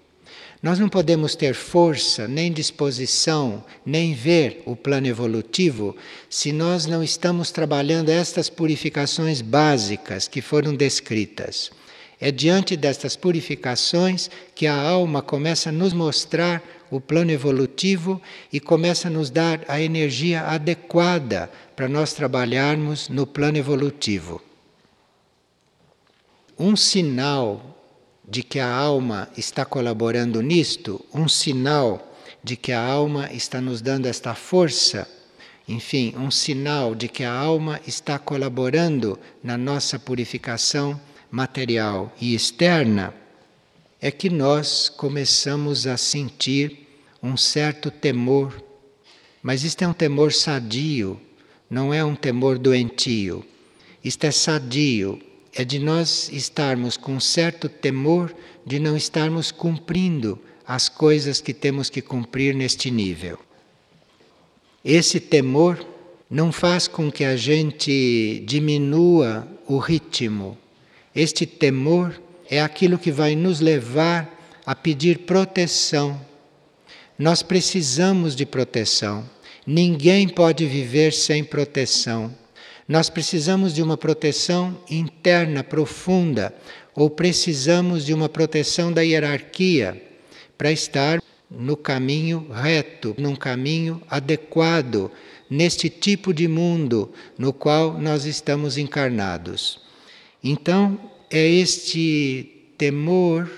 Nós 0.64 0.80
não 0.80 0.88
podemos 0.88 1.36
ter 1.36 1.54
força, 1.54 2.26
nem 2.26 2.50
disposição, 2.50 3.66
nem 3.86 4.14
ver 4.14 4.64
o 4.66 4.78
plano 4.78 5.08
evolutivo 5.08 5.94
se 6.30 6.54
nós 6.54 6.86
não 6.86 7.04
estamos 7.04 7.52
trabalhando 7.52 8.08
estas 8.08 8.50
purificações 8.50 9.42
básicas 9.42 10.26
que 10.26 10.42
foram 10.42 10.74
descritas. 10.74 11.70
É 12.18 12.32
diante 12.32 12.78
destas 12.78 13.18
purificações 13.18 14.32
que 14.56 14.66
a 14.66 14.74
alma 14.74 15.22
começa 15.22 15.68
a 15.68 15.74
nos 15.74 15.92
mostrar 15.92 16.64
o 16.90 17.02
plano 17.02 17.32
evolutivo 17.32 18.22
e 18.52 18.62
começa 18.62 19.10
a 19.10 19.12
nos 19.12 19.30
dar 19.30 19.66
a 19.68 19.82
energia 19.82 20.44
adequada 20.44 21.52
para 21.76 21.90
nós 21.90 22.14
trabalharmos 22.14 23.10
no 23.10 23.28
plano 23.28 23.58
evolutivo. 23.58 24.42
Um 26.58 26.78
sinal 26.78 27.83
de 28.28 28.42
que 28.44 28.60
a 28.60 28.74
alma 28.74 29.30
está 29.38 29.66
colaborando 29.66 30.42
nisto, 30.42 31.04
um 31.14 31.28
sinal 31.28 32.14
de 32.44 32.56
que 32.56 32.72
a 32.72 32.82
alma 32.82 33.32
está 33.32 33.62
nos 33.62 33.82
dando 33.82 34.06
esta 34.06 34.34
força, 34.36 35.08
enfim, 35.68 36.14
um 36.18 36.30
sinal 36.30 36.94
de 36.94 37.08
que 37.08 37.24
a 37.24 37.32
alma 37.32 37.80
está 37.88 38.20
colaborando 38.20 39.18
na 39.42 39.58
nossa 39.58 39.98
purificação 39.98 41.00
material 41.32 42.14
e 42.20 42.36
externa, 42.36 43.14
é 44.02 44.12
que 44.12 44.30
nós 44.30 44.90
começamos 44.90 45.88
a 45.88 45.96
sentir 45.96 46.88
um 47.22 47.38
certo 47.38 47.90
temor. 47.90 48.62
Mas 49.42 49.64
isto 49.64 49.82
é 49.82 49.88
um 49.88 49.94
temor 49.94 50.34
sadio, 50.34 51.20
não 51.70 51.94
é 51.94 52.04
um 52.04 52.16
temor 52.16 52.58
doentio. 52.60 53.46
Isto 54.04 54.26
é 54.26 54.32
sadio, 54.32 55.22
é 55.56 55.64
de 55.64 55.80
nós 55.80 56.30
estarmos 56.32 56.98
com 56.98 57.20
certo 57.20 57.70
temor 57.70 58.34
de 58.66 58.80
não 58.80 58.98
estarmos 58.98 59.52
cumprindo 59.52 60.40
as 60.66 60.90
coisas 60.90 61.42
que 61.42 61.54
temos 61.54 61.90
que 61.90 62.02
cumprir 62.02 62.56
neste 62.56 62.90
nível. 62.90 63.38
Esse 64.84 65.20
temor 65.20 65.86
não 66.30 66.52
faz 66.52 66.88
com 66.88 67.12
que 67.12 67.24
a 67.24 67.36
gente 67.36 68.44
diminua 68.46 69.48
o 69.68 69.78
ritmo 69.78 70.58
este 71.16 71.46
temor 71.46 72.20
é 72.50 72.62
aquilo 72.62 72.98
que 72.98 73.12
vai 73.12 73.36
nos 73.36 73.60
levar 73.60 74.30
a 74.66 74.74
pedir 74.74 75.20
proteção. 75.20 76.20
Nós 77.18 77.44
precisamos 77.44 78.36
de 78.36 78.46
proteção. 78.46 79.30
Ninguém 79.66 80.28
pode 80.28 80.66
viver 80.66 81.14
sem 81.14 81.44
proteção. 81.44 82.36
Nós 82.88 83.10
precisamos 83.10 83.74
de 83.74 83.82
uma 83.82 83.98
proteção 83.98 84.78
interna 84.90 85.64
profunda, 85.64 86.54
ou 86.96 87.10
precisamos 87.10 88.06
de 88.06 88.14
uma 88.14 88.30
proteção 88.30 88.92
da 88.92 89.02
hierarquia 89.02 90.02
para 90.58 90.72
estar 90.72 91.22
no 91.50 91.78
caminho 91.78 92.48
reto, 92.52 93.16
num 93.18 93.36
caminho 93.36 94.02
adequado, 94.10 95.12
neste 95.50 95.90
tipo 95.90 96.34
de 96.34 96.48
mundo 96.48 97.12
no 97.38 97.54
qual 97.54 98.00
nós 98.00 98.26
estamos 98.26 98.78
encarnados. 98.78 99.80
Então, 100.44 101.00
é 101.30 101.48
este 101.48 102.74
temor 102.78 103.50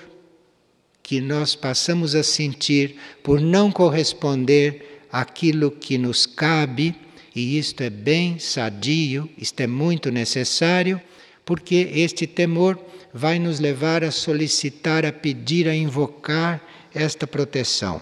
que 1.02 1.20
nós 1.20 1.54
passamos 1.54 2.14
a 2.14 2.22
sentir 2.22 2.96
por 3.22 3.40
não 3.40 3.70
corresponder 3.70 5.00
àquilo 5.10 5.70
que 5.70 5.96
nos 5.96 6.26
cabe, 6.26 6.94
e 7.36 7.58
isto 7.58 7.82
é 7.82 7.90
bem 7.90 8.38
sadio, 8.38 9.28
isto 9.36 9.60
é 9.60 9.66
muito 9.66 10.10
necessário, 10.10 10.98
porque 11.44 11.90
este 11.92 12.26
temor 12.26 12.82
vai 13.12 13.38
nos 13.38 13.60
levar 13.60 14.02
a 14.02 14.10
solicitar, 14.10 15.04
a 15.04 15.12
pedir, 15.12 15.68
a 15.68 15.74
invocar 15.74 16.66
esta 16.94 17.26
proteção. 17.26 18.00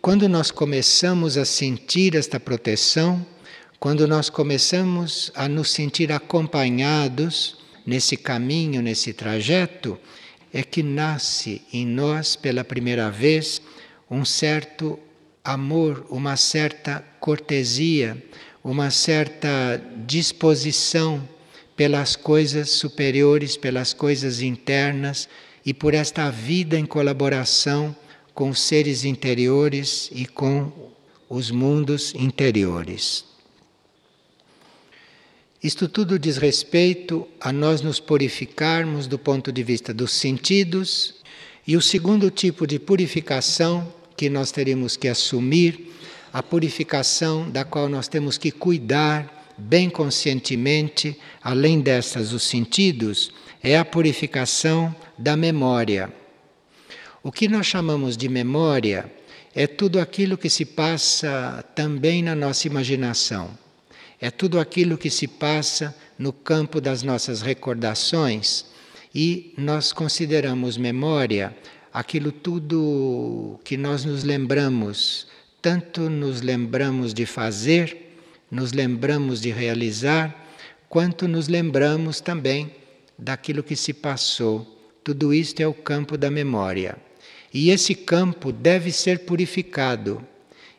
Quando 0.00 0.28
nós 0.28 0.52
começamos 0.52 1.36
a 1.36 1.44
sentir 1.44 2.14
esta 2.14 2.38
proteção, 2.38 3.26
quando 3.80 4.06
nós 4.06 4.30
começamos 4.30 5.32
a 5.34 5.48
nos 5.48 5.72
sentir 5.72 6.12
acompanhados 6.12 7.56
nesse 7.84 8.16
caminho, 8.16 8.80
nesse 8.80 9.12
trajeto, 9.12 9.98
é 10.52 10.62
que 10.62 10.80
nasce 10.80 11.60
em 11.72 11.84
nós 11.84 12.36
pela 12.36 12.62
primeira 12.62 13.10
vez 13.10 13.60
um 14.08 14.24
certo 14.24 14.96
amor, 15.46 16.04
uma 16.10 16.36
certa 16.36 17.04
cortesia, 17.20 18.22
uma 18.62 18.90
certa 18.90 19.80
disposição 20.04 21.26
pelas 21.76 22.16
coisas 22.16 22.70
superiores, 22.70 23.56
pelas 23.56 23.92
coisas 23.92 24.40
internas 24.40 25.28
e 25.64 25.72
por 25.72 25.94
esta 25.94 26.30
vida 26.30 26.76
em 26.76 26.84
colaboração 26.84 27.94
com 28.34 28.50
os 28.50 28.60
seres 28.60 29.04
interiores 29.04 30.10
e 30.12 30.26
com 30.26 30.72
os 31.28 31.50
mundos 31.50 32.12
interiores. 32.14 33.24
Isto 35.62 35.88
tudo 35.88 36.18
diz 36.18 36.36
respeito 36.36 37.26
a 37.40 37.52
nós 37.52 37.80
nos 37.80 37.98
purificarmos 37.98 39.06
do 39.06 39.18
ponto 39.18 39.50
de 39.52 39.62
vista 39.62 39.94
dos 39.94 40.12
sentidos, 40.12 41.14
e 41.66 41.76
o 41.76 41.82
segundo 41.82 42.30
tipo 42.30 42.64
de 42.64 42.78
purificação 42.78 43.92
que 44.16 44.28
nós 44.28 44.50
teremos 44.50 44.96
que 44.96 45.08
assumir, 45.08 45.92
a 46.32 46.42
purificação 46.42 47.50
da 47.50 47.64
qual 47.64 47.88
nós 47.88 48.08
temos 48.08 48.36
que 48.36 48.50
cuidar 48.50 49.36
bem 49.56 49.88
conscientemente, 49.88 51.18
além 51.42 51.80
dessas 51.80 52.32
os 52.32 52.42
sentidos, 52.42 53.32
é 53.62 53.78
a 53.78 53.84
purificação 53.84 54.94
da 55.16 55.36
memória. 55.36 56.12
O 57.22 57.32
que 57.32 57.48
nós 57.48 57.66
chamamos 57.66 58.16
de 58.16 58.28
memória 58.28 59.10
é 59.54 59.66
tudo 59.66 59.98
aquilo 59.98 60.36
que 60.36 60.50
se 60.50 60.64
passa 60.64 61.64
também 61.74 62.22
na 62.22 62.34
nossa 62.34 62.66
imaginação. 62.66 63.50
É 64.20 64.30
tudo 64.30 64.60
aquilo 64.60 64.98
que 64.98 65.10
se 65.10 65.26
passa 65.26 65.96
no 66.18 66.32
campo 66.32 66.80
das 66.80 67.02
nossas 67.02 67.40
recordações. 67.40 68.66
E 69.14 69.54
nós 69.56 69.92
consideramos 69.92 70.76
memória 70.76 71.56
aquilo 71.96 72.30
tudo 72.30 73.58
que 73.64 73.76
nós 73.76 74.04
nos 74.04 74.22
lembramos, 74.22 75.26
tanto 75.62 76.10
nos 76.10 76.42
lembramos 76.42 77.14
de 77.14 77.24
fazer, 77.24 78.18
nos 78.50 78.72
lembramos 78.72 79.40
de 79.40 79.50
realizar, 79.50 80.46
quanto 80.88 81.26
nos 81.26 81.48
lembramos 81.48 82.20
também 82.20 82.70
daquilo 83.18 83.62
que 83.62 83.74
se 83.74 83.94
passou. 83.94 84.66
Tudo 85.02 85.32
isto 85.32 85.60
é 85.60 85.66
o 85.66 85.72
campo 85.72 86.18
da 86.18 86.30
memória. 86.30 86.98
E 87.54 87.70
esse 87.70 87.94
campo 87.94 88.52
deve 88.52 88.92
ser 88.92 89.20
purificado 89.20 90.22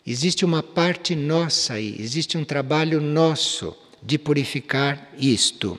Existe 0.09 0.45
uma 0.45 0.63
parte 0.63 1.18
nossa 1.18 1.74
aí, 1.74 1.97
existe 1.99 2.38
um 2.38 2.45
trabalho 2.45 3.01
nosso 3.01 3.76
de 4.01 4.18
purificar 4.18 5.11
isto. 5.20 5.78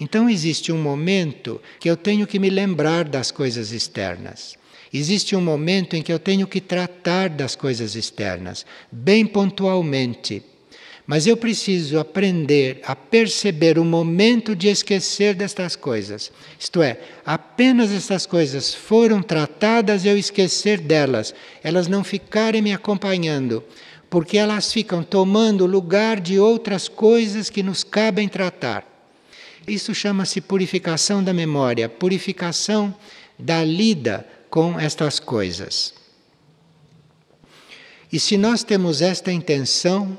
Então 0.00 0.30
existe 0.30 0.72
um 0.72 0.80
momento 0.80 1.60
que 1.78 1.90
eu 1.90 1.96
tenho 1.96 2.26
que 2.26 2.38
me 2.38 2.48
lembrar 2.48 3.04
das 3.04 3.30
coisas 3.30 3.70
externas. 3.70 4.58
Existe 4.92 5.36
um 5.36 5.42
momento 5.42 5.94
em 5.94 6.02
que 6.02 6.12
eu 6.12 6.18
tenho 6.18 6.46
que 6.46 6.60
tratar 6.60 7.28
das 7.28 7.54
coisas 7.54 7.94
externas, 7.94 8.64
bem 8.90 9.26
pontualmente. 9.26 10.42
Mas 11.06 11.26
eu 11.26 11.36
preciso 11.36 11.98
aprender 11.98 12.80
a 12.84 12.96
perceber 12.96 13.78
o 13.78 13.84
momento 13.84 14.56
de 14.56 14.68
esquecer 14.68 15.34
destas 15.34 15.76
coisas. 15.76 16.32
Isto 16.58 16.82
é, 16.82 16.98
apenas 17.24 17.92
estas 17.92 18.26
coisas 18.26 18.74
foram 18.74 19.22
tratadas 19.22 20.04
eu 20.04 20.16
esquecer 20.16 20.80
delas, 20.80 21.34
elas 21.62 21.88
não 21.88 22.02
ficarem 22.02 22.62
me 22.62 22.72
acompanhando, 22.72 23.62
porque 24.08 24.38
elas 24.38 24.72
ficam 24.72 25.02
tomando 25.02 25.66
lugar 25.66 26.20
de 26.20 26.38
outras 26.38 26.88
coisas 26.88 27.50
que 27.50 27.62
nos 27.62 27.84
cabem 27.84 28.28
tratar. 28.28 28.89
Isso 29.66 29.94
chama-se 29.94 30.40
purificação 30.40 31.22
da 31.22 31.32
memória, 31.32 31.88
purificação 31.88 32.94
da 33.38 33.64
lida 33.64 34.26
com 34.48 34.78
estas 34.78 35.20
coisas. 35.20 35.94
E 38.12 38.18
se 38.18 38.36
nós 38.36 38.64
temos 38.64 39.00
esta 39.00 39.30
intenção, 39.30 40.18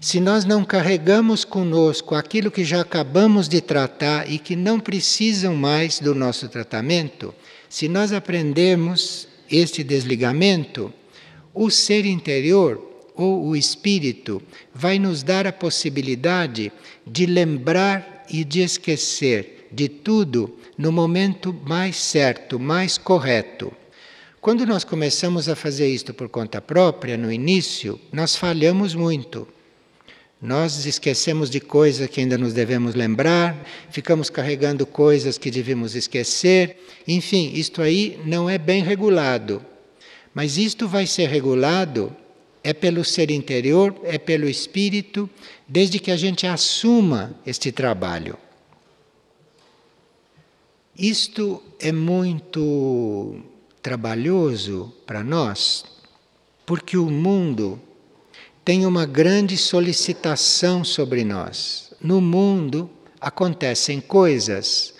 se 0.00 0.20
nós 0.20 0.44
não 0.44 0.64
carregamos 0.64 1.44
conosco 1.44 2.14
aquilo 2.14 2.50
que 2.50 2.64
já 2.64 2.80
acabamos 2.80 3.48
de 3.48 3.60
tratar 3.60 4.30
e 4.30 4.38
que 4.38 4.54
não 4.54 4.78
precisam 4.78 5.54
mais 5.54 5.98
do 5.98 6.14
nosso 6.14 6.48
tratamento, 6.48 7.34
se 7.68 7.88
nós 7.88 8.12
aprendemos 8.12 9.26
este 9.50 9.82
desligamento, 9.82 10.92
o 11.54 11.70
ser 11.70 12.06
interior 12.06 12.90
ou 13.14 13.46
o 13.46 13.56
espírito 13.56 14.42
vai 14.74 14.98
nos 14.98 15.22
dar 15.22 15.46
a 15.46 15.52
possibilidade 15.52 16.72
de 17.06 17.26
lembrar 17.26 18.11
e 18.28 18.44
de 18.44 18.60
esquecer 18.60 19.68
de 19.72 19.88
tudo 19.88 20.58
no 20.76 20.92
momento 20.92 21.54
mais 21.64 21.96
certo, 21.96 22.58
mais 22.58 22.98
correto. 22.98 23.72
Quando 24.40 24.66
nós 24.66 24.84
começamos 24.84 25.48
a 25.48 25.54
fazer 25.54 25.88
isto 25.88 26.12
por 26.12 26.28
conta 26.28 26.60
própria, 26.60 27.16
no 27.16 27.32
início, 27.32 28.00
nós 28.12 28.34
falhamos 28.34 28.94
muito. 28.94 29.46
Nós 30.40 30.84
esquecemos 30.84 31.48
de 31.48 31.60
coisas 31.60 32.08
que 32.08 32.20
ainda 32.20 32.36
nos 32.36 32.52
devemos 32.52 32.96
lembrar, 32.96 33.64
ficamos 33.90 34.28
carregando 34.28 34.84
coisas 34.84 35.38
que 35.38 35.52
devemos 35.52 35.94
esquecer. 35.94 36.84
Enfim, 37.06 37.52
isto 37.54 37.80
aí 37.80 38.18
não 38.26 38.50
é 38.50 38.58
bem 38.58 38.82
regulado. 38.82 39.64
Mas 40.34 40.58
isto 40.58 40.88
vai 40.88 41.06
ser 41.06 41.28
regulado 41.28 42.14
é 42.64 42.72
pelo 42.72 43.04
ser 43.04 43.30
interior, 43.30 43.94
é 44.04 44.18
pelo 44.18 44.48
espírito, 44.48 45.28
desde 45.66 45.98
que 45.98 46.10
a 46.10 46.16
gente 46.16 46.46
assuma 46.46 47.34
este 47.44 47.72
trabalho. 47.72 48.36
Isto 50.96 51.62
é 51.80 51.90
muito 51.90 53.40
trabalhoso 53.82 54.92
para 55.06 55.24
nós, 55.24 55.84
porque 56.64 56.96
o 56.96 57.10
mundo 57.10 57.80
tem 58.64 58.86
uma 58.86 59.06
grande 59.06 59.56
solicitação 59.56 60.84
sobre 60.84 61.24
nós. 61.24 61.92
No 62.00 62.20
mundo 62.20 62.88
acontecem 63.20 64.00
coisas 64.00 64.94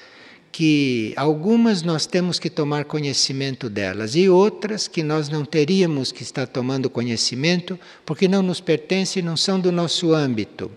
que 0.53 1.15
algumas 1.17 1.81
nós 1.81 2.05
temos 2.05 2.39
que 2.39 2.51
tomar 2.51 2.85
conhecimento 2.85 3.71
delas 3.71 4.15
e 4.15 4.29
outras 4.29 4.87
que 4.87 5.03
nós 5.03 5.31
não 5.31 5.47
teríamos 5.47 6.13
que 6.13 6.23
estar 6.23 6.47
tomando 6.47 6.91
conhecimento 6.91 7.81
porque 8.05 8.29
não 8.29 8.43
nos 8.43 8.61
pertencem 8.61 9.23
não 9.23 9.35
são 9.35 9.59
do 9.59 9.73
nosso 9.73 10.13
âmbito. 10.13 10.71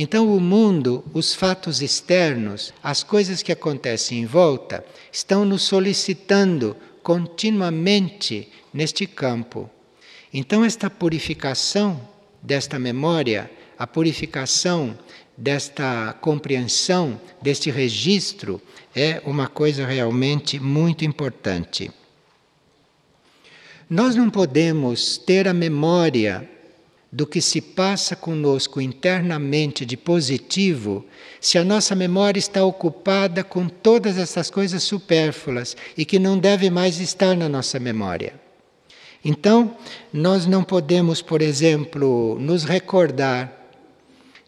Então, 0.00 0.32
o 0.32 0.40
mundo, 0.40 1.04
os 1.12 1.34
fatos 1.34 1.82
externos, 1.82 2.72
as 2.80 3.02
coisas 3.02 3.42
que 3.42 3.50
acontecem 3.50 4.20
em 4.20 4.26
volta, 4.26 4.84
estão 5.10 5.44
nos 5.44 5.62
solicitando 5.62 6.76
continuamente 7.02 8.48
neste 8.72 9.04
campo. 9.08 9.68
Então, 10.32 10.64
esta 10.64 10.88
purificação 10.88 12.00
desta 12.40 12.78
memória, 12.78 13.50
a 13.76 13.88
purificação 13.88 14.96
desta 15.38 16.16
compreensão, 16.20 17.20
deste 17.40 17.70
registro, 17.70 18.60
é 18.98 19.22
uma 19.24 19.46
coisa 19.46 19.86
realmente 19.86 20.58
muito 20.58 21.04
importante. 21.04 21.90
Nós 23.88 24.14
não 24.16 24.28
podemos 24.28 25.16
ter 25.16 25.46
a 25.46 25.54
memória 25.54 26.48
do 27.10 27.26
que 27.26 27.40
se 27.40 27.60
passa 27.60 28.14
conosco 28.14 28.80
internamente 28.80 29.86
de 29.86 29.96
positivo 29.96 31.06
se 31.40 31.56
a 31.56 31.64
nossa 31.64 31.94
memória 31.94 32.38
está 32.38 32.62
ocupada 32.64 33.42
com 33.42 33.66
todas 33.66 34.18
essas 34.18 34.50
coisas 34.50 34.82
supérfluas 34.82 35.76
e 35.96 36.04
que 36.04 36.18
não 36.18 36.38
deve 36.38 36.68
mais 36.68 37.00
estar 37.00 37.34
na 37.34 37.48
nossa 37.48 37.78
memória. 37.78 38.34
Então, 39.24 39.76
nós 40.12 40.46
não 40.46 40.62
podemos, 40.62 41.22
por 41.22 41.40
exemplo, 41.40 42.36
nos 42.38 42.64
recordar 42.64 43.52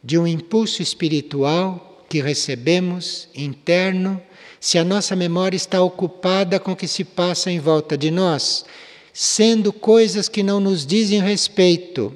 de 0.02 0.18
um 0.18 0.26
impulso 0.26 0.82
espiritual 0.82 2.04
que 2.08 2.20
recebemos 2.20 3.28
interno, 3.34 4.20
se 4.60 4.76
a 4.76 4.84
nossa 4.84 5.16
memória 5.16 5.56
está 5.56 5.82
ocupada 5.82 6.60
com 6.60 6.72
o 6.72 6.76
que 6.76 6.86
se 6.86 7.02
passa 7.02 7.50
em 7.50 7.58
volta 7.58 7.96
de 7.96 8.10
nós, 8.10 8.66
sendo 9.12 9.72
coisas 9.72 10.28
que 10.28 10.42
não 10.42 10.60
nos 10.60 10.84
dizem 10.84 11.20
respeito, 11.22 12.14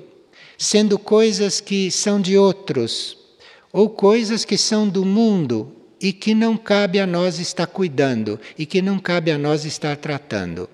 sendo 0.58 0.98
coisas 0.98 1.58
que 1.58 1.90
são 1.90 2.20
de 2.20 2.36
outros, 2.36 3.16
ou 3.72 3.88
coisas 3.88 4.44
que 4.44 4.58
são 4.58 4.86
do 4.86 5.04
mundo 5.04 5.72
e 6.00 6.12
que 6.12 6.34
não 6.34 6.56
cabe 6.56 7.00
a 7.00 7.06
nós 7.06 7.38
estar 7.38 7.66
cuidando 7.66 8.38
e 8.58 8.66
que 8.66 8.82
não 8.82 8.98
cabe 8.98 9.30
a 9.30 9.38
nós 9.38 9.64
estar 9.64 9.96
tratando. 9.96 10.68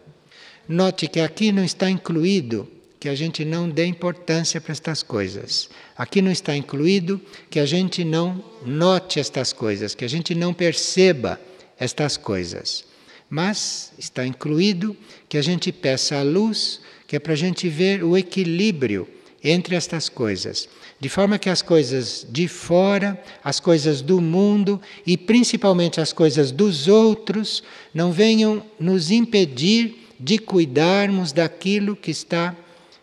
Note 0.68 1.06
que 1.06 1.20
aqui 1.20 1.52
não 1.52 1.64
está 1.64 1.88
incluído 1.88 2.68
que 2.98 3.08
a 3.08 3.14
gente 3.14 3.44
não 3.46 3.68
dê 3.68 3.86
importância 3.86 4.60
para 4.60 4.72
estas 4.72 5.02
coisas. 5.02 5.70
Aqui 5.96 6.20
não 6.20 6.30
está 6.30 6.54
incluído 6.54 7.18
que 7.48 7.58
a 7.58 7.64
gente 7.64 8.04
não 8.04 8.44
note 8.66 9.18
estas 9.18 9.52
coisas, 9.54 9.94
que 9.94 10.04
a 10.04 10.08
gente 10.08 10.34
não 10.34 10.52
perceba 10.52 11.40
estas 11.80 12.16
coisas. 12.18 12.84
Mas 13.28 13.92
está 13.98 14.26
incluído 14.26 14.96
que 15.28 15.38
a 15.38 15.42
gente 15.42 15.72
peça 15.72 16.18
a 16.18 16.22
luz, 16.22 16.80
que 17.06 17.16
é 17.16 17.18
para 17.18 17.32
a 17.32 17.36
gente 17.36 17.68
ver 17.68 18.04
o 18.04 18.16
equilíbrio 18.16 19.08
entre 19.42 19.74
estas 19.74 20.08
coisas, 20.08 20.68
de 21.00 21.08
forma 21.08 21.38
que 21.38 21.48
as 21.48 21.62
coisas 21.62 22.26
de 22.28 22.46
fora, 22.46 23.20
as 23.42 23.58
coisas 23.58 24.02
do 24.02 24.20
mundo 24.20 24.80
e 25.06 25.16
principalmente 25.16 26.00
as 26.00 26.12
coisas 26.12 26.52
dos 26.52 26.88
outros 26.88 27.62
não 27.94 28.12
venham 28.12 28.62
nos 28.78 29.10
impedir 29.10 30.08
de 30.20 30.38
cuidarmos 30.38 31.32
daquilo 31.32 31.96
que 31.96 32.10
está 32.10 32.54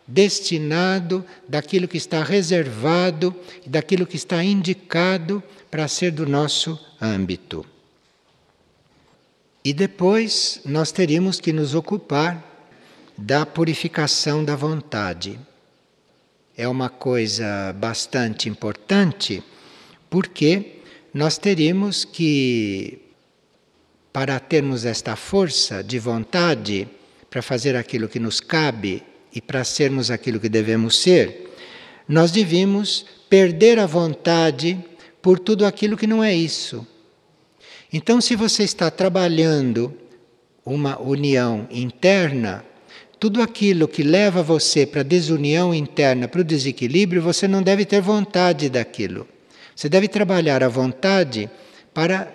destinado, 0.08 1.26
daquilo 1.50 1.88
que 1.88 1.98
está 1.98 2.24
reservado, 2.24 3.36
daquilo 3.66 4.06
que 4.06 4.16
está 4.16 4.44
indicado 4.44 5.44
para 5.72 5.88
ser 5.88 6.12
do 6.12 6.28
nosso 6.28 6.80
âmbito. 7.02 7.66
E 9.68 9.74
depois 9.74 10.62
nós 10.64 10.94
teríamos 10.94 11.42
que 11.42 11.52
nos 11.52 11.76
ocupar 11.76 12.42
da 13.18 13.46
purificação 13.46 14.42
da 14.42 14.56
vontade. 14.56 15.38
É 16.56 16.66
uma 16.70 16.88
coisa 16.88 17.74
bastante 17.74 18.48
importante, 18.48 19.44
porque 20.10 20.78
nós 21.14 21.38
teríamos 21.38 22.06
que, 22.06 22.98
para 24.14 24.40
termos 24.40 24.86
esta 24.86 25.18
força 25.18 25.84
de 25.84 26.00
vontade 26.00 26.88
para 27.30 27.42
fazer 27.42 27.76
aquilo 27.76 28.08
que 28.08 28.22
nos 28.22 28.40
cabe 28.40 29.04
e 29.36 29.42
para 29.42 29.66
sermos 29.66 30.10
aquilo 30.10 30.40
que 30.40 30.48
devemos 30.48 30.98
ser, 30.98 31.52
nós 32.08 32.32
devíamos 32.32 33.06
perder 33.30 33.80
a 33.80 33.86
vontade 33.86 34.80
por 35.22 35.38
tudo 35.38 35.66
aquilo 35.66 35.98
que 35.98 36.08
não 36.08 36.24
é 36.24 36.34
isso. 36.34 36.88
Então, 37.98 38.22
se 38.22 38.36
você 38.36 38.62
está 38.62 38.92
trabalhando 38.92 39.92
uma 40.64 41.02
união 41.02 41.68
interna, 41.72 42.64
tudo 43.20 43.42
aquilo 43.42 43.88
que 43.88 44.04
leva 44.04 44.44
você 44.44 44.86
para 44.86 45.02
a 45.02 45.04
desunião 45.04 45.74
interna, 45.74 46.28
para 46.28 46.42
o 46.42 46.44
desequilíbrio, 46.44 47.24
você 47.24 47.48
não 47.48 47.64
deve 47.64 47.86
ter 47.86 48.00
vontade 48.00 48.70
daquilo. 48.70 49.28
Você 49.76 49.90
deve 49.90 50.08
trabalhar 50.08 50.62
a 50.62 50.68
vontade 50.68 51.50
para 51.92 52.32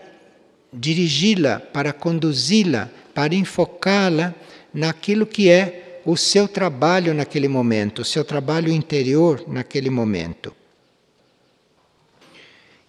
dirigi-la, 0.73 1.61
para 1.61 1.93
conduzi-la, 1.93 2.91
para 3.15 3.33
enfocá-la 3.33 4.35
naquilo 4.75 5.25
que 5.25 5.49
é 5.49 6.01
o 6.05 6.17
seu 6.17 6.49
trabalho 6.49 7.15
naquele 7.15 7.47
momento, 7.47 8.03
o 8.03 8.05
seu 8.05 8.25
trabalho 8.25 8.73
interior 8.73 9.45
naquele 9.47 9.91
momento. 9.91 10.53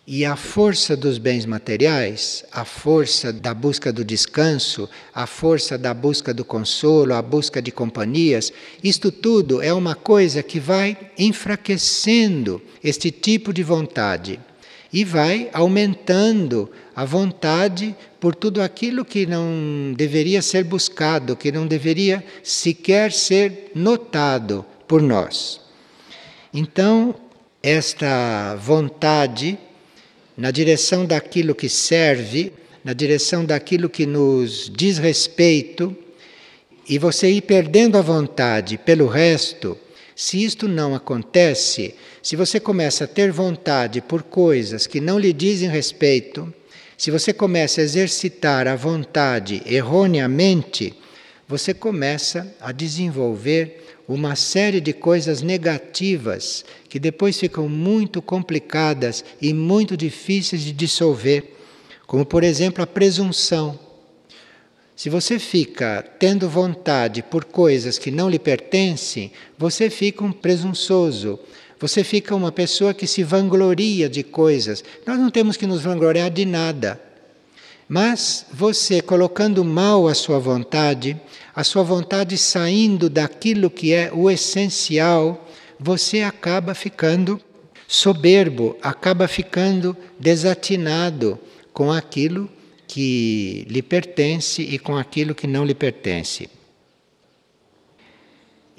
E 0.06 0.26
a 0.26 0.36
força 0.36 0.98
dos 0.98 1.18
bens 1.18 1.46
materiais, 1.46 2.44
a 2.52 2.66
força 2.66 3.32
da 3.32 3.54
busca 3.54 3.92
do 3.92 4.04
descanso, 4.04 4.90
a 5.16 5.26
força 5.26 5.78
da 5.78 5.94
busca 5.94 6.34
do 6.34 6.44
consolo, 6.44 7.14
a 7.14 7.22
busca 7.22 7.62
de 7.62 7.72
companhias, 7.72 8.52
isto 8.84 9.10
tudo 9.14 9.62
é 9.62 9.74
uma 9.74 9.96
coisa 9.96 10.44
que 10.44 10.60
vai 10.60 10.98
enfraquecendo 11.18 12.62
este 12.84 13.12
tipo 13.12 13.54
de 13.54 13.64
vontade 13.64 14.42
e 14.92 15.06
vai 15.06 15.50
aumentando 15.54 16.70
a 16.94 17.06
vontade 17.06 17.96
por 18.20 18.36
tudo 18.36 18.62
aquilo 18.62 19.06
que 19.06 19.26
não 19.26 19.94
deveria 19.96 20.42
ser 20.42 20.66
buscado, 20.66 21.38
que 21.38 21.50
não 21.50 21.66
deveria 21.66 22.22
sequer 22.44 23.14
ser 23.14 23.72
notado 23.74 24.66
por 24.86 25.02
nós. 25.02 25.62
Então, 26.54 27.16
esta 27.64 28.56
vontade 28.56 29.58
na 30.38 30.52
direção 30.52 31.06
daquilo 31.06 31.54
que 31.56 31.70
serve, 31.70 32.52
na 32.84 32.94
direção 32.94 33.46
daquilo 33.46 33.90
que 33.90 34.06
nos 34.06 34.72
diz 34.74 34.98
respeito, 34.98 35.96
e 36.88 36.98
você 36.98 37.30
ir 37.30 37.42
perdendo 37.42 37.98
a 37.98 38.02
vontade 38.02 38.78
pelo 38.78 39.08
resto, 39.08 39.78
se 40.16 40.44
isto 40.44 40.68
não 40.68 40.94
acontece, 40.94 41.96
se 42.22 42.36
você 42.36 42.60
começa 42.60 43.06
a 43.06 43.08
ter 43.08 43.32
vontade 43.32 44.02
por 44.02 44.22
coisas 44.24 44.86
que 44.86 45.00
não 45.00 45.18
lhe 45.18 45.34
dizem 45.34 45.70
respeito, 45.70 46.54
se 46.98 47.10
você 47.10 47.34
começa 47.34 47.82
a 47.82 47.84
exercitar 47.84 48.68
a 48.68 48.76
vontade 48.76 49.62
erroneamente, 49.66 50.94
você 51.48 51.74
começa 51.74 52.56
a 52.60 52.72
desenvolver 52.72 53.84
uma 54.08 54.36
série 54.36 54.82
de 54.82 54.94
coisas 54.94 55.42
negativas 55.42 56.66
que 56.90 57.00
depois 57.00 57.40
ficam 57.40 57.70
muito 57.70 58.22
complicadas 58.22 59.24
e 59.42 59.54
muito 59.54 59.96
difíceis 59.96 60.62
de 60.62 60.72
dissolver, 60.72 61.54
como 62.06 62.26
por 62.26 62.44
exemplo 62.44 62.84
a 62.84 62.88
presunção. 62.88 63.80
Se 64.96 65.10
você 65.10 65.40
fica 65.40 66.04
tendo 66.20 66.48
vontade 66.48 67.24
por 67.24 67.46
coisas 67.46 67.98
que 67.98 68.12
não 68.12 68.30
lhe 68.30 68.40
pertencem, 68.40 69.32
você 69.58 69.90
fica 69.90 70.24
um 70.24 70.32
presunçoso. 70.32 71.40
Você 71.80 72.04
fica 72.04 72.36
uma 72.36 72.52
pessoa 72.52 72.94
que 72.94 73.08
se 73.08 73.24
vangloria 73.24 74.08
de 74.08 74.24
coisas. 74.24 74.84
Nós 75.06 75.20
não 75.20 75.30
temos 75.30 75.58
que 75.58 75.68
nos 75.68 75.82
vangloriar 75.82 76.30
de 76.30 76.46
nada. 76.46 77.02
Mas 77.88 78.46
você 78.52 79.02
colocando 79.02 79.64
mal 79.64 80.08
a 80.08 80.14
sua 80.14 80.40
vontade, 80.40 81.20
a 81.56 81.64
sua 81.64 81.84
vontade 81.84 82.38
saindo 82.38 83.10
daquilo 83.10 83.70
que 83.70 83.94
é 83.94 84.12
o 84.14 84.30
essencial, 84.30 85.48
você 85.80 86.22
acaba 86.22 86.74
ficando 86.74 87.40
soberbo, 87.88 88.78
acaba 88.82 89.28
ficando 89.28 89.96
desatinado 90.20 91.38
com 91.74 91.92
aquilo 91.92 92.50
que 92.88 93.66
lhe 93.70 93.82
pertence 93.82 94.62
e 94.62 94.80
com 94.80 94.96
aquilo 94.96 95.36
que 95.36 95.48
não 95.48 95.66
lhe 95.66 95.74
pertence. 95.74 96.50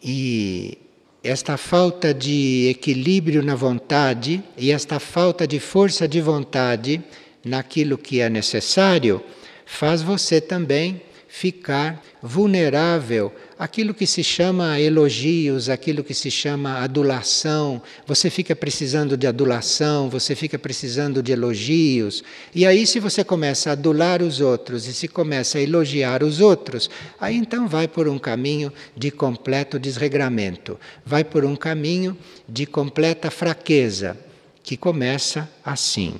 E 0.02 0.78
esta 1.22 1.56
falta 1.56 2.12
de 2.12 2.68
equilíbrio 2.68 3.42
na 3.42 3.54
vontade 3.54 4.42
e 4.58 4.70
esta 4.70 5.00
falta 5.00 5.46
de 5.46 5.58
força 5.58 6.06
de 6.06 6.20
vontade 6.20 7.02
naquilo 7.44 7.98
que 7.98 8.20
é 8.20 8.28
necessário 8.28 9.22
faz 9.66 10.02
você 10.02 10.40
também 10.40 11.02
ficar 11.34 12.00
vulnerável 12.22 13.32
àquilo 13.58 13.92
que 13.92 14.06
se 14.06 14.22
chama 14.22 14.78
elogios, 14.78 15.68
aquilo 15.68 16.04
que 16.04 16.14
se 16.14 16.30
chama 16.30 16.78
adulação. 16.78 17.82
Você 18.06 18.30
fica 18.30 18.54
precisando 18.54 19.16
de 19.16 19.26
adulação, 19.26 20.08
você 20.08 20.36
fica 20.36 20.56
precisando 20.56 21.20
de 21.20 21.32
elogios. 21.32 22.22
E 22.54 22.64
aí, 22.64 22.86
se 22.86 23.00
você 23.00 23.24
começa 23.24 23.70
a 23.70 23.72
adular 23.72 24.22
os 24.22 24.40
outros 24.40 24.86
e 24.86 24.94
se 24.94 25.08
começa 25.08 25.58
a 25.58 25.60
elogiar 25.60 26.22
os 26.22 26.40
outros, 26.40 26.88
aí 27.20 27.36
então 27.36 27.66
vai 27.66 27.88
por 27.88 28.06
um 28.06 28.18
caminho 28.18 28.72
de 28.96 29.10
completo 29.10 29.76
desregramento, 29.76 30.78
vai 31.04 31.24
por 31.24 31.44
um 31.44 31.56
caminho 31.56 32.16
de 32.48 32.64
completa 32.64 33.28
fraqueza, 33.28 34.16
que 34.62 34.76
começa 34.76 35.50
assim. 35.64 36.14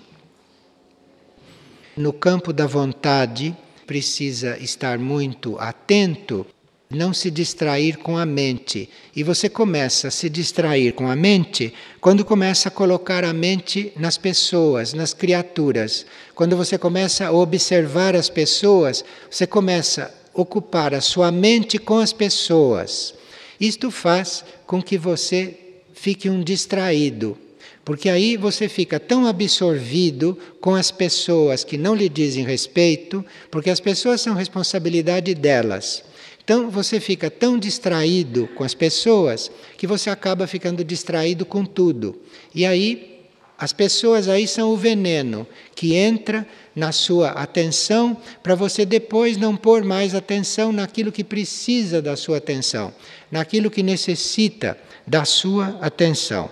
No 1.97 2.13
campo 2.13 2.53
da 2.53 2.67
vontade, 2.67 3.57
precisa 3.87 4.59
estar 4.59 4.99
muito 4.99 5.57
atento, 5.61 6.45
não 6.91 7.15
se 7.15 7.31
distrair 7.31 7.99
com 7.99 8.19
a 8.19 8.27
mente. 8.27 8.91
E 9.15 9.23
você 9.23 9.49
começa 9.49 10.09
a 10.09 10.11
se 10.11 10.29
distrair 10.29 10.93
com 10.93 11.09
a 11.09 11.15
mente 11.15 11.73
quando 12.01 12.25
começa 12.25 12.69
a 12.69 12.73
colocar 12.73 13.23
a 13.23 13.33
mente 13.33 13.93
nas 13.97 14.19
pessoas, 14.19 14.93
nas 14.93 15.15
criaturas. 15.15 16.05
Quando 16.35 16.57
você 16.57 16.77
começa 16.77 17.27
a 17.27 17.33
observar 17.33 18.17
as 18.17 18.29
pessoas, 18.29 19.05
você 19.31 19.47
começa 19.47 20.13
a 20.35 20.41
ocupar 20.41 20.95
a 20.95 21.01
sua 21.01 21.31
mente 21.31 21.79
com 21.79 21.99
as 21.99 22.13
pessoas. 22.13 23.15
Isto 23.61 23.89
faz 23.93 24.45
com 24.67 24.83
que 24.83 24.99
você 24.99 25.57
fique 25.93 26.29
um 26.29 26.43
distraído. 26.43 27.39
Porque 27.85 28.09
aí 28.09 28.37
você 28.37 28.69
fica 28.69 28.99
tão 28.99 29.27
absorvido 29.27 30.39
com 30.61 30.75
as 30.75 30.91
pessoas 30.91 31.63
que 31.63 31.77
não 31.77 31.95
lhe 31.95 32.09
dizem 32.09 32.45
respeito, 32.45 33.25
porque 33.51 33.69
as 33.69 33.81
pessoas 33.81 34.21
são 34.21 34.35
responsabilidade 34.35 35.35
delas. 35.35 36.03
Então 36.43 36.71
você 36.71 36.99
fica 36.99 37.31
tão 37.31 37.59
distraído 37.59 38.49
com 38.55 38.65
as 38.65 38.75
pessoas 38.75 39.51
que 39.77 39.87
você 39.87 40.09
acaba 40.09 40.47
ficando 40.47 40.85
distraído 40.85 41.45
com 41.45 41.65
tudo. 41.65 42.21
E 42.55 42.65
aí 42.65 43.15
as 43.59 43.73
pessoas 43.73 44.29
aí 44.29 44.49
são 44.49 44.71
o 44.71 44.77
veneno 44.77 45.47
que 45.75 45.95
entra 45.95 46.47
na 46.75 46.91
sua 46.91 47.31
atenção 47.31 48.17
para 48.43 48.55
você 48.55 48.85
depois 48.85 49.37
não 49.37 49.57
pôr 49.57 49.85
mais 49.85 50.15
atenção 50.15 50.73
naquilo 50.73 51.13
que 51.13 51.23
precisa 51.23 52.03
da 52.03 52.17
sua 52.17 52.39
atenção, 52.39 52.93
naquilo 53.31 53.71
que 53.71 53.83
necessita 53.83 54.77
da 55.07 55.25
sua 55.25 55.79
atenção. 55.81 56.51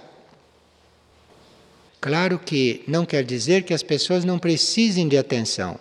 Claro 2.02 2.36
que 2.36 2.82
não 2.88 3.06
quer 3.06 3.22
dizer 3.22 3.62
que 3.62 3.72
as 3.72 3.84
pessoas 3.84 4.24
não 4.24 4.36
precisem 4.36 5.06
de 5.06 5.16
atenção, 5.16 5.78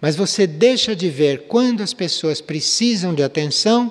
mas 0.00 0.14
você 0.14 0.46
deixa 0.46 0.94
de 0.94 1.10
ver 1.10 1.48
quando 1.48 1.82
as 1.82 1.92
pessoas 1.92 2.40
precisam 2.40 3.12
de 3.12 3.24
atenção 3.24 3.90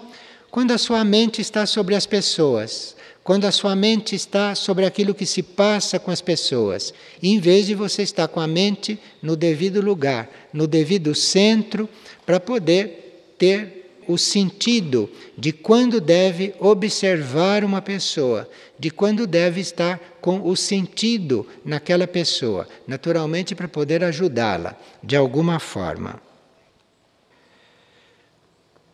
quando 0.49 0.72
a 0.72 0.78
sua 0.78 1.04
mente 1.04 1.41
está 1.41 1.66
sobre 1.66 1.93
as 1.93 2.06
pessoas, 2.06 2.95
quando 3.22 3.43
a 3.43 3.52
sua 3.52 3.76
mente 3.76 4.16
está 4.16 4.56
sobre 4.56 4.86
aquilo 4.86 5.14
que 5.14 5.26
se 5.26 5.43
passa 5.43 5.99
com 5.99 6.10
as 6.10 6.22
pessoas, 6.22 6.93
em 7.22 7.38
vez 7.38 7.66
de 7.66 7.76
você 7.76 8.02
estar 8.02 8.30
com 8.30 8.39
a 8.39 8.47
mente 8.47 8.97
no 9.22 9.36
devido 9.36 9.82
lugar, 9.82 10.30
no 10.54 10.66
devido 10.66 11.14
centro, 11.14 11.89
para 12.26 12.39
poder 12.39 13.34
ter 13.38 13.81
o 14.08 14.18
sentido 14.18 15.10
de 15.38 15.52
quando 15.52 16.02
deve 16.02 16.54
observar 16.60 17.64
uma 17.64 17.82
pessoa, 17.82 18.49
de 18.78 18.89
quando 18.89 19.28
deve 19.28 19.62
estar 19.62 19.99
com 20.20 20.47
o 20.47 20.56
sentido 20.56 21.47
naquela 21.64 22.08
pessoa, 22.08 22.68
naturalmente 22.88 23.56
para 23.56 23.68
poder 23.68 24.04
ajudá-la 24.04 24.76
de 25.04 25.16
alguma 25.16 25.60
forma. 25.60 26.22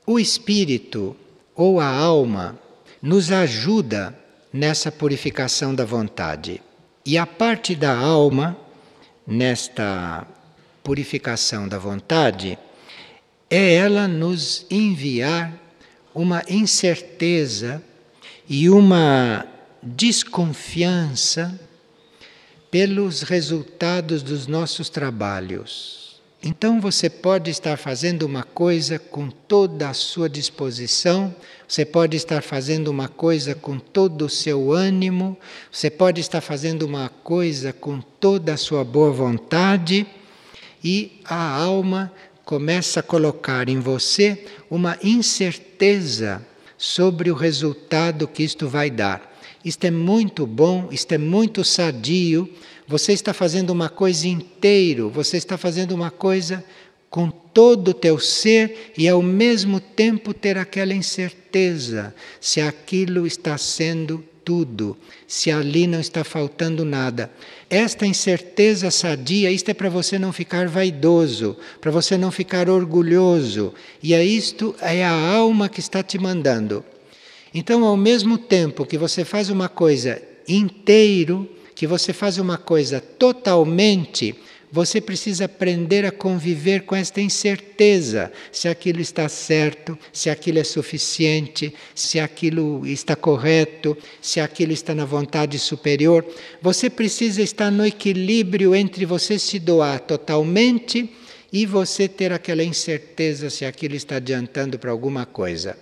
O 0.05 0.19
espírito 0.19 1.15
ou 1.55 1.79
a 1.79 1.87
alma 1.87 2.57
nos 3.01 3.31
ajuda 3.31 4.17
nessa 4.53 4.91
purificação 4.91 5.75
da 5.75 5.83
vontade. 5.83 6.61
E 7.05 7.17
a 7.17 7.25
parte 7.25 7.75
da 7.75 7.95
alma, 7.97 8.57
nesta 9.25 10.25
purificação 10.83 11.67
da 11.67 11.77
vontade, 11.77 12.57
é 13.49 13.75
ela 13.75 14.07
nos 14.07 14.65
enviar 14.69 15.53
uma 16.13 16.43
incerteza 16.49 17.81
e 18.49 18.69
uma 18.69 19.45
desconfiança 19.81 21.59
pelos 22.69 23.21
resultados 23.21 24.21
dos 24.21 24.47
nossos 24.47 24.89
trabalhos. 24.89 26.07
Então 26.43 26.79
você 26.79 27.09
pode 27.09 27.49
estar 27.49 27.77
fazendo 27.77 28.23
uma 28.23 28.43
coisa 28.43 28.99
com 28.99 29.29
toda 29.29 29.89
a 29.89 29.93
sua 29.93 30.29
disposição, 30.29 31.33
você 31.67 31.83
pode 31.83 32.15
estar 32.15 32.43
fazendo 32.43 32.89
uma 32.89 33.07
coisa 33.07 33.55
com 33.55 33.79
todo 33.79 34.25
o 34.25 34.29
seu 34.29 34.71
ânimo, 34.71 35.37
você 35.71 35.89
pode 35.89 36.21
estar 36.21 36.41
fazendo 36.41 36.83
uma 36.83 37.09
coisa 37.09 37.73
com 37.73 37.99
toda 37.99 38.53
a 38.53 38.57
sua 38.57 38.83
boa 38.83 39.11
vontade, 39.11 40.05
e 40.83 41.19
a 41.25 41.55
alma 41.55 42.11
começa 42.47 43.01
a 43.01 43.03
colocar 43.03 43.67
em 43.67 43.77
você 43.77 44.45
uma 44.69 44.97
incerteza 45.03 46.41
sobre 46.77 47.29
o 47.29 47.35
resultado 47.35 48.25
que 48.25 48.41
isto 48.41 48.69
vai 48.69 48.89
dar. 48.89 49.37
Isto 49.65 49.83
é 49.83 49.91
muito 49.91 50.47
bom, 50.47 50.87
isto 50.89 51.11
é 51.11 51.17
muito 51.17 51.61
sadio. 51.65 52.49
Você 52.87 53.11
está 53.11 53.33
fazendo 53.33 53.71
uma 53.71 53.89
coisa 53.89 54.29
inteiro, 54.29 55.09
você 55.09 55.35
está 55.35 55.57
fazendo 55.57 55.91
uma 55.93 56.09
coisa 56.09 56.63
com 57.09 57.29
todo 57.29 57.89
o 57.89 57.93
teu 57.93 58.17
ser 58.17 58.93
e 58.97 59.09
ao 59.09 59.21
mesmo 59.21 59.81
tempo 59.81 60.33
ter 60.33 60.57
aquela 60.57 60.93
incerteza 60.93 62.15
se 62.39 62.61
aquilo 62.61 63.27
está 63.27 63.57
sendo 63.57 64.23
tudo, 64.47 64.95
se 65.27 65.51
ali 65.51 65.85
não 65.85 65.99
está 65.99 66.23
faltando 66.23 66.85
nada. 66.85 67.29
Esta 67.69 68.07
incerteza 68.07 68.89
sadia, 68.89 69.51
isto 69.51 69.67
é 69.67 69.73
para 69.73 69.89
você 69.89 70.17
não 70.17 70.31
ficar 70.31 70.69
vaidoso, 70.69 71.57
para 71.81 71.91
você 71.91 72.17
não 72.17 72.31
ficar 72.31 72.69
orgulhoso. 72.69 73.73
E 74.01 74.13
é 74.13 74.23
isto 74.23 74.73
é 74.81 75.03
a 75.03 75.11
alma 75.35 75.67
que 75.67 75.81
está 75.81 76.01
te 76.01 76.17
mandando. 76.17 76.81
Então, 77.53 77.83
ao 77.83 77.97
mesmo 77.97 78.37
tempo 78.37 78.85
que 78.85 78.97
você 78.97 79.25
faz 79.25 79.49
uma 79.49 79.67
coisa 79.67 80.21
inteiro, 80.47 81.49
que 81.75 81.85
você 81.85 82.13
faz 82.13 82.37
uma 82.37 82.57
coisa 82.57 83.01
totalmente, 83.01 84.33
você 84.71 84.99
precisa 84.99 85.45
aprender 85.45 86.05
a 86.05 86.11
conviver 86.11 86.83
com 86.83 86.95
esta 86.95 87.21
incerteza, 87.21 88.31
se 88.51 88.67
aquilo 88.67 88.99
está 88.99 89.29
certo, 89.29 89.97
se 90.11 90.29
aquilo 90.29 90.59
é 90.59 90.63
suficiente, 90.63 91.73
se 91.95 92.19
aquilo 92.19 92.85
está 92.85 93.15
correto, 93.15 93.97
se 94.21 94.39
aquilo 94.39 94.73
está 94.73 94.93
na 94.93 95.05
vontade 95.05 95.57
superior. 95.57 96.25
Você 96.61 96.89
precisa 96.89 97.41
estar 97.41 97.71
no 97.71 97.85
equilíbrio 97.85 98.75
entre 98.75 99.05
você 99.05 99.39
se 99.39 99.57
doar 99.57 100.01
totalmente 100.01 101.09
e 101.51 101.65
você 101.65 102.09
ter 102.09 102.33
aquela 102.33 102.63
incerteza 102.63 103.49
se 103.49 103.63
aquilo 103.63 103.95
está 103.95 104.17
adiantando 104.17 104.77
para 104.77 104.91
alguma 104.91 105.25
coisa. 105.25 105.77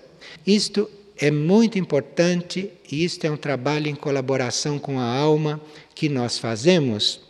Isto 0.45 0.87
é 1.17 1.31
muito 1.31 1.79
importante 1.79 2.69
e 2.91 3.03
isto 3.03 3.25
é 3.25 3.31
um 3.31 3.37
trabalho 3.37 3.87
em 3.87 3.95
colaboração 3.95 4.77
com 4.77 4.99
a 4.99 5.05
alma 5.05 5.59
que 5.95 6.07
nós 6.07 6.37
fazemos 6.37 7.24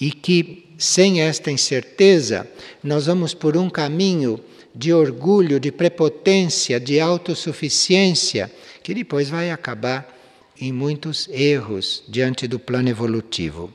e 0.00 0.10
que, 0.10 0.66
sem 0.78 1.20
esta 1.20 1.50
incerteza, 1.50 2.48
nós 2.82 3.06
vamos 3.06 3.34
por 3.34 3.56
um 3.56 3.70
caminho 3.70 4.40
de 4.74 4.92
orgulho, 4.92 5.58
de 5.58 5.72
prepotência, 5.72 6.78
de 6.78 7.00
autossuficiência, 7.00 8.52
que 8.82 8.94
depois 8.94 9.30
vai 9.30 9.50
acabar 9.50 10.14
em 10.60 10.72
muitos 10.72 11.28
erros 11.30 12.02
diante 12.08 12.46
do 12.46 12.58
plano 12.58 12.88
evolutivo. 12.88 13.72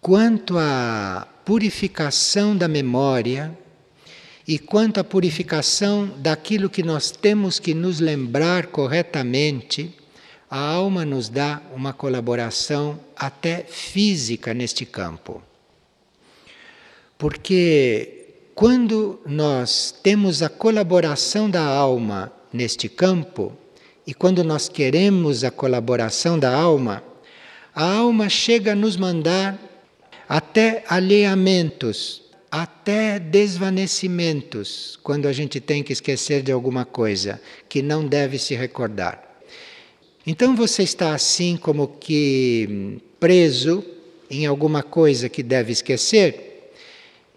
Quanto 0.00 0.56
à 0.56 1.26
purificação 1.44 2.56
da 2.56 2.68
memória 2.68 3.56
e 4.46 4.58
quanto 4.58 5.00
à 5.00 5.04
purificação 5.04 6.08
daquilo 6.18 6.70
que 6.70 6.82
nós 6.82 7.10
temos 7.10 7.58
que 7.58 7.74
nos 7.74 7.98
lembrar 7.98 8.68
corretamente, 8.68 9.92
a 10.50 10.58
alma 10.58 11.04
nos 11.04 11.28
dá 11.28 11.60
uma 11.74 11.92
colaboração 11.92 12.98
até 13.16 13.64
física 13.64 14.54
neste 14.54 14.86
campo. 14.86 15.42
Porque 17.18 18.26
quando 18.54 19.20
nós 19.26 19.94
temos 20.02 20.42
a 20.42 20.48
colaboração 20.48 21.50
da 21.50 21.64
alma 21.64 22.32
neste 22.52 22.88
campo, 22.88 23.52
e 24.06 24.14
quando 24.14 24.44
nós 24.44 24.68
queremos 24.68 25.42
a 25.42 25.50
colaboração 25.50 26.38
da 26.38 26.54
alma, 26.54 27.02
a 27.74 27.96
alma 27.96 28.28
chega 28.28 28.72
a 28.72 28.76
nos 28.76 28.96
mandar 28.96 29.58
até 30.28 30.84
alheamentos, 30.88 32.22
até 32.50 33.18
desvanecimentos, 33.18 34.98
quando 35.02 35.26
a 35.26 35.32
gente 35.32 35.60
tem 35.60 35.82
que 35.82 35.92
esquecer 35.92 36.42
de 36.42 36.52
alguma 36.52 36.84
coisa 36.84 37.40
que 37.68 37.82
não 37.82 38.06
deve 38.06 38.38
se 38.38 38.54
recordar. 38.54 39.25
Então 40.26 40.56
você 40.56 40.82
está 40.82 41.14
assim 41.14 41.56
como 41.56 41.86
que 41.86 42.98
preso 43.20 43.84
em 44.28 44.44
alguma 44.44 44.82
coisa 44.82 45.28
que 45.28 45.40
deve 45.40 45.70
esquecer, 45.70 46.72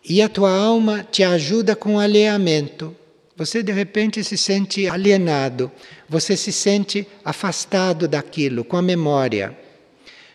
e 0.03 0.23
a 0.23 0.27
tua 0.27 0.51
alma 0.51 1.07
te 1.09 1.21
ajuda 1.21 1.75
com 1.75 1.95
o 1.95 1.99
alheamento. 1.99 2.95
Você 3.37 3.61
de 3.61 3.71
repente 3.71 4.23
se 4.23 4.35
sente 4.35 4.87
alienado, 4.87 5.71
você 6.09 6.35
se 6.35 6.51
sente 6.51 7.07
afastado 7.23 8.07
daquilo 8.07 8.63
com 8.63 8.75
a 8.75 8.81
memória. 8.81 9.55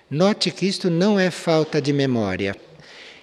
Note 0.09 0.53
que 0.53 0.65
isto 0.65 0.89
não 0.89 1.19
é 1.19 1.33
falta 1.33 1.83
de 1.83 1.93
memória. 1.93 2.55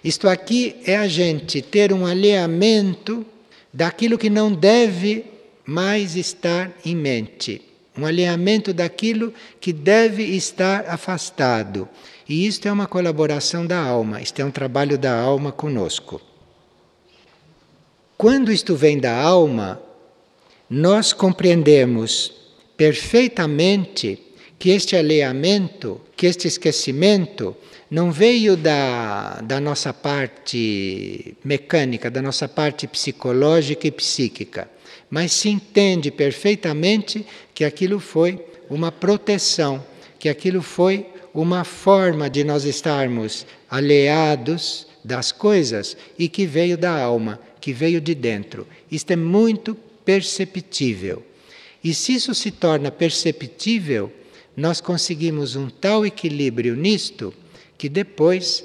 Isto 0.03 0.27
aqui 0.27 0.75
é 0.85 0.97
a 0.97 1.07
gente 1.07 1.61
ter 1.61 1.93
um 1.93 2.05
alheamento 2.05 3.25
daquilo 3.73 4.17
que 4.17 4.29
não 4.29 4.51
deve 4.51 5.23
mais 5.65 6.17
estar 6.17 6.69
em 6.83 6.95
mente 6.95 7.70
um 7.97 8.05
alinhamento 8.05 8.73
daquilo 8.73 9.33
que 9.59 9.73
deve 9.73 10.23
estar 10.23 10.85
afastado. 10.87 11.87
E 12.27 12.47
isto 12.47 12.67
é 12.67 12.71
uma 12.71 12.87
colaboração 12.87 13.65
da 13.65 13.79
alma, 13.79 14.21
isto 14.21 14.41
é 14.41 14.45
um 14.45 14.51
trabalho 14.51 14.97
da 14.97 15.19
alma 15.19 15.51
conosco. 15.51 16.21
Quando 18.17 18.51
isto 18.51 18.75
vem 18.75 18.99
da 18.99 19.13
alma, 19.13 19.81
nós 20.69 21.11
compreendemos 21.11 22.31
perfeitamente 22.77 24.19
que 24.57 24.69
este 24.69 24.95
alinhamento, 24.95 25.99
que 26.15 26.27
este 26.27 26.47
esquecimento, 26.47 27.57
não 27.89 28.11
veio 28.11 28.55
da, 28.55 29.41
da 29.41 29.59
nossa 29.59 29.91
parte 29.91 31.35
mecânica, 31.43 32.09
da 32.09 32.21
nossa 32.21 32.47
parte 32.47 32.87
psicológica 32.87 33.87
e 33.87 33.91
psíquica 33.91 34.69
mas 35.11 35.33
se 35.33 35.49
entende 35.49 36.09
perfeitamente 36.09 37.25
que 37.53 37.65
aquilo 37.65 37.99
foi 37.99 38.43
uma 38.69 38.91
proteção, 38.91 39.85
que 40.17 40.29
aquilo 40.29 40.61
foi 40.61 41.05
uma 41.33 41.65
forma 41.65 42.29
de 42.29 42.45
nós 42.45 42.63
estarmos 42.63 43.45
alheados 43.69 44.87
das 45.03 45.33
coisas 45.33 45.97
e 46.17 46.29
que 46.29 46.45
veio 46.45 46.77
da 46.77 46.97
alma, 46.97 47.39
que 47.59 47.73
veio 47.73 47.99
de 47.99 48.15
dentro. 48.15 48.65
Isto 48.89 49.11
é 49.11 49.15
muito 49.17 49.75
perceptível. 50.05 51.23
E 51.83 51.93
se 51.93 52.13
isso 52.13 52.33
se 52.33 52.49
torna 52.49 52.89
perceptível, 52.89 54.11
nós 54.55 54.79
conseguimos 54.79 55.55
um 55.55 55.69
tal 55.69 56.05
equilíbrio 56.05 56.75
nisto 56.75 57.33
que 57.77 57.89
depois 57.89 58.63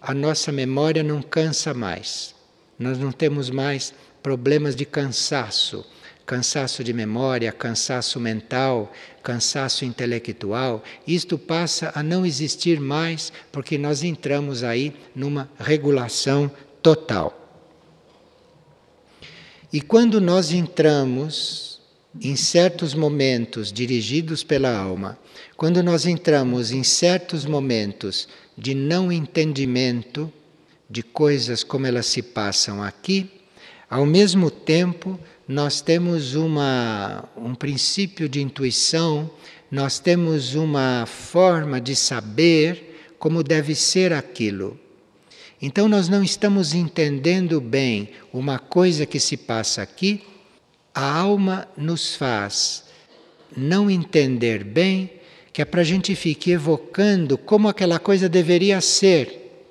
a 0.00 0.12
nossa 0.12 0.50
memória 0.50 1.02
não 1.02 1.22
cansa 1.22 1.72
mais. 1.72 2.34
Nós 2.78 2.98
não 2.98 3.12
temos 3.12 3.50
mais 3.50 3.94
problemas 4.24 4.74
de 4.74 4.86
cansaço, 4.86 5.84
cansaço 6.24 6.82
de 6.82 6.94
memória, 6.94 7.52
cansaço 7.52 8.18
mental, 8.18 8.90
cansaço 9.22 9.84
intelectual, 9.84 10.82
isto 11.06 11.36
passa 11.36 11.92
a 11.94 12.02
não 12.02 12.24
existir 12.24 12.80
mais 12.80 13.30
porque 13.52 13.76
nós 13.76 14.02
entramos 14.02 14.64
aí 14.64 14.96
numa 15.14 15.50
regulação 15.58 16.50
total. 16.82 17.38
E 19.70 19.82
quando 19.82 20.22
nós 20.22 20.52
entramos 20.52 21.82
em 22.18 22.34
certos 22.34 22.94
momentos 22.94 23.70
dirigidos 23.70 24.42
pela 24.42 24.74
alma, 24.74 25.18
quando 25.54 25.82
nós 25.82 26.06
entramos 26.06 26.72
em 26.72 26.82
certos 26.82 27.44
momentos 27.44 28.26
de 28.56 28.74
não 28.74 29.12
entendimento 29.12 30.32
de 30.88 31.02
coisas 31.02 31.62
como 31.62 31.86
elas 31.86 32.06
se 32.06 32.22
passam 32.22 32.82
aqui, 32.82 33.33
ao 33.94 34.04
mesmo 34.04 34.50
tempo, 34.50 35.20
nós 35.46 35.80
temos 35.80 36.34
uma, 36.34 37.28
um 37.36 37.54
princípio 37.54 38.28
de 38.28 38.42
intuição, 38.42 39.30
nós 39.70 40.00
temos 40.00 40.56
uma 40.56 41.06
forma 41.06 41.80
de 41.80 41.94
saber 41.94 43.14
como 43.20 43.40
deve 43.44 43.72
ser 43.72 44.12
aquilo. 44.12 44.76
Então, 45.62 45.86
nós 45.86 46.08
não 46.08 46.24
estamos 46.24 46.74
entendendo 46.74 47.60
bem 47.60 48.08
uma 48.32 48.58
coisa 48.58 49.06
que 49.06 49.20
se 49.20 49.36
passa 49.36 49.82
aqui, 49.82 50.24
a 50.92 51.16
alma 51.16 51.68
nos 51.76 52.16
faz 52.16 52.82
não 53.56 53.88
entender 53.88 54.64
bem, 54.64 55.08
que 55.52 55.62
é 55.62 55.64
para 55.64 55.82
a 55.82 55.84
gente 55.84 56.16
ficar 56.16 56.50
evocando 56.50 57.38
como 57.38 57.68
aquela 57.68 58.00
coisa 58.00 58.28
deveria 58.28 58.80
ser. 58.80 59.68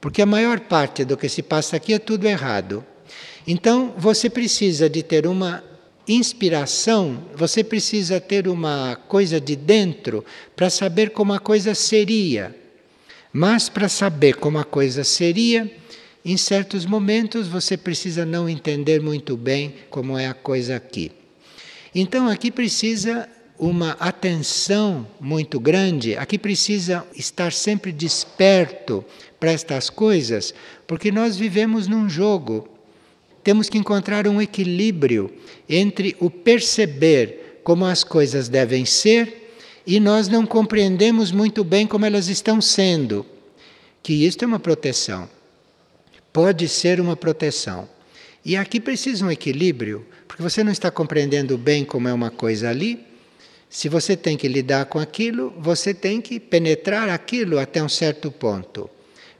Porque 0.00 0.22
a 0.22 0.26
maior 0.26 0.60
parte 0.60 1.04
do 1.04 1.16
que 1.16 1.28
se 1.28 1.42
passa 1.42 1.74
aqui 1.74 1.92
é 1.92 1.98
tudo 1.98 2.24
errado. 2.24 2.86
Então, 3.46 3.92
você 3.96 4.30
precisa 4.30 4.88
de 4.88 5.02
ter 5.02 5.26
uma 5.26 5.62
inspiração, 6.06 7.24
você 7.34 7.64
precisa 7.64 8.20
ter 8.20 8.46
uma 8.46 8.96
coisa 9.08 9.40
de 9.40 9.56
dentro 9.56 10.24
para 10.54 10.68
saber 10.70 11.10
como 11.10 11.32
a 11.32 11.38
coisa 11.38 11.74
seria. 11.74 12.54
Mas 13.32 13.68
para 13.68 13.88
saber 13.88 14.36
como 14.36 14.58
a 14.58 14.64
coisa 14.64 15.02
seria, 15.02 15.70
em 16.24 16.36
certos 16.36 16.86
momentos 16.86 17.48
você 17.48 17.76
precisa 17.76 18.24
não 18.24 18.48
entender 18.48 19.00
muito 19.00 19.36
bem 19.36 19.74
como 19.90 20.16
é 20.16 20.26
a 20.26 20.34
coisa 20.34 20.76
aqui. 20.76 21.10
Então 21.94 22.28
aqui 22.28 22.50
precisa 22.50 23.28
uma 23.58 23.92
atenção 23.92 25.06
muito 25.20 25.60
grande, 25.60 26.16
aqui 26.16 26.38
precisa 26.38 27.06
estar 27.14 27.52
sempre 27.52 27.92
desperto 27.92 29.04
para 29.38 29.52
estas 29.52 29.88
coisas, 29.88 30.54
porque 30.86 31.12
nós 31.12 31.36
vivemos 31.36 31.86
num 31.86 32.08
jogo 32.08 32.68
temos 33.44 33.68
que 33.68 33.76
encontrar 33.76 34.26
um 34.26 34.40
equilíbrio 34.40 35.30
entre 35.68 36.16
o 36.18 36.30
perceber 36.30 37.60
como 37.62 37.84
as 37.84 38.02
coisas 38.02 38.48
devem 38.48 38.86
ser 38.86 39.52
e 39.86 40.00
nós 40.00 40.28
não 40.28 40.46
compreendemos 40.46 41.30
muito 41.30 41.62
bem 41.62 41.86
como 41.86 42.06
elas 42.06 42.28
estão 42.28 42.60
sendo. 42.60 43.24
Que 44.02 44.26
isto 44.26 44.44
é 44.44 44.46
uma 44.46 44.58
proteção. 44.58 45.28
Pode 46.32 46.66
ser 46.68 47.00
uma 47.00 47.16
proteção. 47.16 47.88
E 48.44 48.56
aqui 48.56 48.80
precisa 48.80 49.24
um 49.24 49.30
equilíbrio, 49.30 50.06
porque 50.26 50.42
você 50.42 50.64
não 50.64 50.72
está 50.72 50.90
compreendendo 50.90 51.56
bem 51.56 51.84
como 51.84 52.08
é 52.08 52.12
uma 52.12 52.30
coisa 52.30 52.70
ali. 52.70 53.04
Se 53.68 53.88
você 53.88 54.16
tem 54.16 54.36
que 54.36 54.48
lidar 54.48 54.86
com 54.86 54.98
aquilo, 54.98 55.52
você 55.58 55.92
tem 55.92 56.20
que 56.20 56.40
penetrar 56.40 57.08
aquilo 57.08 57.58
até 57.58 57.82
um 57.82 57.88
certo 57.88 58.30
ponto. 58.30 58.88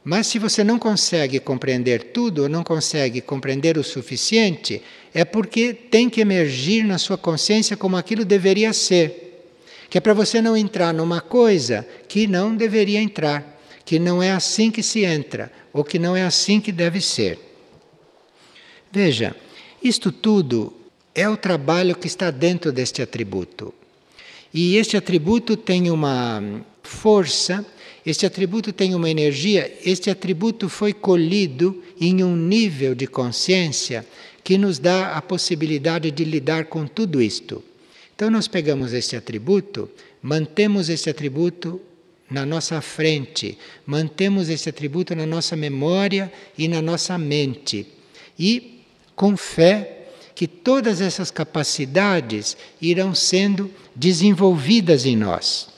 Mas 0.05 0.27
se 0.27 0.39
você 0.39 0.63
não 0.63 0.79
consegue 0.79 1.41
compreender 1.41 2.13
tudo, 2.13 2.43
ou 2.43 2.49
não 2.49 2.63
consegue 2.63 3.23
compreender 3.23 3.79
o 3.79 3.83
suficiente, 3.83 4.83
é 5.15 5.25
porque 5.25 5.73
tem 5.73 6.11
que 6.11 6.21
emergir 6.21 6.85
na 6.85 6.99
sua 6.99 7.17
consciência 7.17 7.75
como 7.75 7.97
aquilo 7.97 8.23
deveria 8.23 8.75
ser. 8.75 9.49
Que 9.89 9.97
é 9.97 10.01
para 10.03 10.13
você 10.13 10.43
não 10.43 10.55
entrar 10.55 10.93
numa 10.93 11.23
coisa 11.23 11.87
que 12.07 12.27
não 12.27 12.55
deveria 12.55 13.01
entrar, 13.01 13.59
que 13.83 13.99
não 13.99 14.23
é 14.23 14.33
assim 14.33 14.71
que 14.71 14.83
se 14.83 15.05
entra, 15.05 15.51
ou 15.73 15.83
que 15.83 15.99
não 15.99 16.15
é 16.15 16.23
assim 16.23 16.61
que 16.61 16.71
deve 16.71 17.01
ser. 17.01 17.39
Veja, 18.93 19.35
isto 19.83 20.13
tudo 20.13 20.73
é 21.15 21.27
o 21.27 21.37
trabalho 21.37 21.97
que 21.97 22.07
está 22.07 22.31
dentro 22.31 22.71
deste 22.71 23.01
atributo. 23.01 23.73
E 24.53 24.77
este 24.77 24.99
atributo 24.99 25.57
tem 25.57 25.91
uma 25.91 26.43
força 26.83 27.65
este 28.05 28.27
atributo 28.27 28.73
tem 28.73 28.95
uma 28.95 29.09
energia, 29.09 29.79
este 29.85 30.11
atributo 30.11 30.69
foi 30.69 30.93
colhido 30.93 31.83
em 32.01 32.23
um 32.23 32.37
nível 32.37 32.95
de 32.95 33.07
consciência 33.07 34.07
que 34.43 34.59
nos 34.59 34.79
dá 34.79 35.17
a 35.17 35.23
possibilidade 35.23 36.11
de 36.11 36.25
lidar 36.25 36.67
com 36.67 36.87
tudo 36.87 37.23
isto. 37.23 37.65
Então, 38.15 38.31
nós 38.31 38.47
pegamos 38.47 38.93
este 38.93 39.17
atributo, 39.17 39.91
mantemos 40.23 40.89
este 40.89 41.09
atributo 41.09 41.81
na 42.31 42.45
nossa 42.45 42.81
frente, 42.81 43.57
mantemos 43.87 44.49
esse 44.49 44.69
atributo 44.69 45.15
na 45.15 45.25
nossa 45.27 45.57
memória 45.57 46.33
e 46.59 46.69
na 46.69 46.83
nossa 46.83 47.17
mente. 47.19 47.87
e 48.39 48.81
com 49.15 49.37
fé 49.37 50.09
que 50.35 50.49
todas 50.49 51.01
essas 51.01 51.31
capacidades 51.31 52.57
irão 52.83 53.15
sendo 53.15 53.71
desenvolvidas 53.95 55.07
em 55.07 55.17
nós. 55.17 55.69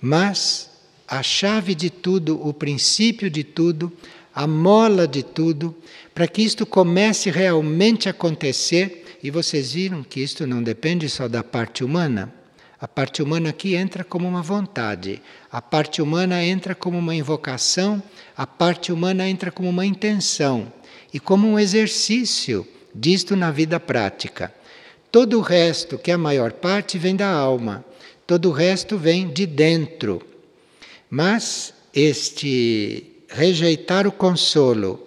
Mas 0.00 0.69
a 1.10 1.24
chave 1.24 1.74
de 1.74 1.90
tudo, 1.90 2.40
o 2.46 2.54
princípio 2.54 3.28
de 3.28 3.42
tudo, 3.42 3.92
a 4.32 4.46
mola 4.46 5.08
de 5.08 5.24
tudo, 5.24 5.74
para 6.14 6.28
que 6.28 6.40
isto 6.40 6.64
comece 6.64 7.32
realmente 7.32 8.06
a 8.06 8.12
acontecer, 8.12 9.18
e 9.20 9.28
vocês 9.28 9.72
viram 9.72 10.04
que 10.04 10.20
isto 10.20 10.46
não 10.46 10.62
depende 10.62 11.08
só 11.08 11.26
da 11.26 11.42
parte 11.42 11.82
humana. 11.82 12.32
A 12.80 12.86
parte 12.86 13.22
humana 13.22 13.50
aqui 13.50 13.74
entra 13.74 14.04
como 14.04 14.28
uma 14.28 14.40
vontade, 14.40 15.20
a 15.50 15.60
parte 15.60 16.00
humana 16.00 16.44
entra 16.44 16.76
como 16.76 16.96
uma 16.96 17.14
invocação, 17.14 18.00
a 18.36 18.46
parte 18.46 18.92
humana 18.92 19.28
entra 19.28 19.50
como 19.50 19.68
uma 19.68 19.84
intenção 19.84 20.72
e 21.12 21.18
como 21.18 21.48
um 21.48 21.58
exercício 21.58 22.66
disto 22.94 23.34
na 23.34 23.50
vida 23.50 23.80
prática. 23.80 24.54
Todo 25.10 25.38
o 25.38 25.42
resto, 25.42 25.98
que 25.98 26.12
é 26.12 26.14
a 26.14 26.18
maior 26.18 26.52
parte, 26.52 26.96
vem 26.96 27.16
da 27.16 27.28
alma, 27.28 27.84
todo 28.26 28.48
o 28.48 28.52
resto 28.52 28.96
vem 28.96 29.28
de 29.28 29.44
dentro. 29.44 30.29
Mas 31.10 31.74
este 31.92 33.04
rejeitar 33.28 34.06
o 34.06 34.12
consolo 34.12 35.06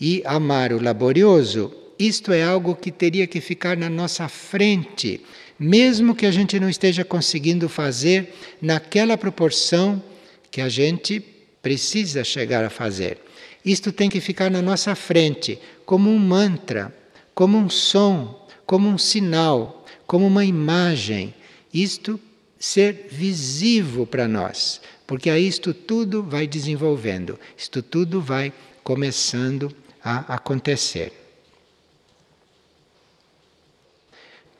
e 0.00 0.22
amar 0.24 0.72
o 0.72 0.82
laborioso, 0.82 1.72
isto 1.98 2.32
é 2.32 2.42
algo 2.42 2.74
que 2.74 2.90
teria 2.90 3.26
que 3.26 3.40
ficar 3.40 3.76
na 3.76 3.88
nossa 3.88 4.28
frente, 4.28 5.20
mesmo 5.58 6.14
que 6.14 6.26
a 6.26 6.30
gente 6.30 6.58
não 6.58 6.68
esteja 6.68 7.04
conseguindo 7.04 7.68
fazer 7.68 8.34
naquela 8.60 9.16
proporção 9.16 10.02
que 10.50 10.60
a 10.60 10.68
gente 10.68 11.20
precisa 11.62 12.24
chegar 12.24 12.64
a 12.64 12.70
fazer. 12.70 13.18
Isto 13.64 13.92
tem 13.92 14.10
que 14.10 14.20
ficar 14.20 14.50
na 14.50 14.60
nossa 14.60 14.94
frente, 14.94 15.58
como 15.86 16.10
um 16.10 16.18
mantra, 16.18 16.94
como 17.34 17.56
um 17.56 17.70
som, 17.70 18.46
como 18.66 18.88
um 18.88 18.98
sinal, 18.98 19.84
como 20.06 20.26
uma 20.26 20.44
imagem. 20.44 21.34
Isto 21.72 22.20
ser 22.58 23.08
visível 23.10 24.06
para 24.06 24.28
nós, 24.28 24.80
porque 25.06 25.28
aí 25.28 25.46
isto 25.46 25.74
tudo 25.74 26.22
vai 26.22 26.46
desenvolvendo, 26.46 27.38
isto 27.56 27.82
tudo 27.82 28.20
vai 28.20 28.52
começando 28.82 29.74
a 30.02 30.34
acontecer. 30.34 31.12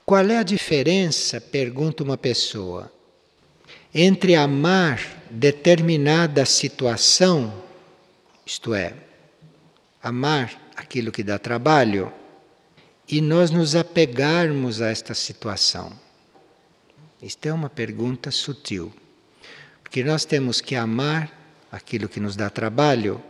Qual 0.05 0.27
é 0.27 0.39
a 0.39 0.43
diferença, 0.43 1.41
pergunta 1.41 2.03
uma 2.03 2.19
pessoa, 2.19 2.93
entre 3.95 4.35
amar 4.35 5.01
determinada 5.31 6.45
situação, 6.45 7.62
isto 8.45 8.75
é, 8.75 8.95
amar 10.03 10.71
aquilo 10.77 11.11
que 11.11 11.23
dá 11.23 11.39
trabalho, 11.39 12.12
e 13.09 13.21
nós 13.21 13.51
nos 13.51 13.75
apegarmos 13.75 14.83
a 14.83 14.89
esta 14.89 15.15
situação? 15.15 15.91
Isto 17.23 17.47
é 17.47 17.53
uma 17.53 17.71
pergunta 17.71 18.31
sutil, 18.31 18.93
porque 19.95 20.03
nós 20.03 20.25
temos 20.25 20.61
que 20.61 20.75
amar 20.75 21.31
aquilo 21.71 22.09
que 22.09 22.19
nos 22.19 22.35
dá 22.35 22.51
trabalho 22.51 23.23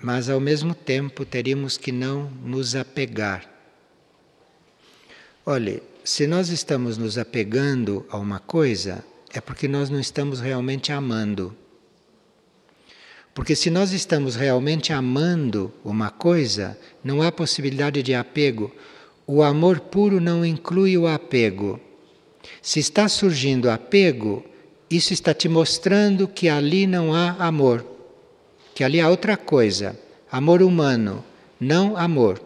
mas 0.00 0.30
ao 0.30 0.38
mesmo 0.38 0.76
tempo 0.76 1.24
teríamos 1.24 1.76
que 1.76 1.90
não 1.90 2.30
nos 2.44 2.76
apegar. 2.76 3.50
Olhe, 5.44 5.82
se 6.04 6.24
nós 6.28 6.50
estamos 6.50 6.96
nos 6.96 7.18
apegando 7.18 8.06
a 8.10 8.16
uma 8.16 8.38
coisa, 8.38 9.04
é 9.32 9.40
porque 9.40 9.66
nós 9.66 9.90
não 9.90 9.98
estamos 9.98 10.38
realmente 10.38 10.92
amando. 10.92 11.52
Porque 13.34 13.56
se 13.56 13.68
nós 13.68 13.90
estamos 13.90 14.36
realmente 14.36 14.92
amando 14.92 15.74
uma 15.84 16.10
coisa, 16.10 16.78
não 17.02 17.20
há 17.20 17.32
possibilidade 17.32 18.04
de 18.04 18.14
apego. 18.14 18.72
O 19.26 19.42
amor 19.42 19.80
puro 19.80 20.20
não 20.20 20.46
inclui 20.46 20.96
o 20.96 21.08
apego. 21.08 21.80
Se 22.60 22.78
está 22.78 23.08
surgindo 23.08 23.68
apego, 23.68 24.44
isso 24.96 25.12
está 25.12 25.32
te 25.32 25.48
mostrando 25.48 26.28
que 26.28 26.48
ali 26.48 26.86
não 26.86 27.14
há 27.14 27.36
amor 27.38 27.92
que 28.74 28.84
ali 28.84 29.00
há 29.00 29.08
outra 29.08 29.36
coisa, 29.36 29.98
amor 30.30 30.62
humano, 30.62 31.24
não 31.60 31.96
amor. 31.96 32.40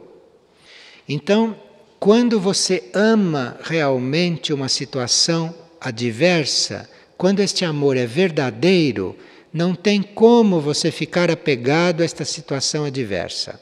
Então, 1.08 1.56
quando 1.98 2.40
você 2.40 2.90
ama 2.92 3.56
realmente 3.62 4.52
uma 4.52 4.68
situação 4.68 5.54
adversa, 5.80 6.88
quando 7.16 7.40
este 7.40 7.64
amor 7.64 7.96
é 7.96 8.06
verdadeiro, 8.06 9.16
não 9.52 9.74
tem 9.74 10.02
como 10.02 10.60
você 10.60 10.90
ficar 10.90 11.30
apegado 11.30 12.02
a 12.02 12.04
esta 12.04 12.24
situação 12.24 12.84
adversa. 12.84 13.60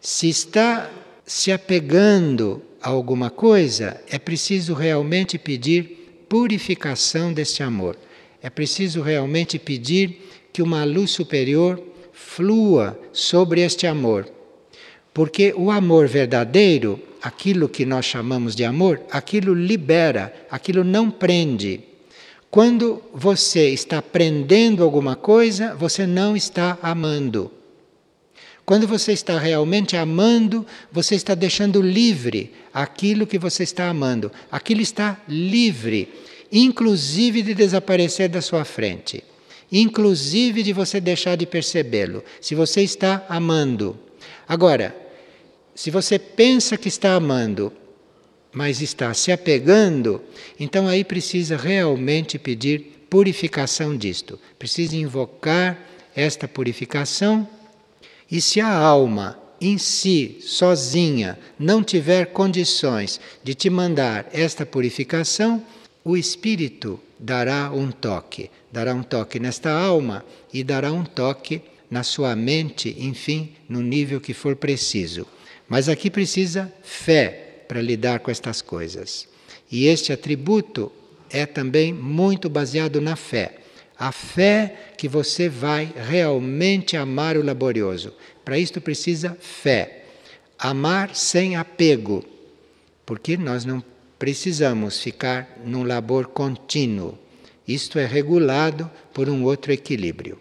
Se 0.00 0.28
está 0.28 0.90
se 1.26 1.50
apegando 1.50 2.62
a 2.80 2.88
alguma 2.90 3.30
coisa, 3.30 4.00
é 4.08 4.18
preciso 4.18 4.74
realmente 4.74 5.38
pedir 5.38 6.03
purificação 6.28 7.32
deste 7.32 7.62
amor. 7.62 7.96
É 8.42 8.50
preciso 8.50 9.00
realmente 9.00 9.58
pedir 9.58 10.28
que 10.52 10.62
uma 10.62 10.84
luz 10.84 11.10
superior 11.10 11.82
flua 12.12 12.98
sobre 13.12 13.60
este 13.60 13.86
amor. 13.86 14.28
Porque 15.12 15.54
o 15.56 15.70
amor 15.70 16.08
verdadeiro, 16.08 17.00
aquilo 17.22 17.68
que 17.68 17.84
nós 17.84 18.04
chamamos 18.04 18.54
de 18.54 18.64
amor, 18.64 19.00
aquilo 19.10 19.54
libera, 19.54 20.34
aquilo 20.50 20.84
não 20.84 21.10
prende. 21.10 21.80
Quando 22.50 23.02
você 23.12 23.70
está 23.70 24.00
prendendo 24.00 24.84
alguma 24.84 25.16
coisa, 25.16 25.74
você 25.74 26.06
não 26.06 26.36
está 26.36 26.78
amando. 26.82 27.50
Quando 28.64 28.86
você 28.88 29.12
está 29.12 29.38
realmente 29.38 29.96
amando, 29.96 30.66
você 30.90 31.14
está 31.14 31.34
deixando 31.34 31.82
livre 31.82 32.52
aquilo 32.72 33.26
que 33.26 33.38
você 33.38 33.62
está 33.62 33.88
amando. 33.88 34.32
Aquilo 34.50 34.80
está 34.80 35.20
livre, 35.28 36.08
inclusive 36.50 37.42
de 37.42 37.54
desaparecer 37.54 38.28
da 38.28 38.40
sua 38.40 38.64
frente 38.64 39.22
inclusive 39.70 40.62
de 40.62 40.72
você 40.72 41.00
deixar 41.00 41.36
de 41.36 41.46
percebê-lo, 41.46 42.22
se 42.40 42.54
você 42.54 42.82
está 42.82 43.24
amando. 43.28 43.98
Agora, 44.46 44.94
se 45.74 45.90
você 45.90 46.16
pensa 46.18 46.76
que 46.76 46.86
está 46.86 47.14
amando, 47.14 47.72
mas 48.52 48.80
está 48.80 49.12
se 49.12 49.32
apegando, 49.32 50.22
então 50.60 50.86
aí 50.86 51.02
precisa 51.02 51.56
realmente 51.56 52.38
pedir 52.38 53.06
purificação 53.10 53.96
disto. 53.96 54.38
Precisa 54.58 54.94
invocar 54.94 55.76
esta 56.14 56.46
purificação. 56.46 57.48
E 58.30 58.40
se 58.40 58.60
a 58.60 58.72
alma 58.72 59.38
em 59.60 59.78
si, 59.78 60.38
sozinha, 60.40 61.38
não 61.58 61.82
tiver 61.82 62.26
condições 62.26 63.20
de 63.42 63.54
te 63.54 63.70
mandar 63.70 64.28
esta 64.32 64.66
purificação, 64.66 65.64
o 66.04 66.16
espírito 66.16 67.00
dará 67.18 67.70
um 67.72 67.90
toque, 67.90 68.50
dará 68.70 68.94
um 68.94 69.02
toque 69.02 69.38
nesta 69.38 69.70
alma 69.70 70.24
e 70.52 70.62
dará 70.62 70.92
um 70.92 71.04
toque 71.04 71.62
na 71.90 72.02
sua 72.02 72.36
mente, 72.36 72.94
enfim, 72.98 73.52
no 73.68 73.80
nível 73.80 74.20
que 74.20 74.34
for 74.34 74.56
preciso. 74.56 75.26
Mas 75.68 75.88
aqui 75.88 76.10
precisa 76.10 76.70
fé 76.82 77.64
para 77.66 77.80
lidar 77.80 78.20
com 78.20 78.30
estas 78.30 78.60
coisas. 78.60 79.26
E 79.70 79.86
este 79.86 80.12
atributo 80.12 80.92
é 81.30 81.46
também 81.46 81.92
muito 81.92 82.50
baseado 82.50 83.00
na 83.00 83.16
fé. 83.16 83.60
A 83.98 84.10
fé 84.10 84.92
que 84.96 85.08
você 85.08 85.48
vai 85.48 85.92
realmente 85.94 86.96
amar 86.96 87.36
o 87.36 87.44
laborioso. 87.44 88.12
Para 88.44 88.58
isto 88.58 88.80
precisa 88.80 89.36
fé. 89.40 90.04
Amar 90.58 91.14
sem 91.14 91.56
apego. 91.56 92.24
Porque 93.06 93.36
nós 93.36 93.64
não 93.64 93.82
precisamos 94.18 95.00
ficar 95.00 95.58
num 95.64 95.84
labor 95.84 96.26
contínuo. 96.28 97.18
Isto 97.66 97.98
é 97.98 98.06
regulado 98.06 98.90
por 99.12 99.28
um 99.28 99.44
outro 99.44 99.72
equilíbrio. 99.72 100.40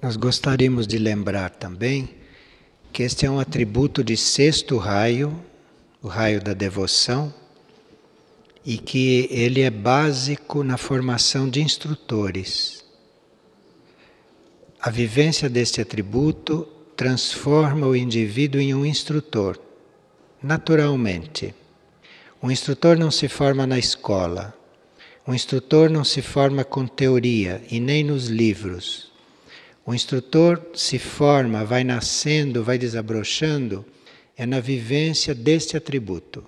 Nós 0.00 0.16
gostaríamos 0.16 0.86
de 0.86 0.98
lembrar 0.98 1.50
também 1.50 2.10
que 2.92 3.02
este 3.02 3.24
é 3.26 3.30
um 3.30 3.40
atributo 3.40 4.04
de 4.04 4.16
sexto 4.16 4.76
raio, 4.76 5.34
o 6.02 6.08
raio 6.08 6.42
da 6.42 6.52
devoção, 6.52 7.32
e 8.64 8.78
que 8.78 9.28
ele 9.30 9.60
é 9.60 9.70
básico 9.70 10.62
na 10.62 10.76
formação 10.76 11.48
de 11.48 11.60
instrutores. 11.60 12.84
A 14.80 14.90
vivência 14.90 15.48
deste 15.48 15.80
atributo 15.80 16.68
transforma 16.96 17.86
o 17.86 17.96
indivíduo 17.96 18.60
em 18.60 18.74
um 18.74 18.84
instrutor 18.86 19.58
naturalmente. 20.44 21.54
Um 22.42 22.50
instrutor 22.50 22.98
não 22.98 23.10
se 23.10 23.28
forma 23.28 23.66
na 23.66 23.78
escola. 23.78 24.54
Um 25.26 25.34
instrutor 25.34 25.88
não 25.88 26.04
se 26.04 26.20
forma 26.20 26.62
com 26.62 26.86
teoria 26.86 27.62
e 27.70 27.80
nem 27.80 28.04
nos 28.04 28.26
livros. 28.26 29.10
O 29.86 29.94
instrutor 29.94 30.60
se 30.74 30.98
forma, 30.98 31.64
vai 31.64 31.82
nascendo, 31.82 32.62
vai 32.62 32.76
desabrochando, 32.76 33.84
é 34.36 34.44
na 34.44 34.60
vivência 34.60 35.34
deste 35.34 35.78
atributo. 35.78 36.46